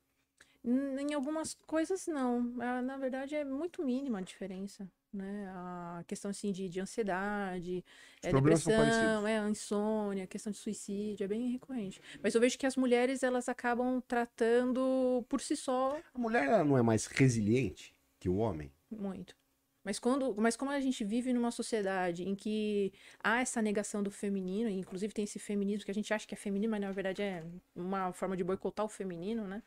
[0.65, 2.55] Em algumas coisas, não.
[2.61, 5.49] Ah, Na verdade, é muito mínima a diferença, né?
[5.55, 7.85] A questão, assim, de, de ansiedade,
[8.23, 12.01] é depressão, é insônia, questão de suicídio, é bem recorrente.
[12.23, 16.65] Mas eu vejo que as mulheres, elas acabam tratando por si só A mulher ela
[16.65, 18.73] não é mais resiliente que o homem?
[18.91, 19.37] muito.
[19.85, 22.91] Mas quando, mas como a gente vive numa sociedade em que
[23.23, 26.35] há essa negação do feminino, e inclusive tem esse feminismo que a gente acha que
[26.35, 27.45] é feminino, mas na verdade é
[27.77, 29.63] uma forma de boicotar o feminino, né?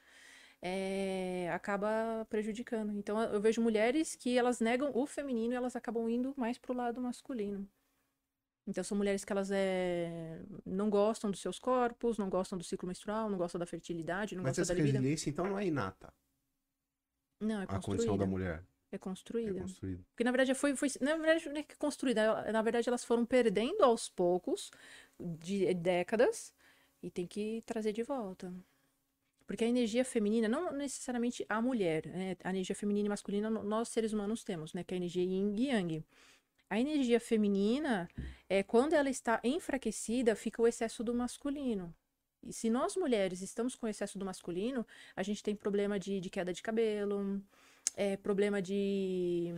[0.62, 2.92] É, acaba prejudicando.
[2.98, 6.74] Então eu vejo mulheres que elas negam o feminino e elas acabam indo mais pro
[6.74, 7.68] lado masculino.
[8.68, 12.88] Então são mulheres que elas é, não gostam dos seus corpos, não gostam do ciclo
[12.88, 14.98] menstrual, não gostam da fertilidade, não Mas gostam essa da libido.
[14.98, 16.14] resiliência, então, não é inata.
[17.40, 18.26] Não, é A condição da construída.
[18.26, 19.54] mulher É é construída.
[19.62, 20.04] construída.
[20.10, 23.26] Porque na verdade foi, foi na verdade não é que construída, na verdade elas foram
[23.26, 24.72] perdendo aos poucos
[25.20, 26.54] de décadas
[27.02, 28.54] e tem que trazer de volta.
[29.48, 32.36] Porque a energia feminina, não necessariamente a mulher, né?
[32.44, 34.84] A energia feminina e masculina nós seres humanos temos, né?
[34.84, 36.04] Que é a energia yin e yang.
[36.70, 38.10] A energia feminina
[38.50, 41.96] é quando ela está enfraquecida, fica o excesso do masculino.
[42.44, 44.86] E se nós mulheres estamos com excesso do masculino,
[45.16, 47.42] a gente tem problema de, de queda de cabelo,
[47.96, 49.56] é, problema de,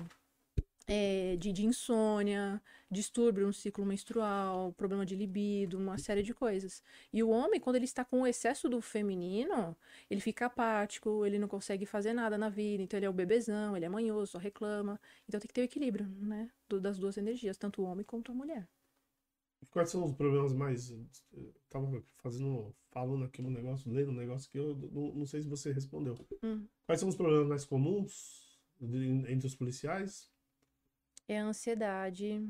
[0.92, 2.60] é, de, de insônia,
[2.90, 6.82] distúrbio no ciclo menstrual, problema de libido, uma série de coisas.
[7.14, 9.78] E o homem, quando ele está com o excesso do feminino,
[10.10, 13.78] ele fica apático, ele não consegue fazer nada na vida, então ele é o bebezão,
[13.78, 15.00] ele é manhoso, só reclama.
[15.28, 16.50] Então tem que ter o equilíbrio, né?
[16.68, 18.68] do- das duas energias, tanto o homem quanto a mulher.
[19.72, 20.90] Quais são os problemas mais.
[20.92, 25.42] eu Tava fazendo, falando aqui um negócio, lendo um negócio que eu não, não sei
[25.44, 26.16] se você respondeu.
[26.44, 26.66] Hum.
[26.88, 30.32] Quais são os problemas mais comuns entre os policiais?
[31.30, 32.44] É a ansiedade,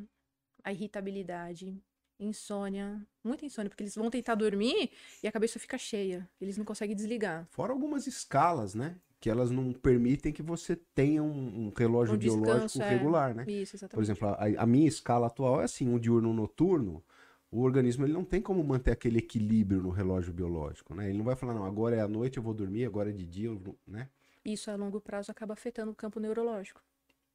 [0.63, 1.77] a irritabilidade,
[2.17, 4.89] insônia, muita insônia, porque eles vão tentar dormir
[5.21, 7.45] e a cabeça fica cheia, eles não conseguem desligar.
[7.51, 8.95] Fora algumas escalas, né?
[9.19, 12.87] Que elas não permitem que você tenha um, um relógio Um biológico descanso, é.
[12.87, 13.43] regular, né?
[13.45, 14.05] Isso, Por exatamente.
[14.05, 17.03] exemplo, a, a minha escala atual é assim, um diurno um noturno,
[17.51, 21.09] o organismo ele não tem como manter aquele equilíbrio no relógio biológico, né?
[21.09, 23.25] Ele não vai falar, não, agora é à noite eu vou dormir, agora é de
[23.25, 24.07] dia, eu vou", né?
[24.43, 26.81] Isso a longo prazo acaba afetando o campo neurológico,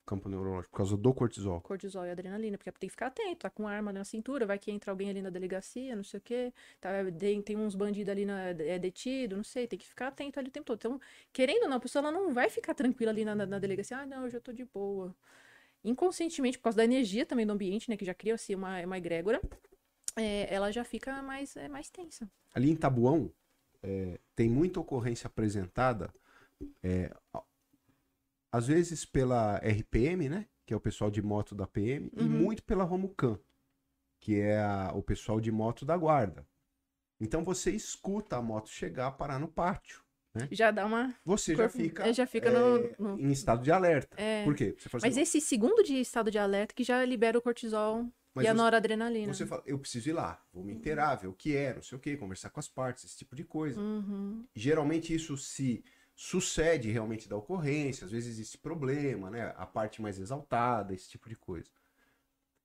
[0.07, 1.61] Campo neurológico, por causa do cortisol.
[1.63, 4.71] cortisol e adrenalina, porque tem que ficar atento, tá com arma na cintura, vai que
[4.71, 8.27] entra alguém ali na delegacia, não sei o quê, tá, tem, tem uns bandidos ali
[8.27, 10.79] na, é detido, não sei, tem que ficar atento ali o tempo todo.
[10.79, 11.01] Então,
[11.33, 13.99] querendo ou não, a pessoa ela não vai ficar tranquila ali na, na, na delegacia,
[13.99, 15.15] ah, não, eu já tô de boa.
[15.83, 18.99] Inconscientemente, por causa da energia também do ambiente, né, que já cria assim uma, uma
[18.99, 19.41] egrégora,
[20.17, 22.31] é, ela já fica mais, é, mais tensa.
[22.55, 23.31] Ali em Tabuão,
[23.83, 26.13] é, tem muita ocorrência apresentada,
[26.83, 27.15] é,
[28.55, 30.47] às vezes pela RPM, né?
[30.65, 32.29] Que é o pessoal de moto da PM, e Uhum.
[32.29, 33.37] muito pela Romucan,
[34.21, 36.47] que é a- o pessoal de moto da guarda.
[37.21, 40.03] Então você escuta a moto chegar, parar no pátio.
[40.51, 41.15] Já dá uma.
[41.25, 42.53] Você já fica, é, já fica é,
[42.99, 44.17] no, no- em estado de alerta.
[44.21, 44.45] é.
[44.45, 44.77] Por quê?
[44.95, 48.49] Mas assim, esse segundo de estado de alerta que já libera o cortisol mas e
[48.49, 49.33] a noradrenalina.
[49.33, 51.97] Você fala, eu preciso ir lá, vou me inteirar, ver o que é, não sei
[51.97, 53.81] o que, conversar com as partes, esse tipo de coisa.
[53.81, 54.45] Uhum.
[54.57, 55.85] Geralmente isso se
[56.17, 59.53] sucede realmente da ocorrência, às vezes existe problema, né?
[59.57, 61.71] A parte mais exaltada, esse tipo de coisa.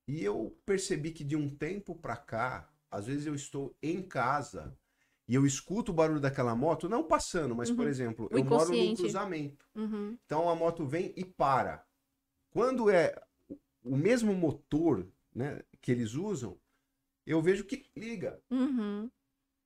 [0.06, 4.76] E eu percebi que de um tempo pra cá, às vezes eu estou em casa
[5.28, 7.90] e eu escuto o barulho daquela moto, não passando, mas por Uhum.
[7.90, 9.66] exemplo, O eu moro num cruzamento.
[9.76, 10.18] Uhum.
[10.26, 11.84] Então a moto vem e para.
[12.50, 13.14] Quando é
[13.84, 16.58] o mesmo motor, né, que eles usam,
[17.26, 19.10] eu vejo que liga, Uhum.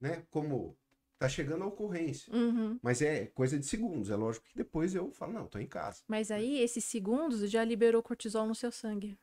[0.01, 0.24] né?
[0.30, 0.76] Como
[1.25, 2.33] tá chegando a ocorrência.
[2.35, 2.79] Uhum.
[2.83, 4.11] Mas é coisa de segundos.
[4.11, 6.03] É lógico que depois eu falo, não, tô em casa.
[6.09, 9.17] Mas aí, esses segundos já liberou cortisol no seu sangue.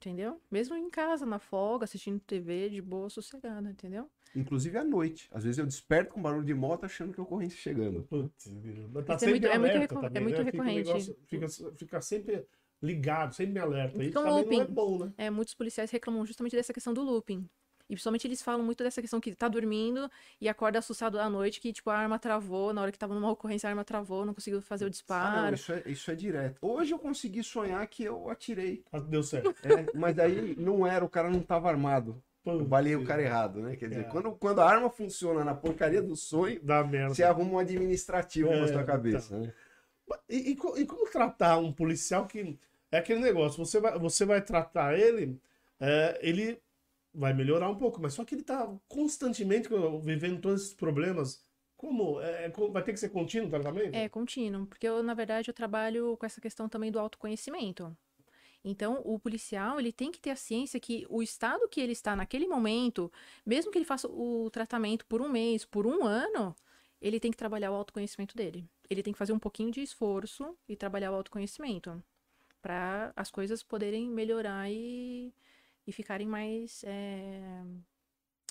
[0.00, 0.40] Entendeu?
[0.50, 4.08] Mesmo em casa, na folga, assistindo TV, de boa, sossegada, entendeu?
[4.34, 5.28] Inclusive à noite.
[5.30, 8.02] Às vezes eu desperto com barulho de moto achando que a ocorrência chegando.
[8.04, 8.46] Putz.
[8.92, 10.44] Mas tá Isso é sempre muito- é muito alerta é também, muito né?
[10.50, 10.86] Fica um recorrente.
[10.88, 12.46] negócio- Fica, fica sempre
[12.80, 13.98] ligado, sempre alerta.
[13.98, 14.72] Isso Fica um também não é looping.
[14.74, 15.12] bom, né?
[15.18, 17.46] É, muitos policiais reclamam justamente dessa questão do looping.
[17.90, 20.08] E principalmente eles falam muito dessa questão que tá dormindo
[20.40, 23.28] e acorda assustado à noite, que tipo, a arma travou, na hora que tava numa
[23.30, 25.54] ocorrência a arma travou, não conseguiu fazer o Ah, não, disparo.
[25.56, 26.56] isso, é, isso é direto.
[26.62, 28.84] Hoje eu consegui sonhar que eu atirei.
[28.92, 29.52] Ah, Deu certo.
[29.64, 32.22] É, mas daí não era, o cara não tava armado.
[32.46, 33.76] Eu balei o cara errado, né?
[33.76, 34.04] Quer dizer, É.
[34.04, 37.12] quando, quando a arma funciona na porcaria do sonho, Dá merda.
[37.14, 39.52] você arruma um administrativo É, na sua cabeça, né?
[40.28, 42.56] E, e e como tratar um policial que.
[42.92, 45.38] É aquele negócio, você vai, você vai tratar ele,
[45.78, 46.60] é, ele
[47.12, 49.68] vai melhorar um pouco, mas só que ele tá constantemente
[50.02, 51.44] vivendo todos esses problemas.
[51.76, 52.20] Como?
[52.20, 53.94] É, é vai ter que ser contínuo o tratamento?
[53.94, 57.96] É contínuo, porque eu, na verdade, eu trabalho com essa questão também do autoconhecimento.
[58.62, 62.14] Então, o policial, ele tem que ter a ciência que o estado que ele está
[62.14, 63.10] naquele momento,
[63.44, 66.54] mesmo que ele faça o tratamento por um mês, por um ano,
[67.00, 68.68] ele tem que trabalhar o autoconhecimento dele.
[68.90, 72.02] Ele tem que fazer um pouquinho de esforço e trabalhar o autoconhecimento
[72.60, 75.32] para as coisas poderem melhorar e,
[75.90, 77.62] e ficarem mais, é,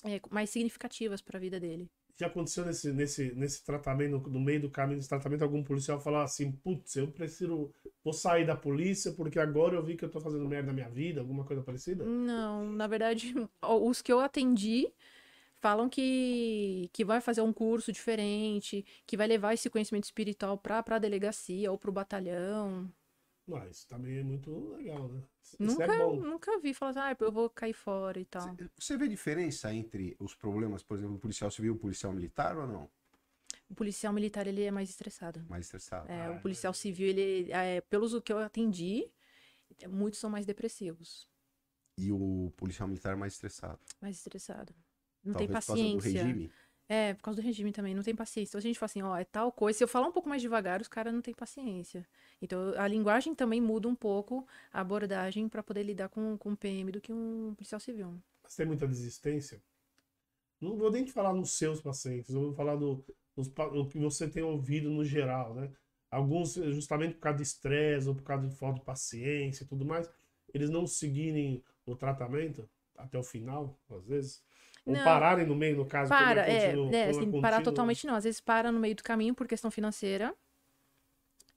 [0.04, 1.90] é, mais significativas para a vida dele.
[2.18, 5.98] Já aconteceu nesse, nesse, nesse tratamento, no, no meio do caminho desse tratamento, algum policial
[5.98, 7.72] falar assim, putz, eu prefiro,
[8.04, 10.90] vou sair da polícia porque agora eu vi que eu tô fazendo merda na minha
[10.90, 12.04] vida, alguma coisa parecida?
[12.04, 13.34] Não, na verdade,
[13.64, 14.92] os que eu atendi
[15.60, 20.84] falam que, que vai fazer um curso diferente, que vai levar esse conhecimento espiritual para
[20.86, 22.90] a delegacia ou para o batalhão.
[23.56, 25.22] Ah, isso também é muito legal, né?
[25.42, 26.20] Isso Nunca, é bom.
[26.20, 28.56] nunca vi falar, ah, eu vou cair fora e tal.
[28.78, 32.56] Você vê diferença entre os problemas, por exemplo, do policial civil e o policial militar
[32.56, 32.88] ou não?
[33.68, 35.44] O policial militar, ele é mais estressado.
[35.48, 36.10] Mais estressado.
[36.10, 39.08] É, Ah, o policial civil, ele, é, pelos que eu atendi,
[39.88, 41.28] muitos são mais depressivos,
[41.98, 43.78] E o policial militar mais estressado.
[44.00, 44.74] mais estressado.
[45.22, 46.24] Não Talvez tem por causa do paciência.
[46.24, 46.50] regime.
[46.92, 48.50] É, por causa do regime também, não tem paciência.
[48.50, 49.78] Então a gente fala assim, ó, é tal coisa.
[49.78, 52.04] Se eu falar um pouco mais devagar, os caras não têm paciência.
[52.42, 56.90] Então a linguagem também muda um pouco a abordagem para poder lidar com, com PM
[56.90, 58.20] do que um policial civil.
[58.42, 59.62] Mas tem muita desistência.
[60.60, 63.04] Não vou nem falar nos seus pacientes, vou falar do,
[63.36, 65.72] dos pa- o que você tem ouvido no geral, né?
[66.10, 69.84] Alguns, justamente por causa de estresse ou por causa de falta de paciência e tudo
[69.84, 70.10] mais,
[70.52, 74.42] eles não seguirem o tratamento até o final, às vezes.
[74.86, 75.04] Ou Não.
[75.04, 76.08] pararem no meio, no caso.
[76.08, 78.14] Para, é, continua- é quando assim, continua- parar totalmente não.
[78.14, 80.34] Às vezes para no meio do caminho por questão financeira.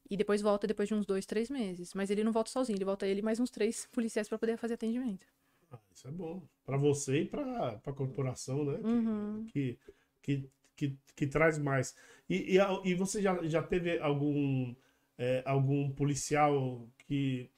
[0.09, 1.93] E depois volta depois de uns dois, três meses.
[1.93, 4.73] Mas ele não volta sozinho, ele volta ele mais uns três policiais para poder fazer
[4.75, 5.25] atendimento.
[5.71, 6.43] Ah, isso é bom.
[6.65, 8.77] Para você e para a corporação, né?
[8.77, 9.45] Que- Uhum.
[9.51, 9.79] que,
[10.21, 11.95] que, que, que traz mais.
[12.29, 14.75] E, e, e você já, já teve algum,
[15.17, 17.49] é, algum policial que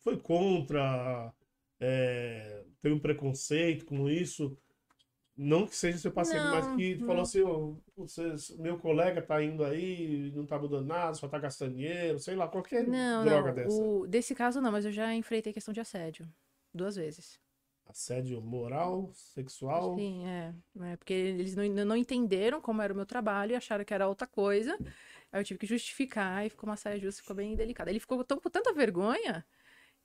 [0.00, 1.32] foi contra,
[1.80, 4.56] é, teve um preconceito com isso?
[5.36, 7.06] Não que seja seu paciente, mas Não, que não.
[7.06, 11.38] falou assim, ó, vocês- meu colega tá indo aí, não tá mudando nada, só tá
[11.38, 13.54] gastando dinheiro, sei lá, qualquer Não, droga não.
[13.54, 13.82] dessa.
[14.02, 16.28] O, desse caso não, mas eu já enfrentei questão de assédio.
[16.72, 17.40] Duas vezes.
[17.86, 19.94] Assédio moral, sexual.
[19.96, 20.54] Sim, é.
[20.80, 24.08] É, porque eles não, não entenderam como era o meu trabalho e acharam que era
[24.08, 24.76] outra coisa.
[25.32, 27.90] Aí eu tive que justificar e ficou uma saia justa, ficou bem delicada.
[27.90, 29.44] Ele ficou tão, com tanta vergonha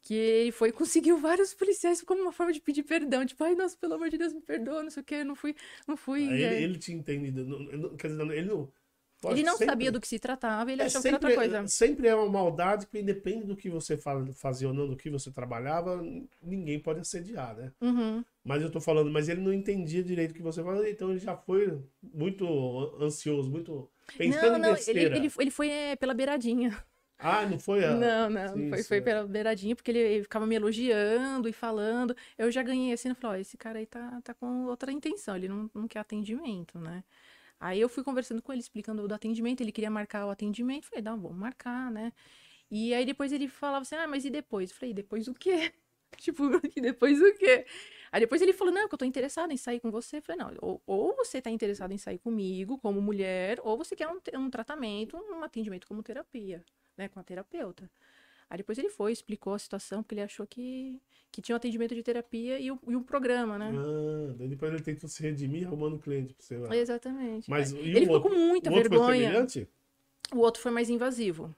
[0.01, 3.25] que ele foi conseguiu vários policiais como uma forma de pedir perdão.
[3.25, 5.35] Tipo, ai, nossa, pelo amor de Deus, me perdoa, não sei o quê, eu não
[5.35, 5.55] fui,
[5.87, 6.27] não fui.
[6.27, 6.53] Aí é.
[6.55, 7.45] Ele, ele tinha entendido.
[7.45, 8.71] não- não- Quer dizer, ele não.
[9.31, 11.49] Ele não sempre- sabia do que se tratava, ele é, achou que era sempre, outra
[11.59, 11.67] coisa.
[11.67, 15.09] sempre é uma maldade que independe do que você fa- fazia ou não, do que
[15.09, 16.01] você trabalhava,
[16.41, 17.73] ninguém pode assediar, né?
[17.81, 18.23] Uhum.
[18.45, 21.19] Mas eu tô falando, mas ele não entendia direito o que você falava, então ele
[21.19, 22.45] já foi muito
[23.01, 25.17] ansioso, muito pensando Não, em não, ele, besteira.
[25.17, 26.81] ele, ele foi é, pela beiradinha.
[27.19, 27.93] Ah, não foi a...
[27.93, 31.53] Não, não, Sim, foi, sim, foi pela beiradinha, porque ele, ele ficava me elogiando e
[31.53, 32.15] falando.
[32.37, 35.35] Eu já ganhei assim, eu falei, ó, esse cara aí tá, tá com outra intenção,
[35.35, 37.03] ele não, não quer atendimento, né?
[37.59, 41.03] Aí eu fui conversando com ele, explicando do atendimento, ele queria marcar o atendimento, falei,
[41.03, 42.13] não, vamos marcar, né?
[42.71, 44.69] E aí depois ele falava assim, ah, mas e depois?
[44.71, 45.73] Eu falei, depois o quê?
[46.17, 46.43] Tipo,
[46.75, 47.65] e depois o quê?
[48.11, 50.17] Aí depois ele falou, não, que eu tô interessado em sair com você.
[50.17, 53.95] Eu falei, não, ou, ou você tá interessado em sair comigo como mulher, ou você
[53.95, 56.63] quer um, um tratamento, um atendimento como terapia,
[56.99, 57.89] né, com a terapeuta.
[58.49, 61.01] Aí depois ele foi, explicou a situação, porque ele achou que,
[61.31, 63.71] que tinha um atendimento de terapia e, o, e um programa, né?
[63.75, 66.57] Ah, daí depois ele tentou se redimir arrumando cliente pra você.
[66.57, 66.75] lá.
[66.75, 67.49] Exatamente.
[67.49, 68.29] Mas e ele ficou outro?
[68.29, 69.21] com muita o outro vergonha.
[69.21, 69.67] semelhante?
[70.33, 71.55] O outro foi mais invasivo.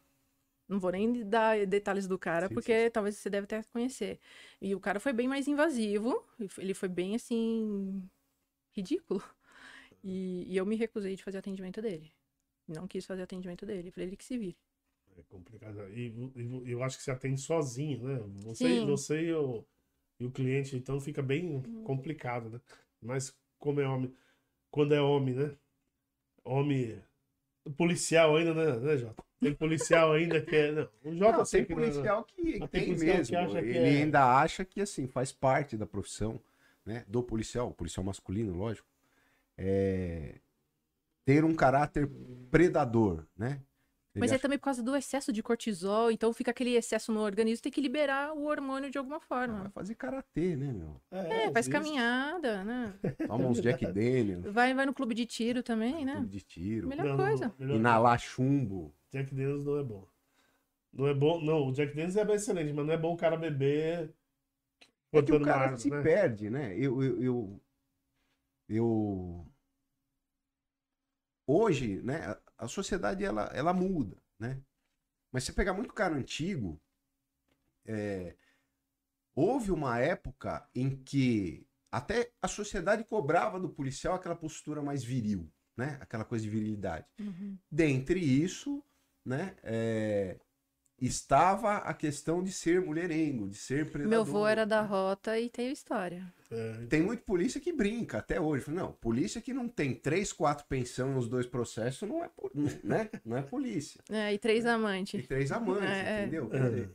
[0.67, 4.19] Não vou nem dar detalhes do cara, Sim, porque sim, talvez você deve até conhecer.
[4.61, 6.23] E o cara foi bem mais invasivo.
[6.57, 8.01] Ele foi bem, assim,
[8.71, 9.23] ridículo.
[10.03, 12.11] E, e eu me recusei de fazer atendimento dele.
[12.67, 13.91] Não quis fazer atendimento dele.
[13.91, 14.57] Falei ele que se vire.
[15.21, 15.87] É complicado.
[15.93, 18.19] E, e- eu acho que você atende sozinho, né?
[18.43, 18.85] Você, Sim.
[18.85, 19.63] você e, o,
[20.19, 21.83] e o cliente, então fica bem Uhum.
[21.83, 22.59] complicado, né?
[23.01, 24.13] Mas como é homem,
[24.71, 25.55] quando é homem, né?
[26.43, 27.01] Homem
[27.77, 29.23] policial ainda, né, né Jota?
[29.39, 30.71] Tem policial ainda que é.
[30.71, 33.37] Não, o Jota Não, tem que não é- policial que tem tem policial que mesmo.
[33.37, 36.39] acha que ele é- ainda acha que assim faz parte da profissão,
[36.85, 37.05] né?
[37.07, 38.87] Do policial, o policial masculino, lógico.
[39.57, 40.39] É
[41.25, 42.09] ter um caráter
[42.49, 43.61] predador, né?
[44.13, 46.11] Ele Mas é acha também por causa do excesso de cortisol.
[46.11, 47.63] Então fica aquele excesso no organismo.
[47.63, 49.69] Tem que liberar o hormônio de alguma que vai forma.
[49.69, 51.01] fazer karatê, né, meu?
[51.11, 51.71] É, faz isso.
[51.71, 52.93] caminhada, né?
[53.27, 56.13] Toma uns Jack Daniels, Vai, vai no clube de tiro também, né?
[56.15, 57.53] clube de tiro, Melhor Não, coisa.
[57.57, 58.93] Melhor- inalar chumbo.
[59.11, 60.07] Jack Daniels não é bom.
[60.93, 61.67] Não é bom, não.
[61.69, 64.13] O Jack Daniels é excelente, mas não é bom o cara beber.
[65.13, 66.01] É que o cara árvore, se né?
[66.01, 66.73] perde, né?
[66.77, 67.61] Eu, eu, eu,
[68.69, 69.45] eu-
[71.47, 74.61] Hoje, né, a, sociedade ela, ela muda, né?
[75.31, 76.79] Mas se pegar muito cara antigo,
[77.85, 78.35] é,
[79.33, 85.51] houve uma época em que até a sociedade cobrava do policial aquela postura mais viril,
[85.75, 85.97] né?
[85.99, 87.07] Aquela coisa de virilidade.
[87.19, 87.57] Uhum.
[87.69, 88.83] Dentre isso,
[89.25, 89.55] né?
[89.63, 90.39] é,
[91.01, 94.09] estava a questão de ser mulherengo, de ser predador.
[94.09, 96.31] Meu avô era da rota e tem história.
[96.51, 98.69] É, Tem muito polícia que brinca até hoje.
[98.69, 102.29] Não, polícia que não tem três, quatro pensão nos dois processos não é,
[102.83, 103.09] né?
[103.25, 104.01] não é polícia.
[104.09, 105.25] É, e três E amantes.
[105.27, 106.21] três amantes, É, é.
[106.21, 106.49] entendeu?
[106.49, 106.89] Dizer,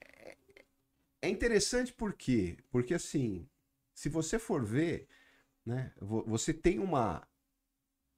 [0.00, 0.36] é-
[1.22, 2.56] É interessante por quê?
[2.70, 3.48] Porque assim,
[3.94, 5.08] se você for ver,
[5.64, 7.26] né, vo- você tem uma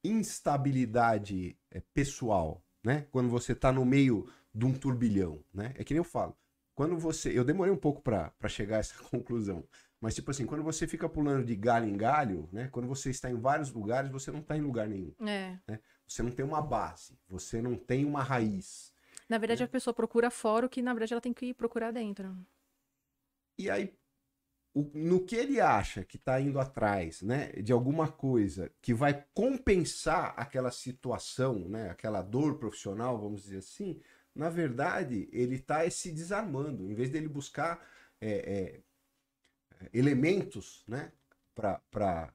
[0.04, 3.06] instabilidade é, pessoal, né?
[3.10, 5.72] Quando você tá no meio de um turbilhão, né?
[5.76, 6.36] É que nem eu falo.
[6.74, 9.64] Quando você, eu demorei um pouco pra chegar a essa conclusão,
[10.00, 12.68] mas tipo assim, quando você fica pulando de galho em galho, né?
[12.68, 15.12] Quando você está em vários lugares, você não tá em lugar nenhum.
[15.26, 15.58] É.
[16.06, 18.92] Você não tem uma base, você não tem uma raiz.
[19.28, 21.90] Na verdade, a pessoa procura fora o que, na verdade, ela tem que ir procurar
[21.90, 22.34] dentro.
[23.58, 23.92] E aí,
[24.74, 29.24] o- no que ele acha que está indo atrás, né, de alguma coisa que vai
[29.34, 34.00] compensar aquela situação, né, aquela dor profissional, vamos dizer assim,
[34.38, 36.88] na verdade, ele está se desarmando.
[36.88, 37.84] Em vez dele buscar
[38.20, 38.80] é,
[39.80, 41.10] é, elementos, né,
[41.52, 42.32] para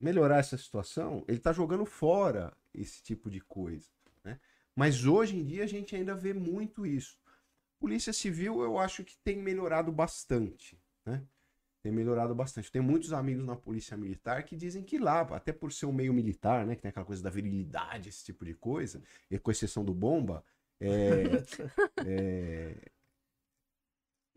[0.00, 3.88] melhorar essa situação, ele está jogando fora esse tipo de coisa.
[4.24, 4.40] Né?
[4.74, 7.16] Mas hoje em dia a gente ainda vê muito isso.
[7.78, 11.22] Polícia Civil eu acho que tem melhorado bastante, né?
[11.80, 12.72] Tem melhorado bastante.
[12.72, 16.12] Tem muitos amigos na Polícia Militar que dizem que lá, até por ser um meio
[16.12, 16.74] militar, né?
[16.74, 19.00] Que tem aquela coisa da virilidade, esse tipo de coisa,
[19.30, 20.44] e com exceção do bomba,
[20.80, 22.74] é, é,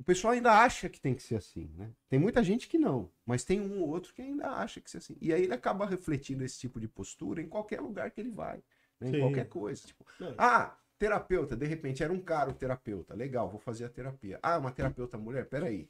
[0.01, 1.91] o pessoal ainda acha que tem que ser assim, né?
[2.09, 4.97] Tem muita gente que não, mas tem um ou outro que ainda acha que ser
[4.97, 5.15] assim.
[5.21, 8.57] E aí ele acaba refletindo esse tipo de postura em qualquer lugar que ele vai,
[8.99, 9.09] né?
[9.09, 9.19] em Sim.
[9.19, 9.85] qualquer coisa.
[9.85, 10.33] Tipo, Não.
[10.39, 13.13] ah, terapeuta, de repente era um cara o terapeuta.
[13.13, 14.39] Legal, vou fazer a terapia.
[14.41, 15.45] Ah, uma terapeuta mulher?
[15.45, 15.87] Peraí.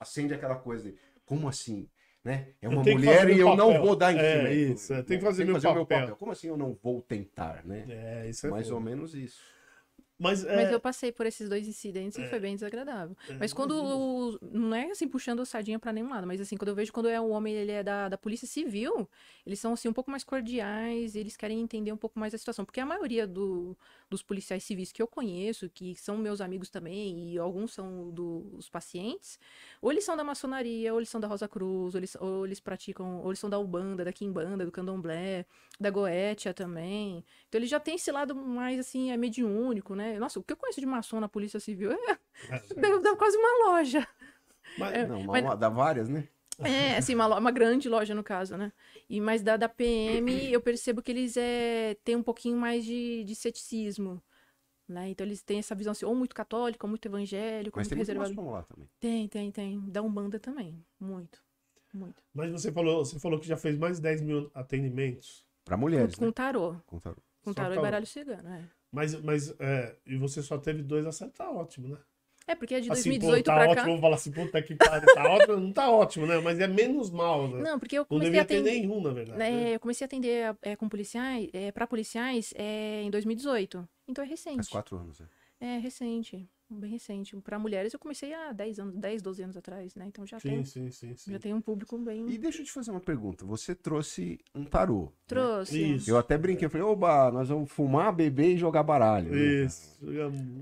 [0.00, 1.88] Acende aquela coisa de, como assim?
[2.24, 2.48] Né?
[2.62, 3.82] É uma mulher fazer e meu eu não papel.
[3.82, 4.50] vou dar em É, cima.
[4.50, 6.16] isso, é, tem que fazer meu o papel.
[6.16, 7.84] Como assim eu não vou tentar, né?
[7.88, 8.76] é, isso é Mais foda.
[8.76, 9.40] ou menos isso.
[10.22, 13.16] Mas, é, Mas eu passei por esses dois incidentes e foi bem desagradável.
[13.28, 13.72] é, Mas quando.
[13.72, 16.92] o- Não é assim puxando a sardinha pra nenhum lado, mas assim, quando eu vejo
[16.92, 19.08] quando é um homem, ele é da, da Polícia Civil,
[19.46, 22.64] eles são assim um pouco mais cordiais, eles querem entender um pouco mais a situação.
[22.64, 23.76] Porque a maioria do-
[24.08, 28.68] dos policiais civis que eu conheço, que são meus amigos também, e alguns são dos
[28.68, 29.38] pacientes,
[29.80, 32.60] ou eles são da maçonaria, ou eles são da Rosa Cruz, ou eles, ou eles
[32.60, 35.44] praticam, ou eles são da Ubanda, da Quimbanda, do Candomblé,
[35.80, 37.24] da Goetia também.
[37.48, 40.11] Então ele já tem esse lado mais assim, é mediúnico, né?
[40.18, 42.18] Nossa, o que eu conheço de maçom na Polícia Civil é é,
[42.80, 44.06] dá, dá quase uma loja.
[44.78, 46.28] mas- Não, uma, mas- dá várias, né?
[46.64, 48.72] É, assim, uma, uma grande loja no caso, né?
[49.08, 53.24] E mas da, da PM eu percebo que eles é, têm um pouquinho mais de,
[53.24, 54.22] de ceticismo.
[54.86, 55.08] Né?
[55.08, 57.96] Então eles têm essa visão assim, ou muito católica, ou muito evangélico, Mas muito tem
[57.96, 58.34] muito reservado.
[58.34, 58.88] maçom lá também.
[59.00, 59.80] Tem, tem, tem.
[59.90, 60.84] Da Umbanda também.
[61.00, 61.42] Muito.
[61.94, 62.22] Muito.
[62.32, 65.44] mas você falou, você falou que já fez mais de 10 mil atendimentos.
[65.64, 66.32] Pra Com, mulheres, com né?
[66.32, 66.76] tarô.
[66.86, 67.16] Com tarô.
[67.42, 67.82] Com Só tarô e tarô.
[67.82, 68.68] baralho cigano, é.
[68.92, 71.98] Mas, mas é, e você só teve dois acertos, tá ótimo, né?
[72.46, 73.84] É, porque é de assim, 2018 pô, tá pra ótimo, cá.
[73.84, 76.38] vamos falar assim, puta que pariu, tá ótimo, não tá ótimo, né?
[76.40, 77.62] Mas é menos mal, né?
[77.62, 78.70] Não, porque eu Não comecei a devia ter atender.
[78.80, 79.38] nenhum, na verdade.
[79.38, 79.70] né?
[79.70, 83.88] É, eu comecei a atender é, com policiais, é, para policiais é, em 2018.
[84.08, 84.56] Então é recente.
[84.56, 85.28] Faz quatro anos, né?
[85.60, 87.36] É recente, bem recente.
[87.36, 90.06] Para mulheres eu comecei há 10 anos, 10, 12 anos atrás, né?
[90.06, 91.32] Então já Sim, tem, sim, sim, sim.
[91.32, 93.44] já tem um público bem E deixa eu te fazer uma pergunta.
[93.44, 95.04] Você trouxe um tarô.
[95.04, 95.10] né?
[95.26, 95.94] trouxe.
[95.94, 96.10] Isso.
[96.10, 99.30] Eu até brinquei, eu falei, oba, nós vamos fumar, beber e jogar baralho.
[99.30, 99.98] né, Isso.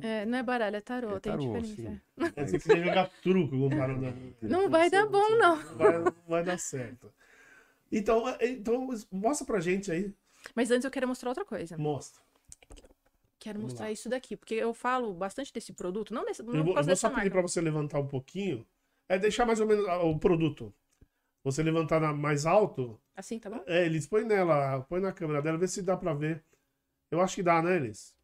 [0.03, 1.74] É, não é baralho, é tarô, É tem tarô, diferença.
[1.77, 2.01] sim.
[2.37, 4.15] É, Você jogar truco com o barulho, né?
[4.43, 5.57] Não vai dar bom, não.
[5.57, 7.11] Não vai, não vai dar certo.
[7.91, 10.12] Então, é, então, mostra pra gente aí.
[10.55, 11.77] Mas antes eu quero mostrar outra coisa.
[11.77, 12.23] Mostra.
[13.40, 13.92] Quero Vamos mostrar lá.
[13.92, 16.84] isso daqui, porque eu falo bastante desse produto, não desse, não Eu vou, eu vou
[16.84, 18.66] dessa só pedir pra você levantar um pouquinho.
[19.08, 20.72] É deixar mais ou menos ah, o produto.
[21.42, 23.00] Você levantar na- mais alto.
[23.16, 23.64] Assim, tá bom?
[23.66, 26.44] É, Elis, põe nela, põe na câmera dela, vê se dá pra ver.
[27.10, 28.14] Eu acho que dá, né, Elis?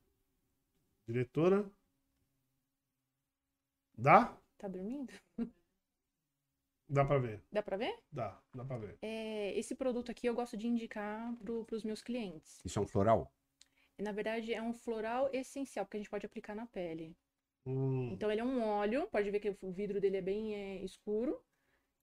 [1.08, 1.68] Diretora.
[3.96, 4.36] Dá?
[4.58, 5.10] Tá dormindo?
[6.88, 7.42] Dá pra ver.
[7.50, 7.98] Dá pra ver?
[8.12, 8.98] Dá, dá pra ver.
[9.02, 12.60] É, esse produto aqui eu gosto de indicar pro, pros meus clientes.
[12.64, 13.32] Isso é um floral?
[13.98, 17.16] Na verdade, é um floral essencial, porque a gente pode aplicar na pele.
[17.66, 20.84] Hum, Então, ele é um óleo, pode ver que o vidro dele é bem é,
[20.84, 21.40] escuro.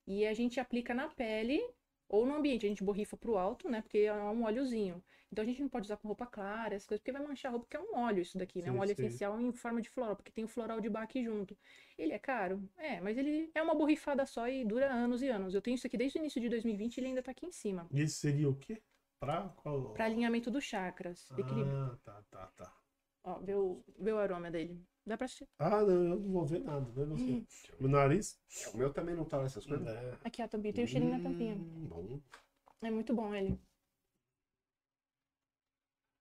[0.08, 1.62] E a gente aplica na pele
[2.10, 2.66] ou no ambiente.
[2.66, 3.82] A gente borrifa pro alto, né?
[3.82, 5.04] Porque é um óleozinho.
[5.32, 7.54] Então, a gente não pode usar com roupa clara, essas coisas, porque vai manchar a
[7.54, 8.72] roupa, porque é um óleo isso daqui, né?
[8.72, 9.06] Sim, Um óleo sim.
[9.06, 11.58] essencial em forma de floral, porque tem o floral de baque junto.
[11.98, 12.70] Ele é caro?
[12.78, 15.56] É, mas ele é uma borrifada só e dura anos e anos.
[15.56, 17.52] Eu tenho isso aqui desde o início de 2020 e ele ainda tá aqui em
[17.52, 17.90] cima.
[17.92, 18.82] Isso seria o quê?
[19.24, 19.94] Pra qual?
[19.94, 21.78] Para alinhamento dos chakras, equilíbrio.
[21.78, 22.78] Ah, tá, tá, tá.
[23.24, 24.86] Ó, vê o, vê o aroma dele.
[25.06, 25.48] Dá pra assistir.
[25.60, 27.06] Ah, não, eu não vou ver nada, né?
[27.06, 27.24] Você.
[27.32, 27.46] Hum.
[27.80, 28.38] Meu nariz.
[28.74, 29.88] O meu também não tá nessas coisas.
[29.88, 30.18] É.
[30.26, 30.74] Aqui a tampinha.
[30.74, 31.56] Tem o cheirinho na tampinha.
[31.56, 32.22] Hum, bom.
[32.82, 33.58] É muito bom ele.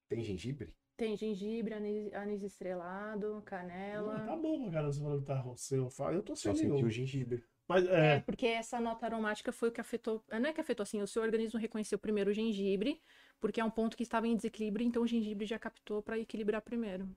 [0.09, 0.73] Tem gengibre?
[0.97, 4.27] Tem gengibre, anis, anis estrelado, Ah, canela.
[4.27, 4.87] tá bom, cara.
[4.93, 5.79] Você falou que tá sem
[6.15, 6.87] eu tô Só sem senti nenhum.
[6.87, 7.45] o gengibre.
[7.69, 8.21] Mas É, é.
[8.21, 10.23] porque essa nota aromática foi o que afetou.
[10.31, 13.01] Não é que afetou assim, o seu organismo reconheceu primeiro o gengibre,
[13.41, 16.61] porque é um ponto que estava em desequilíbrio, então o gengibre já captou para equilibrar
[16.63, 17.09] primeiro.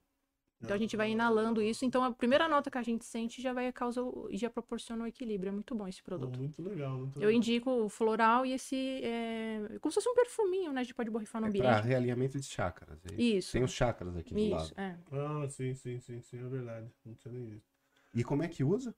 [0.62, 3.54] Então a gente vai inalando isso, então a primeira nota que a gente sente já
[3.54, 4.02] vai causar
[4.32, 5.50] já proporciona o equilíbrio.
[5.50, 6.40] É muito bom esse produto.
[6.40, 7.34] Muito legal, muito Eu legal.
[7.34, 10.80] indico o floral e esse é, como se fosse um perfuminho, né?
[10.82, 11.82] A gente pode borrifar no É ambiente.
[11.86, 12.98] realinhamento de chakras.
[13.06, 13.22] é isso?
[13.22, 13.52] Isso.
[13.52, 14.74] Tem os chakras aqui do Isso, lado.
[14.78, 14.96] é.
[15.12, 16.90] Ah, sim, sim, sim, sim, é verdade.
[17.06, 17.68] Não tinha nem visto.
[18.16, 18.96] E como é que usa?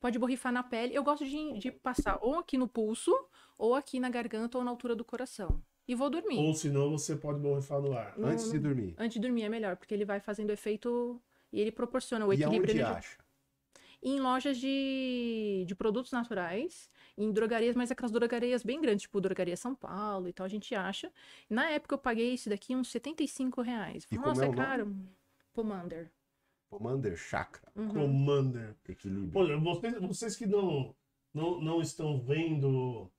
[0.00, 0.94] Pode borrifar na pele.
[0.94, 3.12] Eu gosto de, de passar ou aqui no pulso,
[3.58, 5.62] ou aqui na garganta, ou na altura do coração.
[5.88, 6.38] E vou dormir.
[6.38, 8.16] Ou senão você pode borrifar no ar.
[8.18, 8.94] No- Antes de dormir.
[8.98, 11.20] Antes de dormir é melhor, porque ele vai fazendo efeito
[11.52, 12.60] e ele proporciona o E equilíbrio.
[12.60, 12.98] aonde energético.
[13.22, 13.26] acha?
[14.02, 19.56] Em lojas de, de produtos naturais, em drogarias, mas aquelas drogarias bem grandes, tipo Drogaria
[19.56, 21.10] São Paulo e tal, a gente acha.
[21.48, 24.04] Na época eu paguei esse daqui uns 75 reais.
[24.04, 24.94] E Falei, como Nossa, é é caro.
[25.54, 26.10] Pomander.
[26.76, 27.72] Commander Chakra.
[27.74, 27.88] Uhum.
[27.88, 28.76] Commander.
[28.88, 29.38] Equilíbrio.
[29.38, 30.94] Olha, vocês, vocês que não,
[31.32, 33.10] não, não estão vendo,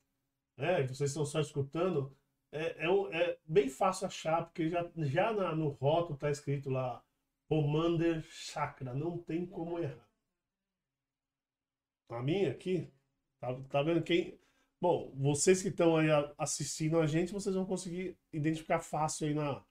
[0.57, 2.15] é, vocês estão só escutando,
[2.51, 7.03] é, é, é bem fácil achar, porque já, já na- no rótulo tá escrito lá,
[7.49, 10.07] Commander Chakra, não tem como errar.
[12.09, 12.89] A minha aqui,
[13.39, 14.39] tá, tá vendo quem...
[14.79, 16.07] Bom, vocês que estão aí
[16.37, 19.65] assistindo a gente, vocês vão conseguir identificar fácil aí na,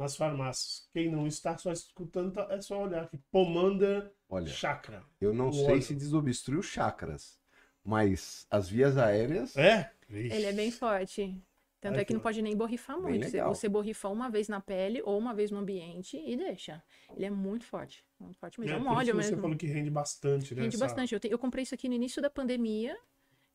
[0.00, 0.88] nas farmácias.
[0.92, 5.04] Quem não está só escutando, tá- é só olhar aqui, Commander Olha, Chakra.
[5.20, 5.82] eu não o sei óleo.
[5.82, 7.38] se desobstrui os chakras,
[7.84, 9.56] mas as vias aéreas.
[9.56, 9.92] É?
[10.08, 11.40] Ele é bem forte.
[11.80, 13.24] Tanto Ai, é que não pode nem borrifar muito.
[13.24, 13.54] Você- legal.
[13.54, 16.82] Você borrifa uma vez na pele ou uma vez no ambiente e deixa.
[17.16, 18.04] Ele é muito forte.
[18.18, 18.74] Muito forte mesmo.
[18.74, 19.42] É, um por isso óleo que Você mesmo.
[19.42, 20.62] falou que rende bastante, né?
[20.62, 21.14] Rende essa- bastante.
[21.14, 22.94] Eu, te- eu comprei isso aqui no início da pandemia,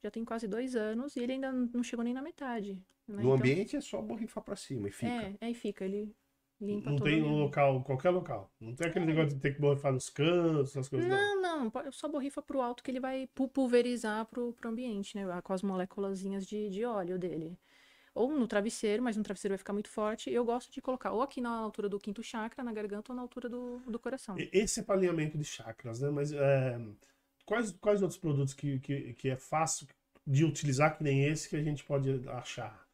[0.03, 2.73] já tem quase dois anos, e ele ainda não chegou nem na metade.
[3.07, 3.17] né?
[3.17, 5.11] No Então, ambiente é só borrifar pra cima e fica.
[5.11, 5.85] É, aí fica.
[5.85, 6.11] Ele
[6.65, 8.49] limpa Não tem um local, qualquer local.
[8.59, 11.07] Não tem aquele negócio de ter que borrifar nos cantos, essas coisas.
[11.09, 11.41] Não.
[11.41, 15.23] Não, não, só borrifa pro alto que ele vai pu- pulverizar pro, pro ambiente, né?
[15.41, 17.57] Com as moléculazinhas de, de óleo dele.
[18.13, 20.29] Ou no travesseiro, mas no travesseiro vai ficar muito forte.
[20.31, 23.21] Eu gosto de colocar ou aqui na altura do quinto chakra, na garganta, ou na
[23.21, 24.35] altura do, do coração.
[24.51, 26.09] Esse é para alinhamento de chakras, né?
[26.09, 26.79] Mas é,
[27.45, 29.87] quais, quais outros produtos que, que, que é fácil
[30.25, 32.84] de utilizar, que nem esse, que a gente pode achar?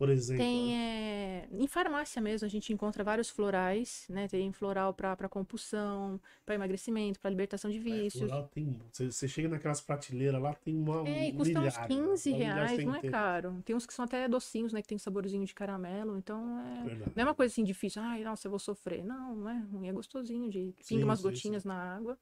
[0.00, 0.38] Por exemplo.
[0.38, 0.76] Tem, né?
[0.76, 4.26] é, em farmácia mesmo, a gente encontra vários florais, né?
[4.26, 8.30] Tem floral para compulsão, para emagrecimento, para libertação de É, vícios.
[8.30, 11.02] floral tem- você, você chega naquelas prateleiras lá, tem uma.
[11.02, 12.36] É, e um custa uns milhar, 15 né?
[12.36, 13.62] Uma milhar reais, não é caro.
[13.64, 14.82] Tem uns que são até docinhos, né?
[14.82, 16.84] Que tem saborzinho de caramelo, então é...
[16.84, 17.12] Verdade.
[17.16, 19.04] Não é uma coisa assim difícil, ai, nossa, eu vou sofrer.
[19.04, 22.18] Não, não é ruim, é gostosinho de Sim, pinga umas sim, gotinhas na água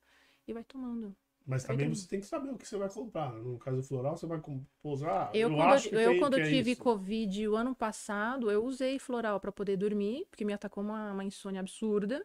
[0.46, 1.14] e vai tomando.
[1.48, 3.32] Mas também você tem que saber o que você vai comprar.
[3.32, 4.38] No caso do floral, você vai
[4.82, 5.30] pousar.
[5.34, 6.82] Eu, eu quando, que eu, tem- quando é tive isso.
[6.82, 11.24] Covid o ano passado, eu usei floral para poder dormir, porque me atacou uma, uma
[11.24, 12.24] insônia absurda.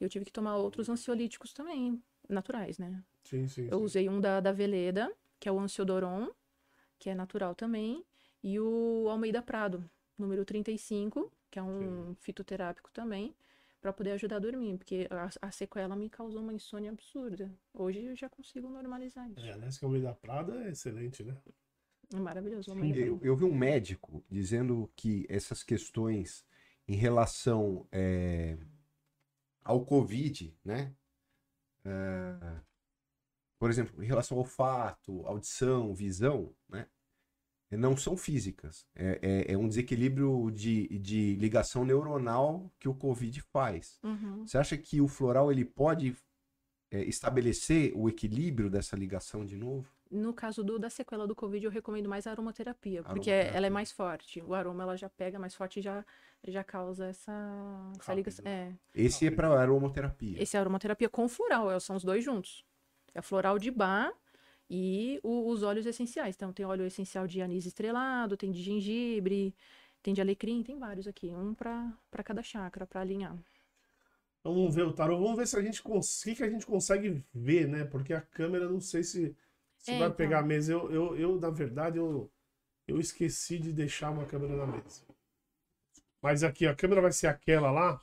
[0.00, 3.00] E eu tive que tomar outros ansiolíticos também, naturais, né?
[3.22, 3.68] Sim, sim.
[3.70, 3.84] Eu sim.
[3.84, 6.30] usei um da, da Veleda, que é o Ansiodoron,
[6.98, 8.04] que é natural também,
[8.42, 9.88] e o Almeida Prado,
[10.18, 13.34] número 35, que é um fitoterápico também,
[13.84, 17.54] para poder ajudar a dormir, porque a, a sequela me causou uma insônia absurda.
[17.74, 19.44] Hoje eu já consigo normalizar isso.
[19.44, 21.36] É, aliás, que o meio da Prada é excelente, né?
[22.14, 22.70] É maravilhoso.
[22.70, 26.46] Almeida Eu, eu vi um médico dizendo que essas questões
[26.88, 28.56] em relação é,
[29.62, 30.96] ao Covid, né?
[31.84, 32.62] É,
[33.58, 36.88] por exemplo, em relação ao olfato, audição, visão, né?
[37.76, 38.86] Não são físicas.
[38.94, 39.18] É,
[39.48, 43.98] é- é um desequilíbrio de, de ligação neuronal que o Covid faz.
[44.02, 44.46] Uhum.
[44.46, 46.16] Você acha que o floral ele pode
[46.90, 49.88] é, estabelecer o equilíbrio dessa ligação de novo?
[50.10, 53.56] No caso do, da sequela do Covid, eu recomendo mais a aromaterapia, porque Aromaterapia.
[53.56, 54.40] ela é mais forte.
[54.42, 56.04] O aroma ela já pega mais forte e já,
[56.46, 57.32] já causa essa,
[57.98, 58.44] essa ligação.
[58.46, 58.72] É.
[58.94, 60.40] Esse é para aromaterapia.
[60.40, 62.64] Esse é a aromaterapia com floral, é, são os dois juntos.
[63.12, 64.12] É floral de bar
[64.70, 66.34] e o- os óleos essenciais.
[66.36, 69.54] Então, tem óleo essencial de anis estrelado, tem de gengibre,
[70.02, 71.28] tem de alecrim, tem vários aqui.
[71.34, 71.92] Um para
[72.24, 73.36] cada chakra, para alinhar.
[74.40, 77.24] Então, vamos ver o tarô, vamos ver se a gente consegue, que a gente consegue
[77.34, 77.84] ver, né?
[77.84, 79.34] Porque a câmera não sei se,
[79.78, 80.14] se É, vai então.
[80.14, 80.72] pegar a mesa.
[80.72, 82.30] Eu, eu, eu, na verdade, eu,
[82.88, 85.02] eu esqueci de deixar uma câmera na mesa.
[86.20, 88.02] Mas aqui, a câmera vai ser aquela lá.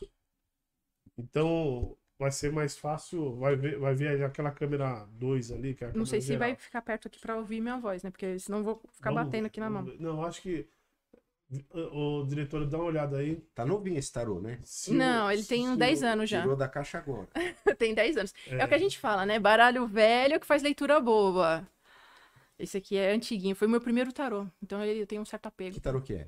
[1.18, 3.36] Então vai ser mais fácil.
[3.36, 6.56] Vai ver, vai ver aquela câmera 2 ali, que é a Não sei se vai
[6.56, 8.12] ficar perto aqui para ouvir minha voz, né?
[8.12, 9.84] Porque senão eu vou ficar Vamos batendo aqui na mão.
[9.84, 10.00] ver.
[10.00, 10.68] Não, acho que
[11.74, 13.36] O diretor, dá uma olhada aí.
[13.54, 14.60] Tá novinho esse tarô, né?
[14.64, 16.40] Se Não, o- ele tem se 10 o- anos já.
[16.42, 17.28] Tirou da caixa agora.
[17.78, 18.34] tem 10 anos.
[18.48, 18.56] É.
[18.60, 18.64] É.
[18.66, 19.38] o que a gente fala, né?
[19.38, 21.68] Baralho velho que faz leitura boa.
[22.58, 23.54] Esse aqui é antiguinho.
[23.56, 24.48] Foi meu primeiro tarô.
[24.64, 25.74] Então ele tem um certo apego.
[25.74, 26.28] Que tarô que é?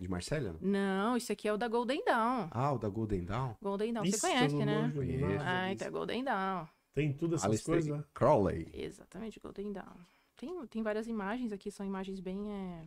[0.00, 0.54] De Marcélia?
[0.60, 0.70] não?
[0.70, 2.48] Não, esse aqui é o da Golden Dawn.
[2.50, 3.54] Ah, o da Golden Dawn?
[3.60, 4.90] Golden Dawn, Isso, você conhece, né?
[4.94, 5.24] Conheço.
[5.44, 6.66] Ah, então é Golden Dawn.
[6.94, 8.04] Tem tudo essas Alistair coisas?
[8.14, 8.70] Crowley.
[8.72, 9.96] Exatamente, Golden Dawn.
[10.36, 12.50] Tem, tem várias imagens aqui, são imagens bem.
[12.50, 12.84] é,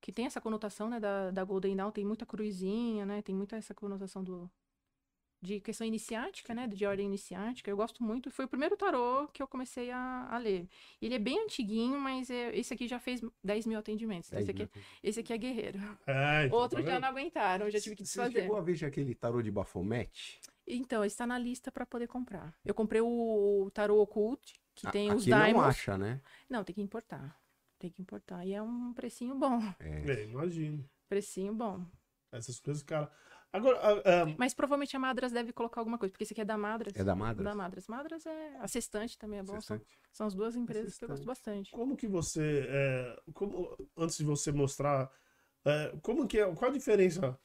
[0.00, 3.22] Que tem essa conotação, né, da, da Golden Dawn, tem muita cruzinha, né?
[3.22, 4.50] Tem muita essa conotação do.
[5.46, 6.66] De questão iniciática, né?
[6.66, 7.70] De ordem iniciática.
[7.70, 8.32] Eu gosto muito.
[8.32, 10.68] Foi o primeiro tarô que eu comecei a, a ler.
[11.00, 14.28] Ele é bem antiguinho, mas é, esse aqui já fez 10 mil atendimentos.
[14.28, 14.68] Então, esse, aqui,
[15.04, 15.78] esse aqui é guerreiro.
[16.04, 17.02] É, então, Outros tá já vendo?
[17.02, 18.40] não aguentaram, já tive que Você desfazer.
[18.40, 20.40] chegou a ver já aquele tarô de Baphomet?
[20.66, 22.52] Então, está na lista para poder comprar.
[22.64, 25.68] Eu comprei o tarô Occult, que A- tem os Aqui não diamonds.
[25.68, 26.20] acha, né?
[26.50, 27.40] Não, tem que importar.
[27.78, 28.44] Tem que importar.
[28.44, 29.60] E é um precinho bom.
[29.78, 30.10] É.
[30.10, 30.84] É, imagino.
[31.08, 31.86] Precinho bom.
[32.32, 33.08] Essas coisas, cara.
[33.56, 36.56] Agora, ah, Mas provavelmente a Madras deve colocar alguma coisa, porque esse aqui é da
[36.58, 36.94] Madras.
[36.96, 37.44] É da Madras?
[37.44, 37.86] Da Madras.
[37.88, 38.56] Madras é.
[38.58, 39.60] A Sextante também é bom.
[39.60, 39.80] São,
[40.12, 41.70] são as duas empresas que eu gosto bastante.
[41.70, 42.66] como que você.
[42.68, 45.10] é, como, antes de você mostrar.
[45.64, 46.54] é, como que é.
[46.54, 47.38] Qual a diferença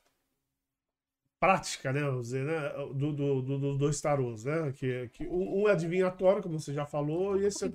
[1.39, 2.01] prática, né?
[2.01, 2.69] Vamos dizer, né?
[2.93, 4.71] Do, do, do- dos dois tarôs, né?
[4.73, 7.69] Que, que um é adivinhatório, como você já falou, e esse é,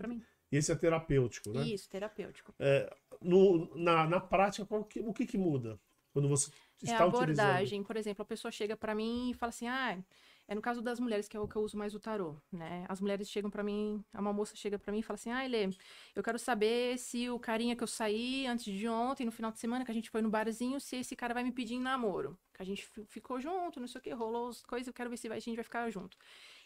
[0.52, 1.64] e esse é terapêutico, né?
[1.64, 2.54] Isso, terapêutico.
[3.20, 5.80] No, na, na prática, qual que- o que, que muda?
[6.16, 6.50] Quando você
[6.86, 7.46] É está a utilizando.
[7.46, 7.82] abordagem.
[7.82, 9.98] Por exemplo, a pessoa chega pra mim e fala assim: ah,
[10.48, 12.84] é no caso das mulheres que é o que eu uso mais o tarô, né?
[12.88, 15.68] As mulheres chegam pra mim, uma moça chega pra mim e fala assim: ah, Elê,
[16.14, 19.58] eu quero saber se o carinha que eu saí antes de ontem, no final de
[19.58, 22.38] semana, que a gente foi no barzinho, se esse cara vai me pedir em namoro.
[22.54, 25.10] Que a gente fi- ficou junto, não sei o que, rolou as coisas, eu quero
[25.10, 26.16] ver se a gente vai ficar junto.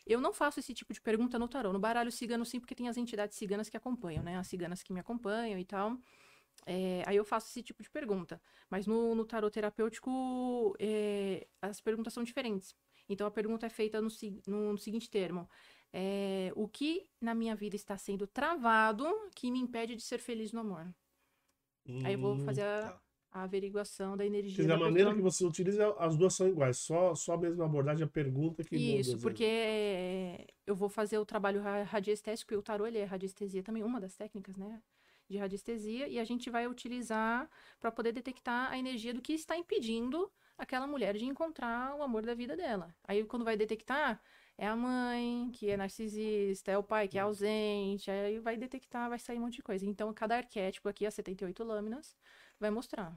[0.06, 1.72] Eu não faço esse tipo de pergunta no tarô.
[1.72, 4.36] No baralho cigano, sim, porque tem as entidades ciganas que acompanham, né?
[4.38, 5.96] As ciganas que me acompanham e tal.
[6.66, 8.40] É, aí eu faço esse tipo de pergunta.
[8.68, 12.74] Mas no, no tarot terapêutico, é, as perguntas são diferentes.
[13.08, 14.08] Então a pergunta é feita no,
[14.46, 15.48] no- no seguinte termo:
[15.92, 20.52] é, O que na minha vida está sendo travado que me impede de ser feliz
[20.52, 20.94] no amor?
[22.02, 23.00] Aí eu vou Hum, fazer a, tá.
[23.32, 24.50] a averiguação da energia.
[24.54, 26.78] Quer dizer, a da maneira que você utiliza, as duas são iguais.
[26.78, 29.12] Só, só a mesma abordagem, a pergunta que muda.
[29.12, 33.04] Isso, às porque eu vou fazer o trabalho ra- radiestésico e o tarô ele é
[33.04, 34.80] radiestesia também, uma das técnicas, né?
[35.30, 37.48] De radiestesia, e a gente vai utilizar
[37.78, 42.22] para poder detectar a energia do que está impedindo aquela mulher de encontrar o amor
[42.26, 42.94] da vida dela.
[43.04, 44.20] Aí quando vai detectar,
[44.58, 49.08] é a mãe que é narcisista, é o pai que é ausente, aí vai detectar,
[49.08, 49.86] vai sair um monte de coisa.
[49.86, 52.16] Então cada arquétipo aqui, as 78 lâminas,
[52.58, 53.16] vai mostrar.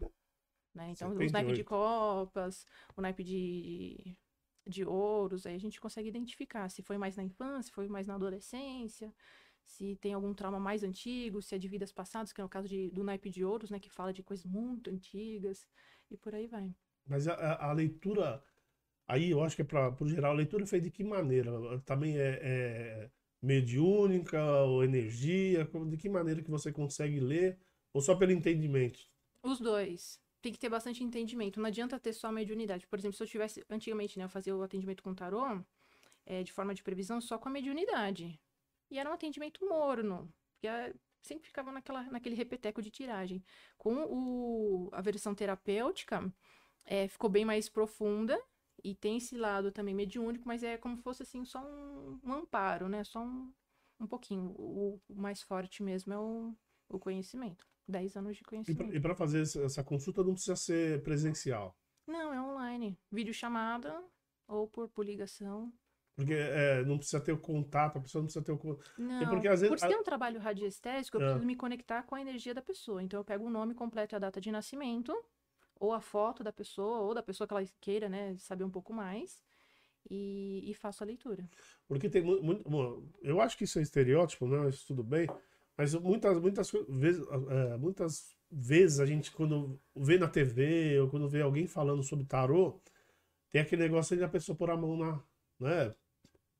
[0.73, 0.91] Né?
[0.91, 1.65] Então, o naipe de 78.
[1.65, 2.65] copas,
[2.95, 4.17] o naipe de,
[4.65, 8.07] de ouros, aí a gente consegue identificar se foi mais na infância, se foi mais
[8.07, 9.13] na adolescência,
[9.65, 12.67] se tem algum trauma mais antigo, se é de vidas passadas, que é o caso
[12.67, 15.67] de, do naipe de ouros, né, que fala de coisas muito antigas,
[16.11, 16.73] e por aí vai.
[17.05, 18.43] Mas a, a- leitura,
[19.07, 21.51] aí eu acho que é para o geral, a leitura é feita de que maneira?
[21.81, 23.11] Também é, é
[23.41, 25.65] mediúnica ou energia?
[25.65, 27.59] De que maneira que você consegue ler?
[27.93, 28.99] Ou só pelo entendimento?
[29.43, 30.19] Os dois.
[30.41, 31.59] Tem que ter bastante entendimento.
[31.59, 32.87] Não adianta ter só a mediunidade.
[32.87, 35.43] Por exemplo, se eu tivesse, antigamente, né, eu fazia o atendimento com tarô,
[36.25, 38.39] é, de forma de previsão, só com a mediunidade.
[38.93, 40.31] E era um atendimento morno.
[40.53, 43.43] Porque ah, sempre ficava naquela, naquele repeteco de tiragem.
[43.75, 46.31] Com o, a versão terapêutica,
[46.85, 48.39] é, ficou bem mais profunda.
[48.83, 52.33] E tem esse lado também mediúnico, mas é como se fosse assim, só um, um
[52.33, 53.03] amparo, né?
[53.03, 53.51] Só um,
[53.99, 54.53] um pouquinho.
[54.59, 56.53] O, o mais forte mesmo é o,
[56.87, 57.65] o conhecimento.
[57.87, 58.95] 10 anos de conhecimento.
[58.95, 61.75] E para fazer essa, essa consulta não precisa ser presencial.
[62.05, 62.95] Não, é online.
[63.11, 64.03] Videochamada
[64.47, 65.73] ou por, por ligação.
[66.15, 68.91] Porque é, não precisa ter o contato, a pessoa não precisa ter o contato.
[68.97, 71.25] Não, porque às vezes- por ser um trabalho radiestésico, eu Ah.
[71.25, 73.01] preciso me conectar com a energia da pessoa.
[73.01, 75.11] Então eu pego o nome completo e a data de nascimento,
[75.79, 78.93] ou a foto da pessoa, ou da pessoa que ela queira, né, saber um pouco
[78.93, 79.41] mais,
[80.09, 81.49] e, e faço a leitura.
[81.87, 82.43] Porque tem muito.
[82.43, 84.69] muito- bom, eu acho que isso é estereótipo, né?
[84.69, 85.27] Isso tudo bem.
[85.75, 91.27] Mas muitas, muitas vezes, é, muitas vezes a gente, quando vê na TV ou quando
[91.27, 92.79] vê alguém falando sobre tarô,
[93.49, 95.19] tem aquele negócio de a pessoa pôr a mão na.
[95.59, 95.95] Né?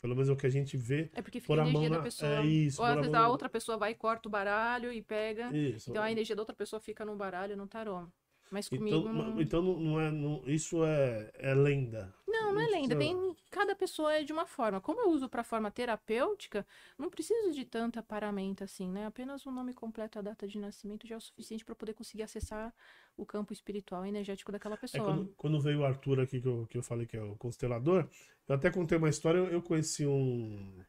[0.03, 1.09] Pelo menos é o que a gente vê.
[1.13, 2.29] É porque fica Pôr a a energia da na- pessoa.
[2.29, 5.01] é isso, ou às a vezes mão a outra pessoa vai, corta o baralho e
[5.01, 5.55] pega.
[5.55, 5.89] Isso.
[5.89, 8.05] Então a energia da outra pessoa fica no baralho, no tarô.
[8.51, 9.41] Mas comigo Então, não...
[9.41, 10.11] então não, é.
[10.11, 12.13] não- isso é, é lenda.
[12.27, 12.93] Não, não é lenda.
[12.97, 14.81] precisa- Tem, cada pessoa é de uma forma.
[14.81, 16.65] Como eu uso para forma terapêutica,
[16.97, 19.05] não preciso de tanta paramenta assim, né?
[19.05, 22.23] Apenas o nome completo, a data de nascimento já é o suficiente para poder conseguir
[22.23, 22.73] acessar
[23.15, 25.05] o campo espiritual e energético daquela É pessoa.
[25.05, 28.09] quando, quando veio o Arthur aqui, que eu, que eu falei que é o constelador,
[28.47, 30.83] eu até contei uma história, eu, eu conheci um.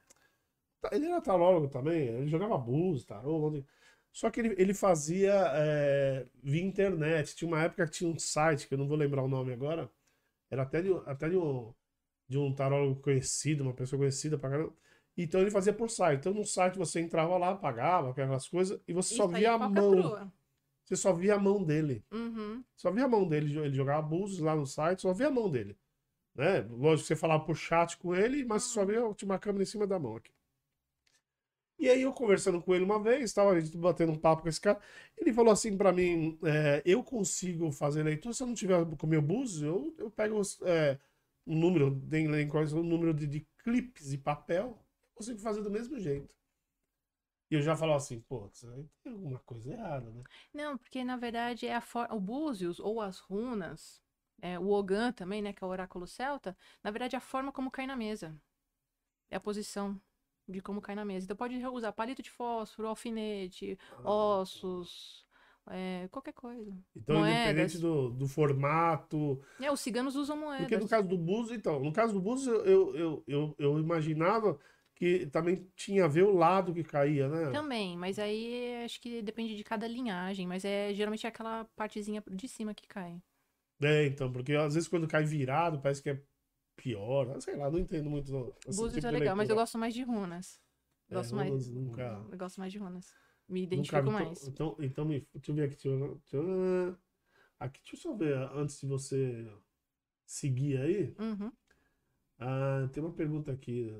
[0.93, 3.63] Ele era tarólogo também, ele jogava búzios, tarô.
[4.13, 7.35] Só que ele, ele fazia é, via internet.
[7.35, 9.91] Tinha uma época que tinha um site, que eu não vou lembrar o nome agora.
[10.51, 11.75] Era até de, até de um,
[12.29, 14.73] de um tarólogo conhecido, uma pessoa conhecida pra caramba.
[15.17, 16.21] Então ele fazia por site.
[16.21, 19.53] Então no site você entrava lá, pagava aquelas coisas, e você só Isso aí, via
[19.53, 20.33] a mão.
[20.85, 22.05] Você só via a mão dele.
[22.13, 22.63] Uhum.
[22.77, 23.59] Só via a mão dele.
[23.59, 25.77] Ele jogava abusos lá no site, só via a mão dele.
[26.35, 26.61] Né?
[26.71, 29.63] Lógico que você falava por chat com ele, mas você só via tinha uma câmera
[29.63, 30.33] em cima da mão aqui.
[31.79, 34.49] E aí eu conversando com ele uma vez, tava a gente batendo um papo com
[34.49, 34.79] esse cara,
[35.19, 39.07] ele falou assim pra mim, é, eu consigo fazer leitura, se eu não tiver com
[39.07, 40.99] o meu búzios, eu, eu pego é,
[41.47, 45.71] um número, em quais- um número de, de clipes de papel, eu consigo fazer do
[45.71, 46.35] mesmo jeito.
[47.51, 50.23] E eu já falava assim, pô, isso aí tem alguma coisa errada, né?
[50.53, 52.07] Não, porque na verdade é a for...
[52.11, 54.01] o Búzios ou as runas,
[54.41, 57.53] é, o Ogan também, né, que é o oráculo celta, na verdade é a forma
[57.53, 58.35] como cai na mesa.
[59.31, 60.01] É a posição
[60.49, 61.25] de como cai na mesa.
[61.27, 65.27] Então pode usar palito de fósforo, alfinete, ossos,
[65.71, 66.73] é, qualquer coisa.
[66.97, 67.81] Então, independente Moedas.
[67.81, 70.63] do, do formato, É, os ciganos usam moedas.
[70.67, 74.59] Porque no caso do Búzios, então, no caso do Búzios, eu, eu, eu, eu imaginava
[74.95, 77.51] que também tinha a ver o lado que caía, né?
[77.51, 82.23] Também, mas aí acho que depende de cada linhagem, mas é geralmente é aquela partezinha
[82.31, 83.21] de cima que cai.
[83.83, 86.23] É, então, porque às vezes quando cai virado, parece que é
[86.77, 87.41] pior.
[87.41, 88.55] Sei lá, não entendo muito.
[88.67, 90.61] Búzios tipo é legal, mas eu gosto mais de runas.
[91.11, 91.51] É, Gosto mais.
[91.51, 93.13] runas nunca- Eu gosto mais de runas.
[93.49, 94.11] Me Nunca identifico vi.
[94.11, 94.47] mais.
[94.49, 95.75] Então, então me, deixa eu ver aqui.
[95.77, 96.99] Deixa eu, deixa eu-
[97.61, 99.47] aqui, deixa eu só ver antes de você
[100.27, 101.17] seguir aí.
[101.19, 101.53] Uhum.
[102.39, 103.91] Ah, tem uma pergunta aqui.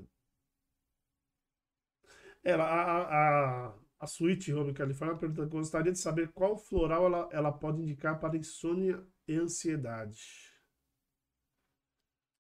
[2.43, 7.53] Ela, a, a, a, Sweet Home California pergunta: gostaria de saber qual floral ela, ela
[7.53, 10.53] pode indicar para insônia e ansiedade.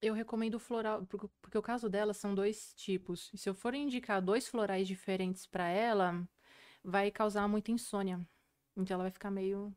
[0.01, 3.31] Eu recomendo floral, porque, porque o caso dela são dois tipos.
[3.33, 6.29] E se eu for indicar dois florais diferentes pra ela,
[6.85, 8.21] vai causar muita insônia.
[8.77, 9.75] Então ela vai ficar meio.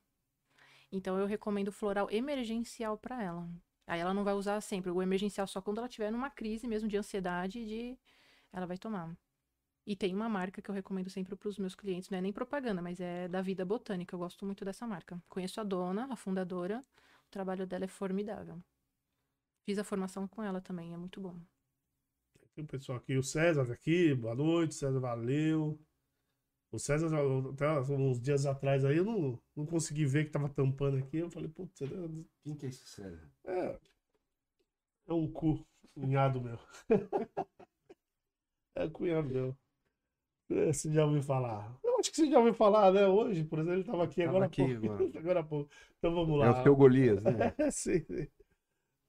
[0.92, 3.50] Então eu recomendo floral emergencial pra ela.
[3.88, 4.92] Aí ela não vai usar sempre.
[4.92, 7.98] O emergencial só quando ela tiver numa crise mesmo de ansiedade, de
[8.52, 9.16] ela vai tomar.
[9.86, 12.34] E tem uma marca que eu recomendo sempre para os meus clientes, não é nem
[12.34, 14.14] propaganda, mas é da Vida Botânica.
[14.14, 15.22] Eu gosto muito dessa marca.
[15.30, 16.84] Conheço a dona, a fundadora.
[17.26, 18.62] O trabalho dela é formidável.
[19.64, 21.40] Fiz a formação com ela também, é muito bom.
[22.54, 25.80] Tem pessoal aqui, o César aqui, boa noite, César, valeu.
[26.72, 27.08] O César,
[27.54, 31.18] até uns dias atrás aí, eu não, não consegui ver que tava tampando aqui.
[31.18, 31.88] Eu falei, putz, é,
[32.44, 33.30] Quem que é esse César?
[33.46, 33.80] é,
[35.08, 36.58] é um cu, cunhado meu.
[38.76, 39.58] é cunhado meu.
[40.50, 41.78] É, Você já ouviu falar?
[41.84, 43.08] Eu acho que você já ouviu falar, né?
[43.08, 44.78] Hoje, por exemplo, ele estava aqui Tava agora há aqui pouco.
[45.18, 45.40] agora.
[45.42, 45.70] há pouco.
[45.98, 46.52] Então vamos É lá.
[46.52, 47.54] o seu Golias, né?
[47.58, 48.28] É, sim, sim.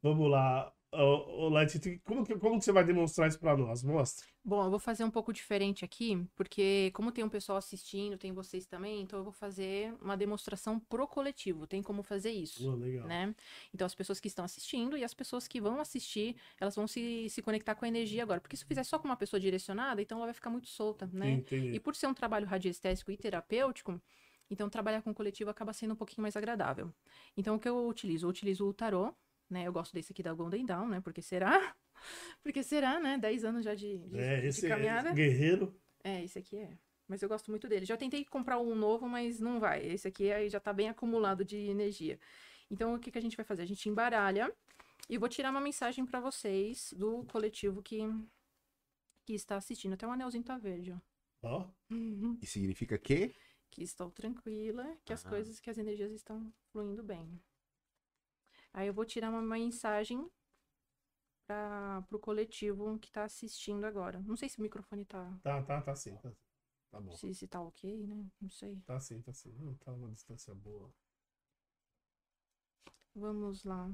[0.03, 0.73] Vamos lá.
[0.91, 3.83] Ô, Leti, como, que- como que você vai demonstrar isso para nós?
[3.83, 4.27] Mostra.
[4.43, 8.33] Bom, eu vou fazer um pouco diferente aqui, porque como tem um pessoal assistindo, tem
[8.33, 11.67] vocês também, então eu vou fazer uma demonstração pro coletivo.
[11.67, 12.67] Tem como fazer isso.
[12.71, 13.07] Ô, legal.
[13.07, 13.35] né?
[13.75, 17.29] Então, as pessoas que estão assistindo e as pessoas que vão assistir, elas vão se,
[17.29, 18.41] se conectar com a energia agora.
[18.41, 21.07] Porque se eu fizer só com uma pessoa direcionada, então ela vai ficar muito solta,
[21.13, 21.33] né?
[21.33, 21.75] Entendi.
[21.75, 24.01] E por ser um trabalho radiestésico e terapêutico,
[24.51, 26.91] então trabalhar com o coletivo acaba sendo um pouquinho mais agradável.
[27.37, 28.25] Então, o que eu utilizo?
[28.25, 29.13] Eu utilizo o tarô,
[29.51, 29.67] né?
[29.67, 31.01] Eu gosto desse aqui da Golden Dawn, né?
[31.01, 31.75] Porque será?
[32.43, 33.19] Porque será, né?
[33.19, 35.13] 10 anos já de, de, É, de esse é caminhada.
[35.13, 35.75] guerreiro.
[36.05, 36.79] É, esse aqui é.
[37.09, 37.87] Mas eu gosto muito dele.
[37.87, 39.85] Já tentei comprar um novo, mas não vai.
[39.85, 42.21] Esse aqui aí já tá bem acumulado de energia.
[42.71, 43.63] Então, o que, que a gente vai fazer?
[43.63, 44.53] A gente embaralha
[45.09, 48.01] e vou tirar uma mensagem pra vocês do coletivo que,
[49.25, 49.95] que está assistindo.
[49.95, 50.99] Até o anelzinho tá verde, ó.
[51.43, 51.69] Ó,
[52.43, 53.35] E significa que?
[53.71, 57.41] Que estou tranquila, que as coisas, que as energias estão fluindo bem.
[58.79, 60.25] Aí eu vou tirar uma mensagem
[61.49, 64.21] para pro coletivo que tá assistindo agora.
[64.21, 66.17] Não sei se o microfone tá, tá, tá, tá sim.
[66.17, 66.31] Tá,
[66.91, 67.17] tá bom.
[67.17, 68.25] se, se tá ok, né?
[68.41, 68.81] Não sei.
[68.87, 69.53] Tá sim, tá sim.
[69.53, 70.93] Não, tá uma distância boa.
[73.15, 73.91] Vamos lá.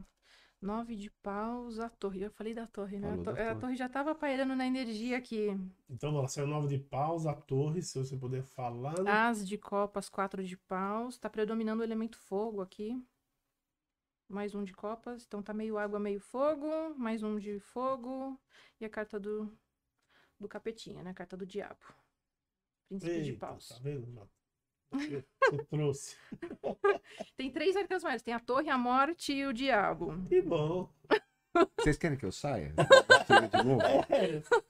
[0.60, 2.22] Nove de paus, a torre.
[2.22, 3.12] Eu falei da torre, né?
[3.12, 3.60] A, to- da a torre.
[3.60, 5.48] torre já tava pairando na energia aqui.
[5.88, 8.94] Então, vamos lá, saiu nove de paus, a torre, se você puder falar.
[9.06, 11.16] As de copas, quatro de paus.
[11.18, 13.02] Tá predominando o elemento fogo aqui.
[14.28, 15.24] Mais um de copas.
[15.26, 16.94] Então tá meio água, meio fogo.
[16.96, 18.38] Mais um de fogo.
[18.80, 19.50] E a carta do,
[20.38, 21.10] do capetinha, né?
[21.10, 21.78] A carta do diabo.
[22.88, 23.68] Príncipe de Eita, paus.
[23.68, 24.28] tá vendo?
[24.92, 25.24] Você
[25.70, 26.16] trouxe.
[27.36, 28.22] Tem três arcanos maiores.
[28.22, 30.14] Tem a torre, a morte e o diabo.
[30.28, 30.88] Que bom.
[31.78, 32.74] Vocês querem que eu saia?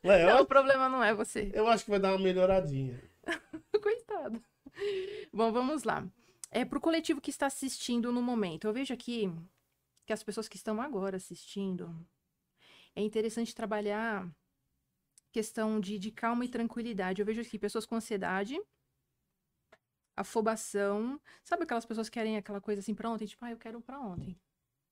[0.02, 0.08] De?
[0.08, 1.50] É, Não, o problema não é você.
[1.54, 3.02] eu acho que vai dar uma melhoradinha.
[3.82, 4.42] Coitado.
[5.32, 6.06] Bom, vamos lá.
[6.56, 8.68] É pro coletivo que está assistindo no momento.
[8.68, 9.28] Eu vejo aqui
[10.06, 11.92] que as pessoas que estão agora assistindo,
[12.94, 14.30] é interessante trabalhar
[15.32, 17.20] questão de, de calma e tranquilidade.
[17.20, 18.56] Eu vejo aqui pessoas com ansiedade,
[20.16, 21.20] afobação.
[21.42, 23.26] Sabe aquelas pessoas que querem aquela coisa assim pra ontem?
[23.26, 24.38] Tipo, ah, eu quero pra ontem.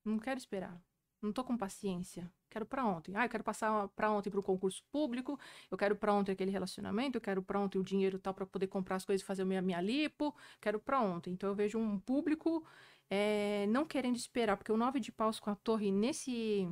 [0.05, 0.83] Não quero esperar.
[1.23, 2.29] Não tô com paciência.
[2.51, 3.15] Quero pra ontem.
[3.17, 5.39] Ah, eu quero passar pra ontem pro concurso público.
[5.71, 7.17] Eu quero pra ontem aquele relacionamento.
[7.17, 9.45] Eu quero pra ontem o dinheiro tal pra poder comprar as coisas e fazer a
[9.45, 10.35] minha, minha lipo.
[10.61, 11.33] Quero pra ontem.
[11.33, 12.67] Então eu vejo um público
[13.09, 14.57] é, não querendo esperar.
[14.57, 16.69] Porque o nove de paus com a torre nesse,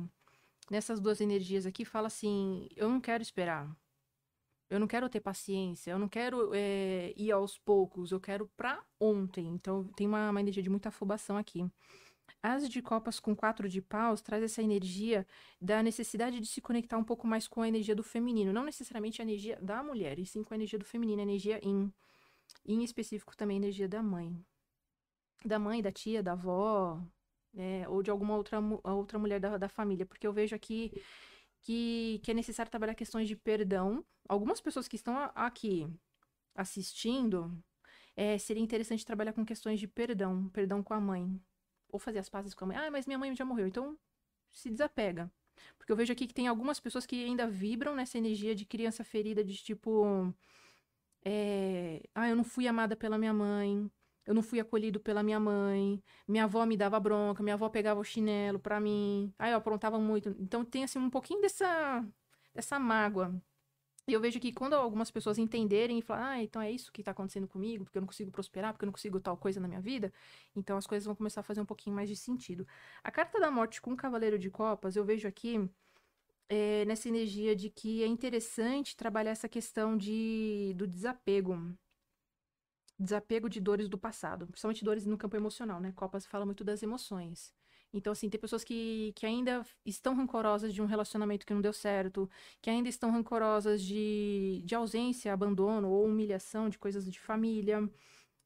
[0.69, 3.69] nessas duas energias aqui fala assim: eu não quero esperar.
[4.69, 8.81] Eu não quero ter paciência, eu não quero é, ir aos poucos, eu quero pra
[8.99, 9.47] ontem.
[9.47, 11.69] Então tem uma, uma energia de muita afobação aqui.
[12.41, 15.25] As de copas com quatro de paus traz essa energia
[15.59, 18.53] da necessidade de se conectar um pouco mais com a energia do feminino.
[18.53, 21.59] Não necessariamente a energia da mulher, e sim com a energia do feminino, a energia
[21.63, 21.91] em.
[22.65, 24.35] Em específico também a energia da mãe.
[25.43, 27.01] Da mãe, da tia, da avó,
[27.55, 30.05] é, ou de alguma outra, outra mulher da, da família.
[30.05, 30.91] Porque eu vejo aqui
[31.61, 34.05] que, que é necessário trabalhar questões de perdão.
[34.27, 35.87] Algumas pessoas que estão aqui
[36.55, 37.51] assistindo,
[38.15, 41.39] é, seria interessante trabalhar com questões de perdão, perdão com a mãe.
[41.91, 42.77] Ou fazer as pazes com a mãe.
[42.77, 43.97] Ah, mas minha mãe já morreu, então
[44.51, 45.31] se desapega.
[45.77, 49.03] Porque eu vejo aqui que tem algumas pessoas que ainda vibram nessa energia de criança
[49.03, 50.33] ferida, de tipo.
[51.23, 53.89] É, ah, eu não fui amada pela minha mãe.
[54.25, 56.01] Eu não fui acolhido pela minha mãe.
[56.27, 59.33] Minha avó me dava bronca, minha avó pegava o chinelo pra mim.
[59.39, 60.29] Aí eu aprontava muito.
[60.39, 62.05] Então tem assim um pouquinho dessa
[62.53, 63.41] dessa mágoa.
[64.07, 67.03] E eu vejo que quando algumas pessoas entenderem e falar, ah, então é isso que
[67.03, 69.67] tá acontecendo comigo, porque eu não consigo prosperar, porque eu não consigo tal coisa na
[69.67, 70.11] minha vida,
[70.55, 72.67] então as coisas vão começar a fazer um pouquinho mais de sentido.
[73.03, 75.69] A carta da morte com o Cavaleiro de Copas, eu vejo aqui
[76.49, 81.77] é, nessa energia de que é interessante trabalhar essa questão de, do desapego
[83.01, 85.91] desapego de dores do passado, principalmente dores no campo emocional, né?
[85.93, 87.53] Copas fala muito das emoções.
[87.93, 91.73] Então, assim, tem pessoas que, que ainda estão rancorosas de um relacionamento que não deu
[91.73, 92.29] certo,
[92.61, 97.89] que ainda estão rancorosas de, de ausência, abandono ou humilhação de coisas de família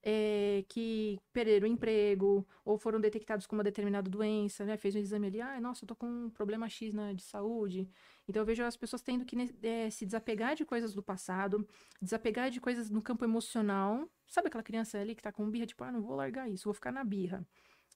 [0.05, 4.77] é, que perderam o emprego ou foram detectados com uma determinada doença, né?
[4.77, 7.89] Fez um exame ali, ah, nossa, eu tô com um problema X na, de saúde.
[8.27, 11.67] Então eu vejo as pessoas tendo que é, se desapegar de coisas do passado,
[11.99, 14.07] desapegar de coisas no campo emocional.
[14.27, 16.73] Sabe aquela criança ali que tá com birra, tipo, ah, não vou largar isso, vou
[16.75, 17.45] ficar na birra.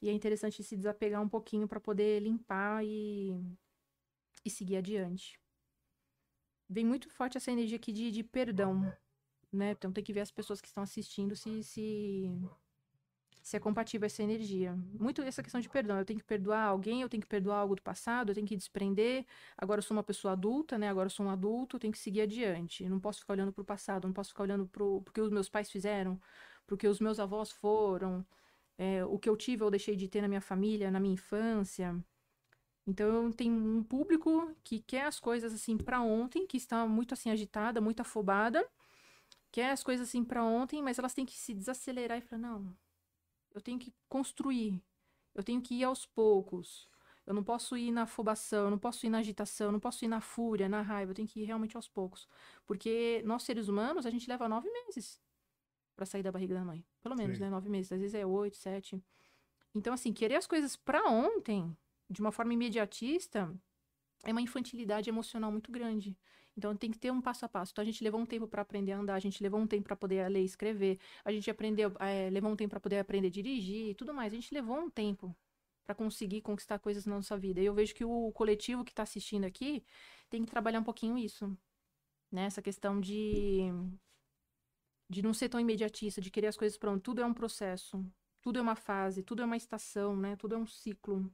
[0.02, 3.36] E é interessante se desapegar um pouquinho para poder limpar e,
[4.46, 5.40] e seguir adiante.
[6.70, 8.94] Vem muito forte essa energia aqui de, de perdão
[9.52, 9.72] né?
[9.72, 12.32] Então tem que ver as pessoas que estão assistindo se, se,
[13.42, 14.76] se é compatível essa energia.
[15.00, 15.98] Muito essa questão de perdão.
[15.98, 18.56] Eu tenho que perdoar alguém, eu tenho que perdoar algo do passado, eu tenho que
[18.56, 19.26] desprender.
[19.58, 20.90] Agora eu sou uma pessoa adulta, né?
[20.90, 22.84] Agora eu sou um adulto, eu tenho que seguir adiante.
[22.84, 25.22] Eu não posso ficar olhando para o passado, não posso ficar olhando para o que
[25.22, 26.20] os meus pais fizeram,
[26.66, 28.26] para o que os meus avós foram,
[28.80, 31.96] é, o que eu tive ou deixei de ter na minha família, na minha infância.
[32.88, 37.30] Então tem um público que quer as coisas assim para ontem, que está muito assim
[37.30, 38.68] agitada, muito afobada
[39.52, 42.76] quer as coisas assim para ontem, mas elas têm que se desacelerar e falar: não,
[43.54, 44.82] eu tenho que construir,
[45.36, 46.88] eu tenho que ir aos poucos.
[47.26, 50.04] Eu não posso ir na afobação, eu não posso ir na agitação, eu não posso
[50.04, 52.28] ir na fúria, na raiva, eu tenho que ir realmente aos poucos.
[52.66, 55.22] Porque nós, seres humanos, a gente leva nove meses
[56.00, 56.86] para sair da barriga da mãe.
[57.02, 57.44] Pelo menos, Sim.
[57.44, 57.50] né?
[57.50, 57.92] Nove meses.
[57.92, 59.04] Às vezes é oito, sete.
[59.76, 61.76] Então, assim, querer as coisas para ontem,
[62.10, 63.54] de uma forma imediatista,
[64.24, 66.18] é uma infantilidade emocional muito grande.
[66.56, 67.72] Então tem que ter um passo a passo.
[67.72, 69.84] Então a gente levou um tempo para aprender a andar, a gente levou um tempo
[69.84, 73.28] para poder ler e escrever, a gente aprendeu, é, levou um tempo para poder aprender
[73.28, 74.34] a dirigir e tudo mais.
[74.34, 75.36] A gente levou um tempo
[75.86, 77.62] para conseguir conquistar coisas na nossa vida.
[77.62, 79.84] E eu vejo que o coletivo que está assistindo aqui
[80.30, 81.58] tem que trabalhar um pouquinho isso,
[82.32, 82.46] né?
[82.46, 83.72] Essa questão de
[85.10, 87.02] de não ser tão imediatista, de querer as coisas pronto.
[87.02, 88.06] Tudo é um processo,
[88.42, 90.36] tudo é uma fase, tudo é uma estação, né?
[90.36, 91.32] Tudo é um ciclo.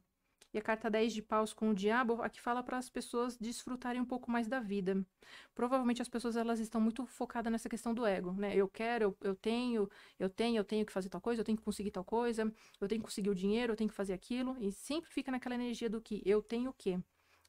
[0.54, 4.02] E a carta 10 de paus com o diabo, aqui fala para as pessoas desfrutarem
[4.02, 5.06] um pouco mais da vida.
[5.54, 8.56] Provavelmente as pessoas elas estão muito focadas nessa questão do ego, né?
[8.56, 11.58] Eu quero, eu, eu tenho, eu tenho, eu tenho que fazer tal coisa, eu tenho
[11.58, 12.50] que conseguir tal coisa,
[12.80, 14.56] eu tenho que conseguir o dinheiro, eu tenho que fazer aquilo.
[14.62, 16.98] E sempre fica naquela energia do que eu tenho o quê.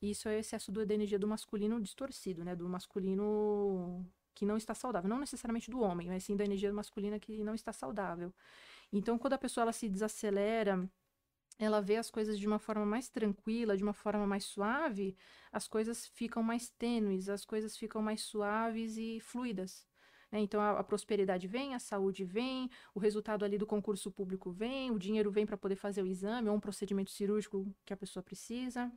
[0.03, 2.57] E isso é excesso do, da energia do masculino distorcido, né?
[2.57, 4.05] Do masculino
[4.37, 5.11] que não está saudável.
[5.11, 8.33] Não necessariamente do homem, mas sim da energia masculina que não está saudável.
[8.93, 10.89] Então, quando a pessoa ela se desacelera
[11.59, 15.17] ela vê as coisas de uma forma mais tranquila, de uma forma mais suave,
[15.51, 19.87] as coisas ficam mais tênues, as coisas ficam mais suaves e fluidas.
[20.31, 20.41] Né?
[20.41, 24.91] Então a, a, prosperidade vem, a saúde vem, o resultado ali do concurso público vem,
[24.91, 28.23] o dinheiro vem para poder fazer o exame ou um procedimento cirúrgico que a pessoa
[28.23, 28.93] precisa.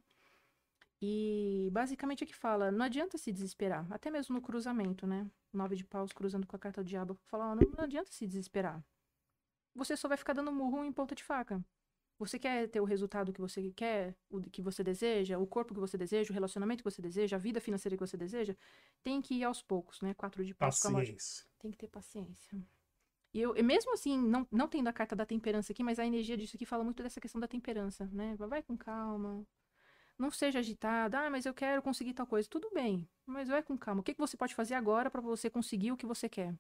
[1.01, 5.29] E basicamente é que fala, não adianta se desesperar, até mesmo no cruzamento, né?
[5.53, 8.83] Nove de paus cruzando com a carta do diabo, fala, não, não adianta se desesperar.
[9.73, 11.63] Você só vai ficar dando murro em ponta de faca.
[12.19, 15.79] Você quer ter o resultado que você quer, o que você deseja, o corpo que
[15.79, 18.57] você deseja, o relacionamento que você deseja, a vida financeira que você deseja?
[19.01, 20.13] Tem que ir aos poucos, né?
[20.13, 21.45] Quatro de paus Paciência.
[21.59, 22.61] Tem que ter paciência.
[23.33, 26.05] E eu, e mesmo assim, não, não tendo a carta da temperança aqui, mas a
[26.05, 28.35] energia disso aqui fala muito dessa questão da temperança, né?
[28.35, 29.47] Vai com calma.
[30.19, 31.17] Não seja agitada.
[31.17, 32.47] Ah, mas eu quero conseguir tal coisa.
[32.49, 34.01] Tudo bem, mas vai com calma.
[34.01, 36.53] O que, que você pode fazer agora para você conseguir o que você quer?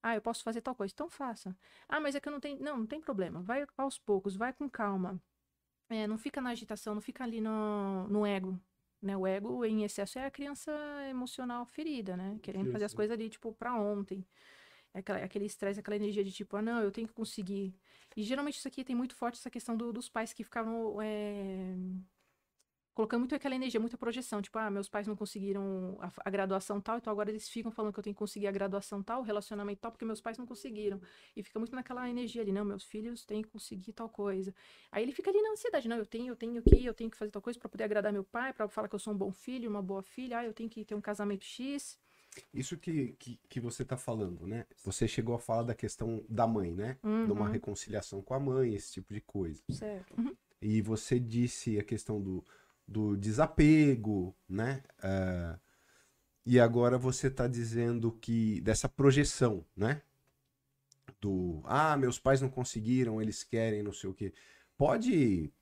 [0.00, 0.92] Ah, eu posso fazer tal coisa.
[0.94, 1.56] Então faça.
[1.88, 2.62] Ah, mas é que eu não tenho.
[2.62, 3.42] Não, não tem problema.
[3.42, 5.20] Vai aos poucos, vai com calma.
[5.88, 8.58] É, não fica na agitação, não fica ali no, no ego.
[9.02, 9.16] Né?
[9.16, 10.72] O ego em excesso é a criança
[11.08, 12.38] emocional ferida, né?
[12.42, 14.24] Querendo fazer as coisas ali, tipo, pra ontem.
[14.94, 17.74] É aquela, aquele estresse, aquela energia de tipo, ah, não, eu tenho que conseguir.
[18.16, 21.74] E geralmente isso aqui tem muito forte essa questão do, dos pais que ficavam é,
[22.96, 24.40] colocando muito aquela energia, muita projeção.
[24.40, 27.92] Tipo, ah, meus pais não conseguiram a, a, graduação tal, então agora eles ficam falando
[27.92, 30.46] que eu tenho que conseguir a graduação tal, o relacionamento tal, porque meus pais não
[30.46, 30.98] conseguiram.
[31.36, 34.54] E fica muito naquela energia ali, não, meus filhos têm que conseguir tal coisa.
[34.90, 37.18] Aí ele fica ali na ansiedade, não, eu tenho, eu tenho que, eu tenho que
[37.18, 39.30] fazer tal coisa para poder agradar meu pai, para falar que eu sou um bom
[39.30, 41.98] filho, uma boa filha, ah, eu tenho que ter um casamento X.
[42.52, 44.64] Isso que, que, que você está falando, né?
[44.84, 46.96] Você chegou a falar da questão da mãe, né?
[47.02, 47.26] Uhum.
[47.26, 49.62] De uma reconciliação com a mãe, esse tipo de coisa.
[49.70, 50.18] Certo.
[50.18, 50.34] Uhum.
[50.60, 52.44] E você disse a questão do,
[52.86, 54.82] do desapego, né?
[54.98, 55.58] Uh,
[56.44, 60.02] e agora você está dizendo que dessa projeção, né?
[61.20, 64.32] Do ah, meus pais não conseguiram, eles querem, não sei o quê.
[64.76, 65.52] Pode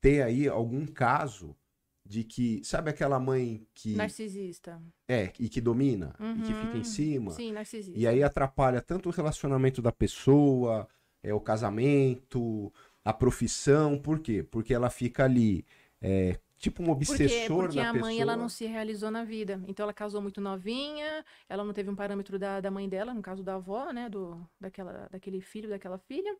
[0.00, 1.56] ter aí algum caso
[2.04, 3.94] de que, sabe aquela mãe que.
[3.94, 4.82] Narcisista.
[5.06, 6.38] É, e que domina, uhum.
[6.38, 7.30] e que fica em cima.
[7.30, 7.98] Sim, narcisista.
[7.98, 10.88] E aí atrapalha tanto o relacionamento da pessoa,
[11.22, 12.72] é, o casamento,
[13.04, 13.96] a profissão.
[13.96, 14.42] Por quê?
[14.42, 15.64] Porque ela fica ali,
[16.00, 18.22] é, tipo um obsessor porque, porque a mãe pessoa.
[18.22, 19.62] ela não se realizou na vida.
[19.66, 23.22] Então ela casou muito novinha, ela não teve um parâmetro da, da mãe dela, no
[23.22, 24.08] caso da avó, né?
[24.08, 26.36] Do, daquela, daquele filho, daquela filha.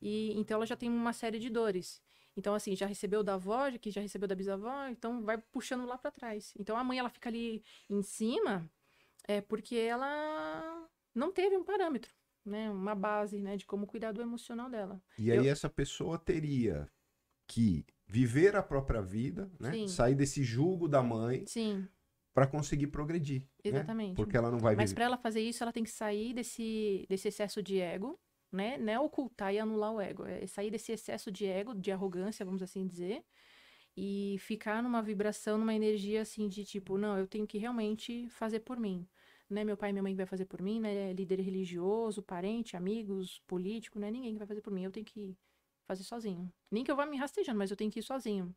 [0.00, 2.02] E então ela já tem uma série de dores.
[2.36, 5.98] Então, assim, já recebeu da avó, que já recebeu da bisavó, então vai puxando lá
[5.98, 6.54] para trás.
[6.58, 8.70] Então, a mãe, ela fica ali em cima,
[9.26, 12.10] é porque ela não teve um parâmetro,
[12.44, 12.70] né?
[12.70, 13.56] Uma base, né?
[13.56, 15.02] De como cuidar do emocional dela.
[15.18, 16.88] E aí, essa pessoa teria
[17.46, 19.72] que viver a própria vida, né?
[19.72, 19.86] Sim.
[19.86, 21.44] Sair desse julgo da mãe.
[21.46, 21.86] Sim.
[22.34, 23.44] Para conseguir progredir.
[23.62, 24.10] Exatamente.
[24.10, 24.14] Né?
[24.16, 27.28] Porque ela não vai Mas para ela fazer isso, ela tem que sair desse, desse
[27.28, 28.18] excesso de ego,
[28.50, 28.78] né?
[28.78, 32.44] Não é ocultar e anular o ego, é sair desse excesso de ego, de arrogância,
[32.44, 33.22] vamos assim dizer,
[33.96, 38.60] e ficar numa vibração, numa energia assim de tipo, não, eu tenho que realmente fazer
[38.60, 39.06] por mim.
[39.48, 41.12] Não é meu pai e minha mãe que vai fazer por mim, né?
[41.12, 44.84] Líder religioso, parente, amigos, político, não é ninguém que vai fazer por mim.
[44.84, 45.36] Eu tenho que
[45.90, 46.52] fazer sozinho.
[46.70, 48.54] Nem que eu vá me rastejando, mas eu tenho que ir sozinho.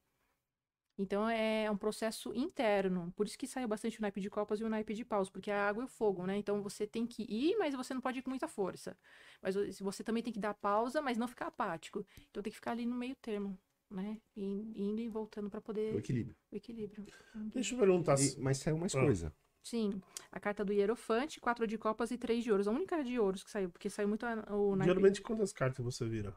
[0.95, 3.11] Então é um processo interno.
[3.15, 5.49] Por isso que saiu bastante o naipe de copas e o naipe de paus, porque
[5.49, 6.37] a água é o fogo, né?
[6.37, 8.95] Então você tem que ir, mas você não pode ir com muita força.
[9.41, 12.05] Mas você também tem que dar pausa, mas não ficar apático.
[12.29, 13.57] Então tem que ficar ali no meio termo,
[13.89, 14.21] né?
[14.37, 15.95] Indo e voltando para poder.
[15.95, 16.35] O equilíbrio.
[16.51, 17.03] O equilíbrio.
[17.51, 18.19] Deixa eu perguntar.
[18.19, 18.99] E, mas saiu mais Ah.
[18.99, 19.33] coisa.
[19.63, 19.99] Sim,
[20.29, 22.67] a carta do Hierofante, quatro de copas e três de ouros.
[22.67, 24.91] A única de ouros que saiu, porque saiu muito o naipe.
[24.93, 26.35] Geralmente, quantas cartas você vira?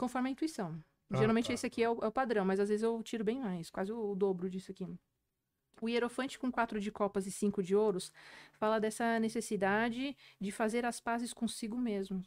[0.00, 0.82] Conforme a intuição.
[1.10, 1.52] Ah, Geralmente tá.
[1.52, 3.92] esse aqui é o, é o padrão, mas às vezes eu tiro bem mais, quase
[3.92, 4.86] o, o dobro disso aqui.
[5.78, 8.10] O Hierofante com quatro de copas e cinco de ouros
[8.54, 12.22] fala dessa necessidade de fazer as pazes consigo mesmo.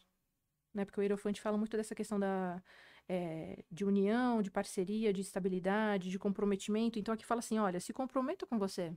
[0.72, 0.86] Né?
[0.86, 2.62] Porque o Hierofante fala muito dessa questão da,
[3.10, 7.00] é, de união, de parceria, de estabilidade, de comprometimento.
[7.00, 8.94] Então aqui fala assim: olha, se comprometa com você.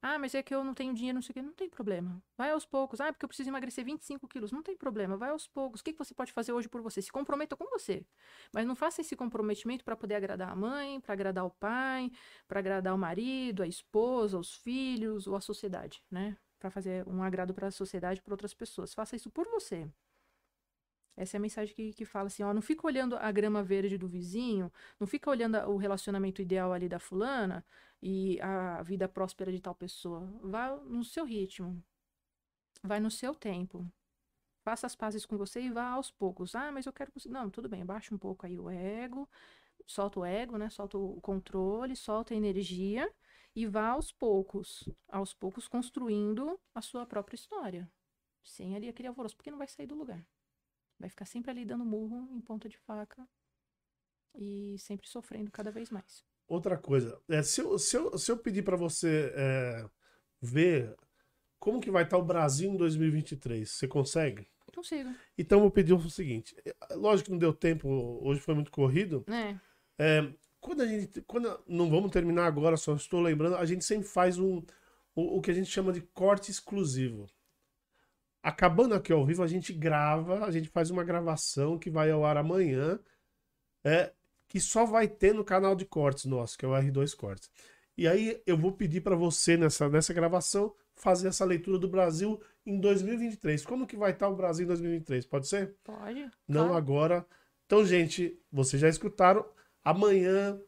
[0.00, 1.42] Ah, mas é que eu não tenho dinheiro, não sei o quê.
[1.42, 2.22] Não tem problema.
[2.36, 3.00] Vai aos poucos.
[3.00, 4.52] Ah, porque eu preciso emagrecer 25 quilos.
[4.52, 5.16] Não tem problema.
[5.16, 5.80] Vai aos poucos.
[5.80, 7.02] O que, que você pode fazer hoje por você?
[7.02, 8.04] Se comprometa com você.
[8.52, 12.10] Mas não faça esse comprometimento para poder agradar a mãe, para agradar o pai,
[12.46, 16.36] para agradar o marido, a esposa, os filhos ou a sociedade, né?
[16.58, 18.94] Para fazer um agrado para a sociedade, para outras pessoas.
[18.94, 19.88] Faça isso por você.
[21.18, 23.98] Essa é a mensagem que, que fala assim, ó, não fica olhando a grama verde
[23.98, 27.64] do vizinho, não fica olhando o relacionamento ideal ali da fulana
[28.02, 30.26] e a vida próspera de tal pessoa.
[30.42, 31.82] Vá no seu ritmo.
[32.82, 33.90] Vai no seu tempo.
[34.64, 36.54] Faça as pazes com você e vá aos poucos.
[36.54, 37.12] Ah, mas eu quero.
[37.12, 39.28] conseguir- Não, tudo bem, baixa um pouco aí o ego,
[39.86, 40.70] solta o ego, né?
[40.70, 43.12] Solta o controle, solta a energia
[43.54, 44.88] e vá aos poucos.
[45.08, 47.90] Aos poucos construindo a sua própria história.
[48.44, 50.24] Sem ali aquele alvoroço, porque não vai sair do lugar.
[50.98, 53.28] Vai ficar sempre ali dando murro em ponta de faca
[54.34, 56.24] e sempre sofrendo cada vez mais.
[56.48, 59.84] Outra coisa, é, se, eu, se, eu, se eu pedir para você é,
[60.40, 60.96] ver
[61.58, 64.48] como que vai estar o Brasil em 2023, você consegue?
[64.74, 67.88] Consigo, Então eu vou pedir o seguinte, é, lógico que não deu tempo,
[68.22, 69.60] hoje foi muito corrido, né?
[69.98, 71.20] É, quando a gente.
[71.22, 74.62] Quando, não vamos terminar agora, só estou lembrando, a gente sempre faz um,
[75.14, 77.26] o, o que a gente chama de corte exclusivo.
[78.42, 82.24] Acabando aqui ao vivo, a gente grava, a gente faz uma gravação que vai ao
[82.24, 82.98] ar amanhã,
[83.84, 84.12] é,
[84.48, 87.50] que só vai ter no canal de cortes nosso, que é o R2 Cortes.
[87.96, 92.40] E aí eu vou pedir para você nessa, nessa gravação fazer essa leitura do Brasil
[92.64, 93.64] em 2023.
[93.64, 95.26] Como que vai estar o Brasil em 2023?
[95.26, 95.74] Pode ser?
[95.84, 96.30] Pode.
[96.46, 96.74] Não claro.
[96.74, 97.26] agora.
[97.66, 99.44] Então, gente, vocês já escutaram.
[99.84, 100.60] Amanhã,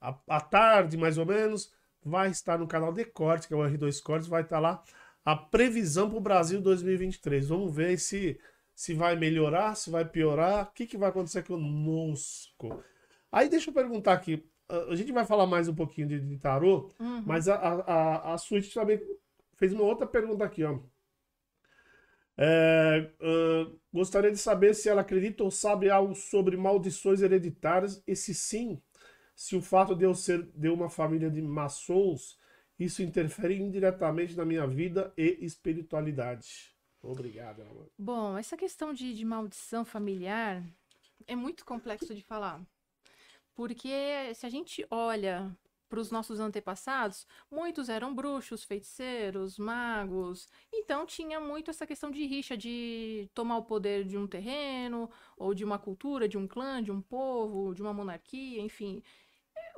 [0.00, 1.72] à, tarde, mais ou menos,
[2.02, 4.82] vai estar no canal de corte, que é o R2 Cortes, vai estar lá
[5.24, 7.48] a previsão para o Brasil 2023.
[7.48, 8.38] Vamos ver se,
[8.76, 12.84] se vai melhorar, se vai piorar, o que, que vai acontecer conosco.
[13.32, 14.44] Aí deixa eu perguntar aqui.
[14.90, 17.22] A gente vai falar mais um pouquinho de, de tarô, Uhum.
[17.26, 19.00] mas a, a, a, Switch também
[19.54, 20.78] fez uma outra pergunta aqui, ó.
[22.38, 28.14] É, ah, gostaria de saber se ela acredita ou sabe algo sobre maldições hereditárias, e
[28.14, 28.80] se sim,
[29.34, 32.38] se o fato de eu ser de uma família de maçons,
[32.78, 36.75] isso interfere indiretamente na minha vida e espiritualidade.
[37.06, 37.90] Obrigado, amor.
[37.98, 40.62] Bom, essa questão de, de maldição familiar
[41.26, 42.60] é muito complexo de falar.
[43.54, 45.56] Porque se a gente olha
[45.88, 50.48] para os nossos antepassados, muitos eram bruxos, feiticeiros, magos.
[50.72, 55.54] Então tinha muito essa questão de rixa, de tomar o poder de um terreno, ou
[55.54, 59.02] de uma cultura, de um clã, de um povo, de uma monarquia, enfim.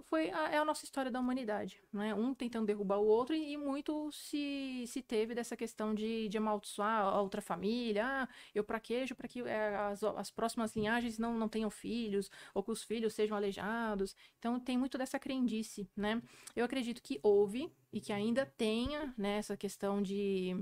[0.05, 2.15] Foi a, é a nossa história da humanidade, né?
[2.15, 6.39] Um tentando derrubar o outro e, e muito se, se teve dessa questão de, de
[6.39, 8.05] amaldiçoar a outra família.
[8.07, 12.63] Ah, eu praquejo para que é, as, as próximas linhagens não, não tenham filhos, ou
[12.63, 14.15] que os filhos sejam aleijados.
[14.39, 16.23] Então tem muito dessa crendice, né?
[16.55, 20.57] Eu acredito que houve e que ainda tenha, né, essa questão de,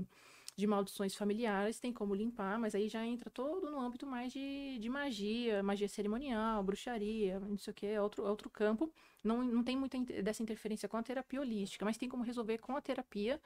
[0.57, 4.79] de maldições familiares, tem como limpar, mas aí já entra todo no âmbito mais de,
[4.79, 8.91] de magia, magia cerimonial, bruxaria, não sei o que, é outro, outro campo.
[9.23, 12.75] Não, não tem muita dessa interferência com a terapia holística, mas tem como resolver com
[12.75, 13.39] a terapia,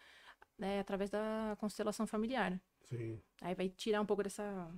[0.57, 2.57] né, através da constelação familiar.
[2.85, 3.21] Sim.
[3.41, 4.73] Aí vai tirar um pouco dessa,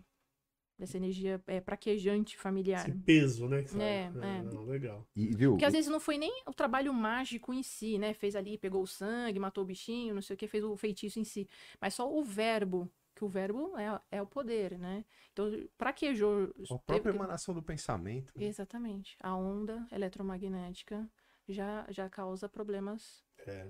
[0.78, 2.88] dessa energia é, praquejante familiar.
[2.88, 3.64] Esse peso, né?
[3.64, 3.82] que sai.
[3.82, 4.42] É, é.
[4.44, 5.08] não, legal.
[5.16, 5.52] E viu?
[5.52, 8.14] Porque às vezes não foi nem o trabalho mágico em si, né?
[8.14, 11.20] Fez ali, pegou o sangue, matou o bichinho, não sei o que, fez o feitiço
[11.20, 11.48] em si.
[11.80, 15.06] Mas só o verbo, que o verbo é, é o poder, né?
[15.32, 16.54] Então, praquejou.
[16.70, 18.34] A própria emanação do pensamento.
[18.36, 18.46] né?
[18.46, 19.16] Exatamente.
[19.20, 21.10] A onda eletromagnética
[21.48, 23.24] já, já causa problemas.
[23.46, 23.66] É,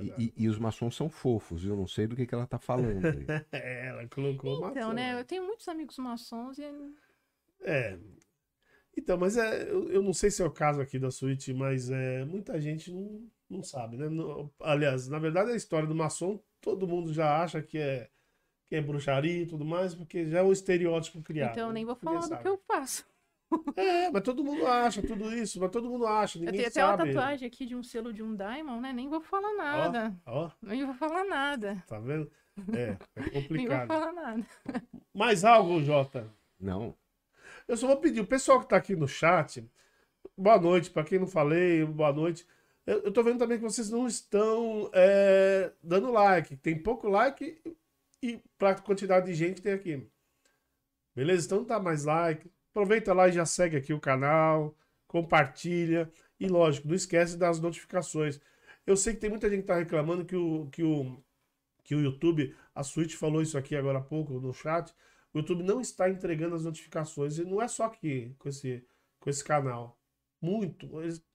[0.00, 2.58] E, e- e os maçons são fofos, eu não sei do que, que ela tá
[2.58, 3.18] falando.
[3.18, 3.26] aí.
[3.52, 5.18] É, ela colocou Então, ação, né?
[5.20, 6.64] Eu tenho muitos amigos maçons e
[7.60, 7.98] É.
[8.96, 11.90] Então, mas é, eu, eu não sei se é o caso aqui da suíte, mas
[11.90, 14.08] é, muita gente não, não sabe, né?
[14.08, 18.08] Não- aliás, na verdade, a história do maçom, todo mundo já acha que é,
[18.66, 21.52] que é bruxaria e tudo mais, porque já é um estereótipo criado.
[21.52, 21.74] então eu né?
[21.74, 22.42] nem vou falar do sabe.
[22.42, 23.04] que eu faço.
[23.76, 26.84] É, mas todo mundo acha tudo isso, mas todo mundo acha, Eu ninguém tenho até
[26.84, 27.10] uma sabe.
[27.14, 28.92] tatuagem aqui de um selo de um Diamond, né?
[28.92, 30.20] Nem vou falar nada.
[30.26, 31.82] Ó, Nem vou falar nada.
[31.86, 32.30] tá vendo?
[32.72, 33.86] É, é Nem vou complicado.
[33.86, 34.46] falar nada.
[35.14, 36.32] Mais algo, Jota?
[36.58, 36.94] Não.
[37.68, 39.64] Eu só vou pedir, o pessoal que tá aqui no chat,
[40.36, 42.46] boa noite, pra quem não falei, boa noite.
[42.86, 46.56] Eu, eu tô vendo também que vocês não estão é, dando like.
[46.56, 47.60] Tem pouco like
[48.22, 50.08] e pra quantidade de gente que tem aqui.
[51.14, 51.46] Beleza?
[51.46, 52.50] Então não dá mais like.
[52.76, 54.76] Aproveita lá e já segue aqui o canal,
[55.06, 56.12] compartilha.
[56.38, 58.38] E lógico, não esquece das notificações.
[58.86, 61.16] Eu sei que tem muita gente que tá reclamando que o, que o,
[61.82, 64.94] que o YouTube, a Switch falou isso aqui agora há pouco no chat,
[65.32, 67.38] o YouTube não está entregando as notificações.
[67.38, 68.84] E não é só aqui com esse,
[69.20, 69.98] com esse canal.
[70.38, 70.86] Muito.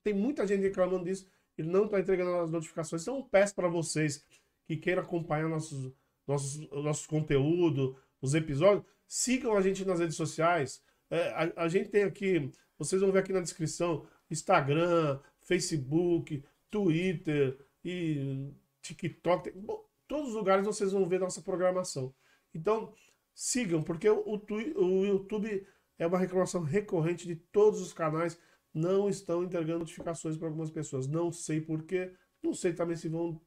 [0.04, 1.26] Tem muita gente reclamando disso.
[1.58, 3.02] Ele não está entregando as notificações.
[3.02, 4.24] Então eu peço para vocês
[4.64, 5.92] que queiram acompanhar nossos,
[6.24, 10.80] nossos, nossos conteúdos, os episódios, sigam a gente nas redes sociais.
[11.12, 17.58] É, a, a gente tem aqui, vocês vão ver aqui na descrição, Instagram, Facebook, Twitter
[17.84, 19.44] e TikTok.
[19.50, 22.14] Tem- bom, todos os lugares vocês vão ver nossa programação.
[22.54, 22.94] Então,
[23.34, 24.40] sigam, porque o, o
[24.82, 25.66] o YouTube
[25.98, 28.38] é uma reclamação recorrente de todos os canais.
[28.72, 31.06] Não estão entregando notificações para algumas pessoas.
[31.06, 32.10] Não sei porquê.
[32.42, 33.38] Não sei também se vão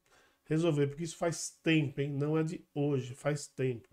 [0.45, 2.11] resolver, porque isso faz tempo, hein?
[2.13, 3.89] Não é de hoje, faz tempo.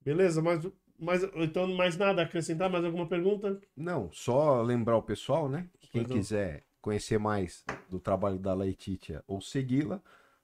[0.00, 0.40] Beleza?
[0.40, 0.64] Mas,
[1.00, 2.70] mas então, mais nada a acrescentar?
[2.70, 3.60] Mais alguma pergunta?
[3.76, 5.68] Não, só lembrar o pessoal, né?
[5.80, 6.08] que Quem não.
[6.10, 10.00] quiser conhecer mais do trabalho da Leititia ou segui-la,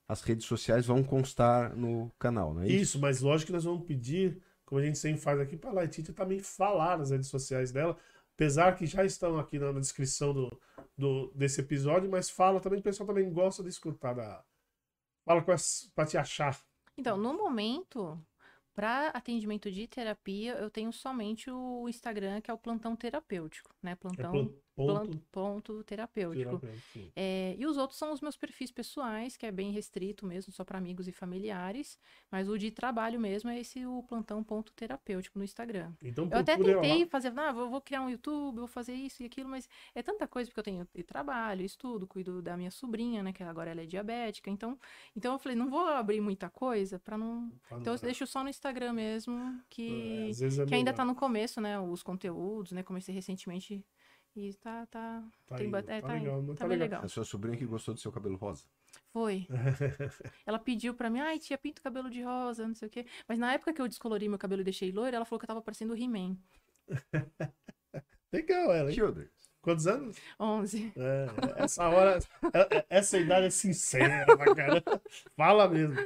[0.08, 2.76] as redes sociais vão constar no canal, não é isso?
[2.76, 5.74] Isso, mas lógico que nós vamos pedir, como a gente sempre faz aqui, para a
[5.74, 7.96] Laetitia também falar nas redes sociais dela,
[8.34, 10.60] apesar que já estão aqui na, na descrição do,
[10.96, 14.14] do- desse episódio, mas fala também, o pessoal também gosta de escutar.
[14.14, 14.44] Da...
[15.24, 16.58] Fala para te achar.
[16.96, 18.18] Então, no momento,
[18.76, 23.92] para atendimento de terapia, eu tenho somente o Instagram, que é o plantão terapêutico, né?
[23.92, 25.18] É Plantão plan- Ponto.
[25.32, 26.58] Ponto terapêutico.
[26.58, 27.12] terapêutico.
[27.16, 30.64] É, e os outros são os meus perfis pessoais, que é bem restrito mesmo, só
[30.64, 31.98] para amigos e familiares.
[32.30, 35.92] Mas o de trabalho mesmo é esse o plantão ponto terapêutico no Instagram.
[36.02, 36.82] Então, Eu até procure lá.
[36.82, 40.02] tentei fazer, ah, vou, vou criar um YouTube, vou fazer isso e aquilo, mas é
[40.02, 43.70] tanta coisa, porque eu tenho eu trabalho, estudo, cuido da minha sobrinha, né, que agora
[43.70, 44.78] ela é diabética, então,
[45.16, 47.50] então eu falei, não vou abrir muita coisa para não...
[47.68, 50.92] Pra Então eu não- deixo só no Instagram mesmo, É, que, vezes é que ainda
[50.92, 53.84] tá no começo, né, os conteúdos, né, comecei recentemente
[54.36, 56.98] e tá, tá, Tá tem indo, é, tá tá legal, tá tá bem legal.
[57.00, 57.04] legal.
[57.04, 58.64] A sua sobrinha que gostou do seu cabelo rosa.
[59.12, 59.46] Foi.
[60.46, 63.06] Ela pediu pra mim, ai, tia, pinta o cabelo de rosa, não sei o quê.
[63.26, 65.48] Mas na época que eu descolori meu cabelo e deixei loiro, ela falou que eu
[65.48, 66.36] tava parecendo o He-Man.
[68.32, 68.94] Legal ela, hein?
[68.94, 69.28] Children.
[69.60, 70.16] Quantos anos?
[70.38, 70.92] 11.
[70.96, 72.18] É, essa hora,
[72.52, 75.02] é- é- essa idade é sincera, pra caramba.
[75.36, 75.96] Fala mesmo.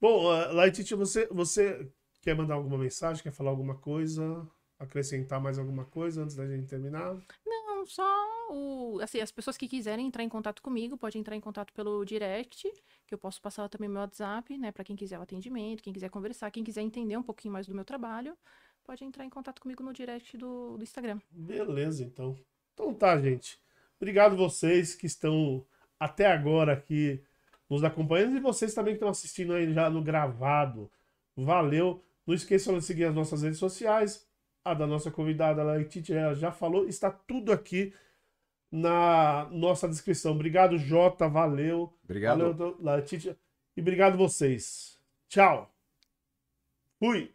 [0.00, 1.90] Bom, uh, Laetitia, você, você
[2.20, 3.22] quer mandar alguma mensagem?
[3.22, 4.46] Quer falar alguma coisa?
[4.78, 7.16] Acrescentar mais alguma coisa antes da gente terminar?
[7.46, 8.04] Não, só
[8.50, 8.98] o.
[9.00, 12.70] Assim, as pessoas que quiserem entrar em contato comigo, podem entrar em contato pelo direct,
[13.06, 14.72] que eu posso passar também meu WhatsApp, né?
[14.72, 17.74] Pra quem quiser o atendimento, quem quiser conversar, quem quiser entender um pouquinho mais do
[17.74, 18.36] meu trabalho,
[18.82, 21.20] pode entrar em contato comigo no direct do, do Instagram.
[21.30, 22.36] Beleza, então.
[22.72, 23.58] Então tá, gente.
[23.96, 25.64] Obrigado vocês que estão
[25.98, 27.22] até agora aqui
[27.68, 30.90] nos acompanhando e vocês também que estão assistindo aí já no gravado.
[31.36, 32.04] Valeu.
[32.26, 34.26] Não esqueçam de seguir as nossas redes sociais.
[34.64, 36.86] A da nossa convidada, a Laetitia, ela já falou.
[36.86, 37.92] Está tudo aqui
[38.70, 40.32] na nossa descrição.
[40.32, 41.28] Obrigado, Jota.
[41.28, 41.92] Valeu.
[42.04, 42.54] Obrigado.
[42.54, 43.36] Valeu, Laetitia.
[43.76, 44.98] E obrigado vocês.
[45.28, 45.70] Tchau.
[46.98, 47.33] Fui.